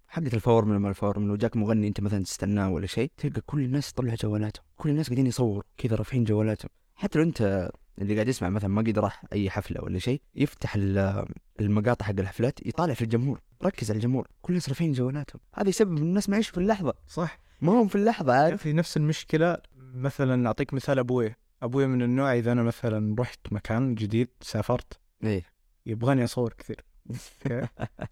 حقة 0.09 0.31
الفورمولا 0.35 0.79
ما 0.79 0.89
الفورمولا 0.89 1.33
وجاك 1.33 1.57
مغني 1.57 1.89
أنت 1.89 2.01
مثلا 2.01 2.25
تستناه 2.25 2.71
ولا 2.71 2.87
شيء 2.87 3.11
تلقى 3.17 3.41
كل 3.41 3.61
الناس 3.61 3.91
يطلعوا 3.91 4.17
جوالاتهم. 4.17 4.65
كل 4.77 4.91
الناس 4.91 5.07
قاعدين 5.07 5.27
يصوروا 5.27 5.63
كذا 5.77 5.97
رافعين 5.97 6.25
جوالاتهم. 6.25 6.71
حتى 6.95 7.19
لو 7.19 7.25
أنت 7.25 7.71
اللي 7.99 8.15
قاعد 8.15 8.29
يسمع 8.29 8.49
مثلا 8.49 8.69
ما 8.71 8.83
قد 8.83 8.99
راح 8.99 9.25
أي 9.33 9.51
حفلة 9.51 9.83
ولا 9.83 9.99
شيء 9.99 10.21
يفتح 10.35 10.75
ال- 10.75 11.27
المقاطع 11.61 12.07
حق 12.07 12.15
الحفلات 12.19 12.67
يطالع 12.67 12.95
في 12.95 13.03
الجمهور 13.03 13.41
ركز 13.65 13.91
على 13.91 13.97
الجمهور 13.99 14.29
كل 14.43 14.53
الناس 14.53 14.69
رافعين 14.69 14.93
جوالاتهم. 14.93 15.41
هذا 15.55 15.69
يسبب 15.69 15.97
الناس 15.97 16.29
ما 16.29 16.35
يعيشوا 16.37 16.55
في 16.55 16.61
اللحظة. 16.61 16.95
صح. 17.09 17.39
ما 17.61 17.73
هم 17.73 17.89
في 17.89 17.95
اللحظة. 17.95 18.33
عارف 18.33 18.63
في 18.63 18.73
نفس 18.73 18.97
المشكلة 18.97 19.57
مثلا 19.77 20.47
أعطيك 20.47 20.75
مثال 20.75 20.99
أبوي. 20.99 21.35
أبوي 21.63 21.87
من 21.87 22.03
النوع 22.03 22.35
إذا 22.35 22.53
أنا 22.53 22.63
مثلا 22.63 23.17
رحت 23.19 23.53
مكان 23.53 23.95
جديد 23.95 24.29
سافرت 24.41 25.01
إيه. 25.25 25.43
يبغاني 25.87 26.25
أصور 26.25 26.53
كثير؟ 26.53 26.85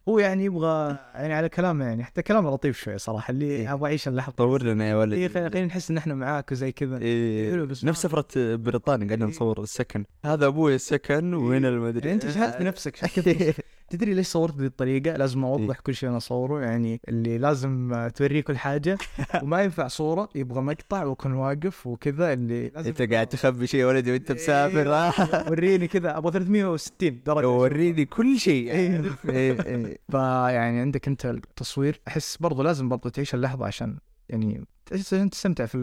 هو 0.08 0.18
يعني 0.18 0.44
يبغى 0.44 0.96
يعني 1.14 1.34
على 1.34 1.48
كلامه 1.48 1.84
يعني 1.84 2.04
حتى 2.04 2.22
كلامه 2.22 2.50
لطيف 2.50 2.78
شوي 2.78 2.98
صراحة 2.98 3.30
اللي 3.30 3.44
إيه. 3.44 3.72
أبغى 3.72 3.86
أعيش 3.88 4.08
اللحظة. 4.08 4.32
طور 4.36 4.62
لنا 4.62 4.88
يا 4.88 4.96
ولد. 4.96 5.12
إيه، 5.12 5.28
خلينا 5.28 5.66
نحس 5.66 5.90
إن 5.90 5.96
إحنا 5.96 6.14
معاك 6.14 6.52
وزي 6.52 6.72
كذا. 6.72 6.98
إيه. 6.98 7.54
نفس 7.82 8.02
سفرة 8.02 8.56
بريطانيا 8.56 9.06
قاعدين 9.06 9.26
إيه. 9.26 9.34
نصور 9.34 9.62
السكن. 9.62 10.04
هذا 10.24 10.46
أبوي 10.46 10.74
السكن 10.74 11.34
وهنا 11.34 11.68
المدري؟ 11.68 12.08
يعني 12.08 12.22
أنت 12.22 12.26
جهلت 12.26 12.56
بنفسك 12.56 12.96
شكلك 12.96 13.56
تدري 13.88 14.14
ليش 14.14 14.26
صورت 14.26 14.54
بهذه 14.54 14.66
الطريقة؟ 14.66 15.16
لازم 15.16 15.44
أوضح 15.44 15.80
كل 15.80 15.94
شيء 15.94 16.08
أنا 16.08 16.16
اصوره 16.16 16.60
يعني 16.60 17.00
اللي 17.08 17.38
لازم 17.38 18.08
توريه 18.14 18.40
كل 18.40 18.56
حاجة. 18.56 18.98
وما 19.42 19.62
ينفع 19.62 19.88
صورة 19.88 20.28
يبغى 20.34 20.60
مقطع 20.60 21.04
وأكون 21.04 21.32
واقف 21.32 21.86
وكذا 21.86 22.32
اللي 22.32 22.68
لازم 22.68 22.88
أنت 22.88 23.12
قاعد 23.12 23.26
تخبي 23.26 23.66
شيء 23.66 23.80
يا 23.80 23.86
ولدي 23.86 24.12
وأنت 24.12 24.32
مسافر 24.32 24.94
آه. 24.94 25.12
وريني 25.50 25.88
كذا 25.88 26.18
أبغى 26.18 26.32
360 26.32 27.22
درجة 27.26 27.48
وريني 27.48 28.04
كل 28.04 28.38
شيء. 28.38 28.70
إيه. 28.70 29.02
إيه، 29.28 29.62
إيه. 29.62 29.98
فيعني 30.10 30.80
عندك 30.80 31.08
أنت 31.08 31.26
التصوير 31.26 32.00
أحس 32.08 32.36
برضو 32.36 32.62
لازم 32.62 32.88
برضو 32.88 33.08
تعيش 33.08 33.34
اللحظة 33.34 33.66
عشان 33.66 33.98
يعني 34.28 34.64
إن 35.12 35.30
تستمتع 35.30 35.66
في 35.66 35.78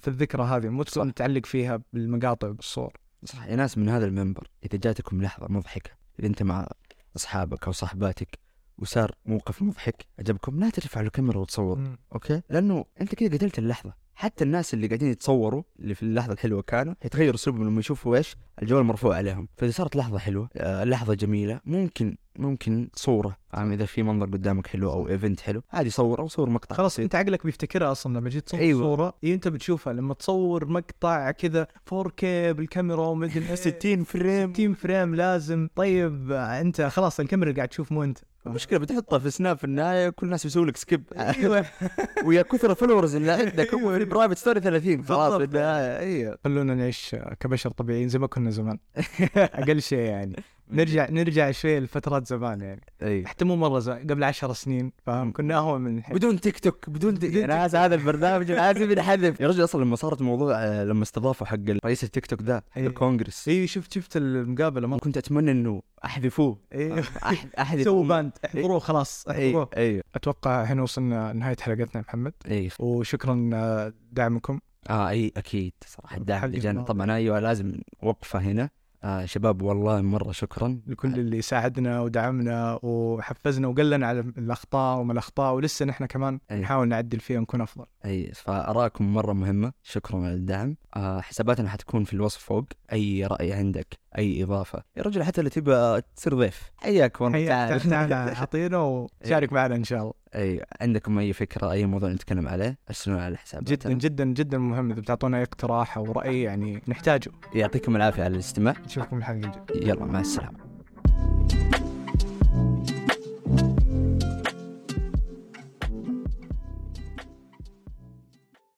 في 0.00 0.08
الذكرى 0.08 0.42
هذه. 0.42 0.68
مو 0.68 0.82
تكون 0.82 1.14
تعلق 1.14 1.46
فيها 1.46 1.80
بالمقاطع 1.92 2.48
بالصور 2.48 2.92
صح 3.24 3.46
يا 3.46 3.56
ناس 3.56 3.78
من 3.78 3.88
هذا 3.88 4.06
المنبر 4.06 4.48
إذا 4.64 4.78
جاتكم 4.78 5.22
لحظة 5.22 5.46
مضحكة 5.50 5.90
إذا 6.18 6.28
أنت 6.28 6.42
مع 6.42 6.68
أصحابك 7.16 7.66
أو 7.66 7.72
صاحباتك 7.72 8.38
وصار 8.78 9.14
موقف 9.26 9.62
مضحك 9.62 10.06
عجبكم 10.18 10.60
لا 10.60 10.70
ترفع 10.70 11.00
له 11.00 11.10
كاميرا 11.10 11.38
وتصور 11.38 11.96
okay؟ 12.14 12.42
لأنه 12.50 12.84
أنت 13.00 13.14
كذا 13.14 13.36
قتلت 13.36 13.58
اللحظة. 13.58 13.94
حتى 14.14 14.44
الناس 14.44 14.74
اللي 14.74 14.86
قاعدين 14.86 15.08
يتصوروا 15.10 15.62
اللي 15.80 15.94
في 15.94 16.02
اللحظة 16.02 16.32
الحلوة 16.32 16.62
كانوا 16.62 16.94
يتغير 17.04 17.34
اسلوبهم 17.34 17.64
لما 17.68 17.80
يشوفوا 17.80 18.16
إيش؟ 18.16 18.36
الجوال 18.62 18.84
مرفوع 18.84 19.16
عليهم. 19.16 19.48
فإذا 19.56 19.70
صارت 19.70 19.96
لحظة 19.96 20.18
حلوة 20.18 20.48
آه 20.56 20.84
لحظة 20.84 21.14
جميلة 21.14 21.60
ممكن 21.64 22.16
ممكن 22.38 22.88
صورة. 22.94 23.36
فاهم؟ 23.52 23.72
إذا 23.72 23.84
في 23.84 24.02
منظر 24.02 24.26
قدامك 24.26 24.66
حلو 24.66 24.92
أو 24.92 25.08
event 25.08 25.40
حلو 25.40 25.62
عادي 25.72 25.90
صور 25.90 26.20
أو 26.20 26.28
صور 26.28 26.50
مقطع. 26.50 26.76
خلاص 26.76 26.98
أنت 26.98 27.14
عقلك 27.14 27.44
بيفتكرها 27.44 27.92
أصلا 27.92 28.18
لما 28.18 28.28
جيت 28.30 28.46
تصور 28.46 28.60
أيوة. 28.60 28.82
صورة 28.82 29.14
إيه 29.24 29.34
أنت 29.34 29.48
بتشوفها 29.48 29.92
لما 29.92 30.14
تصور 30.14 30.66
مقطع 30.66 31.30
كذا 31.30 31.66
4K 31.94 32.22
بالكاميرا 32.24 33.06
ومدري 33.06 33.48
إيه. 33.48 33.54
60 33.54 34.04
frame. 34.12 34.52
60 34.54 34.74
frame 34.74 35.14
لازم. 35.14 35.68
طيب 35.76 36.32
أنت 36.32 36.80
خلاص 36.82 37.20
الكاميرا 37.20 37.52
قاعد 37.52 37.68
تشوف 37.68 37.92
مو 37.92 38.04
أنت. 38.04 38.18
المشكلة 38.46 38.78
بتحطها 38.78 39.18
في 39.18 39.30
سناب 39.30 39.58
في 39.58 39.64
النهاية 39.64 40.08
كل 40.08 40.26
الناس 40.26 40.44
بيسووا 40.44 40.66
لك 40.66 40.76
skip 40.76 41.04
أيوه. 41.16 41.64
ويا 42.26 42.42
كثر 42.42 42.70
ال 42.70 42.74
followers 42.74 43.14
اللي 43.16 43.32
عندك 43.32 43.74
هم 43.74 43.98
في 43.98 44.04
private 44.04 44.38
story 44.38 44.60
30 44.60 45.04
خلاص 45.04 45.32
في 45.32 45.38
بالضبط. 45.38 45.56
النهايه 45.56 45.98
أيوه. 45.98 46.38
خلونا 46.44 46.74
نعيش 46.74 47.16
كبشر 47.40 47.70
طبيعيين 47.70 48.08
زي 48.08 48.18
ما 48.18 48.26
كنا 48.26 48.50
زمان. 48.50 48.78
أقل 49.36 49.82
شيء 49.82 49.98
يعني. 49.98 50.36
نرجع 50.72 51.10
نرجع 51.10 51.50
شوي 51.50 51.80
لفترات 51.80 52.26
زمان 52.26 52.60
يعني. 52.60 52.80
أيوه 53.02 53.26
حتى 53.26 53.44
مو 53.44 53.56
مرة 53.56 53.78
زمان 53.78 54.06
قبل 54.10 54.24
عشر 54.24 54.52
سنين 54.52 54.92
فاهم؟ 55.06 55.32
كنا 55.32 55.54
اهون 55.58 55.80
من 55.80 55.98
الحين. 55.98 56.16
بدون 56.16 56.40
تيك 56.40 56.58
توك 56.58 56.90
بدون 56.90 57.18
تيك 57.18 57.34
توك. 57.34 57.44
ناس 57.44 57.74
هذا 57.74 57.94
البرنامج 57.94 58.50
لازم 58.52 58.90
ينحذف. 58.90 59.40
يا 59.40 59.48
رجل 59.48 59.64
أصلا 59.64 59.84
لما 59.84 59.96
صارت 59.96 60.22
موضوع 60.22 60.54
آه، 60.58 60.84
لما 60.84 61.02
استضافوا 61.02 61.46
حق 61.46 61.58
رئيس 61.84 62.04
التيك 62.04 62.26
توك 62.26 62.42
ذا 62.42 62.62
أيوة. 62.76 62.88
الكونغرس. 62.88 63.48
إي 63.48 63.66
شفت 63.66 63.92
شفت 63.94 64.16
المقابلة 64.16 64.86
مرة. 64.88 64.98
كنت 64.98 65.16
أتمنى 65.16 65.50
إنه 65.50 65.82
أحذفوه. 66.04 66.58
أيوه 66.74 67.02
أح- 67.02 67.58
احذف 67.58 67.84
سووا 67.84 68.04
banned 68.04 68.32
احظروه 68.44 68.78
خلاص 68.78 69.24
احظروه. 69.28 69.70
أيوه 69.76 70.02
أتوقع 70.14 70.62
الحين 70.62 70.80
وصلنا 70.80 71.32
نهاية 71.32 71.56
حلقتنا 71.60 71.96
يا 71.96 72.00
محمد. 72.00 72.32
أيوه 72.50 72.70
وشكرا 72.78 73.50
آه، 73.54 73.92
دعمكم. 74.12 74.58
آه 74.90 75.08
إي 75.08 75.32
أكيد. 75.36 75.72
صراحة 75.86 76.16
الدعم 76.16 76.44
اللي 76.44 76.58
جانا. 76.58 76.82
طبعا 76.82 77.14
أيوه 77.14 77.40
لازم 77.40 77.72
وقفه 78.02 78.38
هنا. 78.38 78.70
آه 79.04 79.24
شباب 79.24 79.62
والله 79.62 80.00
مرة 80.00 80.32
شكرا 80.32 80.80
لكل 80.86 81.14
اللي 81.18 81.42
ساعدنا 81.42 82.00
ودعمنا 82.00 82.78
وحفزنا 82.82 83.68
وقال 83.68 83.90
لنا 83.90 84.06
على 84.06 84.20
الأخطاء 84.20 84.98
وما 84.98 85.12
الأخطاء 85.12 85.54
ولسه 85.54 85.84
نحن 85.86 86.06
كمان 86.06 86.40
أيوة. 86.50 86.62
نحاول 86.62 86.88
نعدل 86.88 87.20
فيها 87.20 87.38
ونكون 87.38 87.60
أفضل 87.60 87.86
أي 88.04 88.32
فارائكم 88.34 89.14
مرة 89.14 89.32
مهمة. 89.32 89.72
شكرا 89.82 90.16
على 90.16 90.34
الدعم. 90.34 90.76
آه 90.96 91.20
حساباتنا 91.20 91.68
حتكون 91.68 92.04
في 92.04 92.12
الوصف 92.12 92.38
فوق. 92.40 92.64
أي 92.92 93.26
رأي 93.26 93.52
عندك 93.52 93.98
أي 94.18 94.42
إضافة. 94.42 94.82
يا 94.96 95.02
رجل 95.02 95.22
حتى 95.22 95.40
اللي 95.40 95.50
تبغى 95.50 96.02
تصير 96.16 96.34
ضيف. 96.34 96.62
حياك 96.76 97.20
والله. 97.20 97.46
تعال. 97.46 97.80
تعال 97.90 98.12
اعطينا 98.12 98.78
وشارك 98.78 99.52
معنا 99.52 99.74
إن 99.76 99.84
شاء 99.84 100.00
الله. 100.00 100.12
أي 100.34 100.64
عندكم 100.80 101.18
أي 101.18 101.32
فكرة 101.32 101.70
أي 101.72 101.86
موضوع 101.86 102.08
نتكلم 102.08 102.48
عليه 102.48 102.78
ارسلونا 102.88 103.24
على 103.24 103.36
حساباتنا. 103.36 103.76
جدا 103.76 103.92
جدا 103.92 104.24
جدا 104.24 104.58
مهم. 104.58 104.90
إذا 104.92 105.00
بتعطونا 105.00 105.38
أي 105.38 105.42
اقتراح 105.42 105.96
أو 105.98 106.12
رأي 106.12 106.42
يعني 106.42 106.82
نحتاجه. 106.88 107.30
يعطيكم 107.54 107.96
العافية 107.96 108.24
على 108.24 108.34
الاستماع. 108.34 108.74
نشوفكم 108.84 109.18
الحلقة 109.18 109.36
الجاية. 109.36 109.88
يلا 109.88 110.04
مع 110.04 110.20
السلامة. 110.20 110.58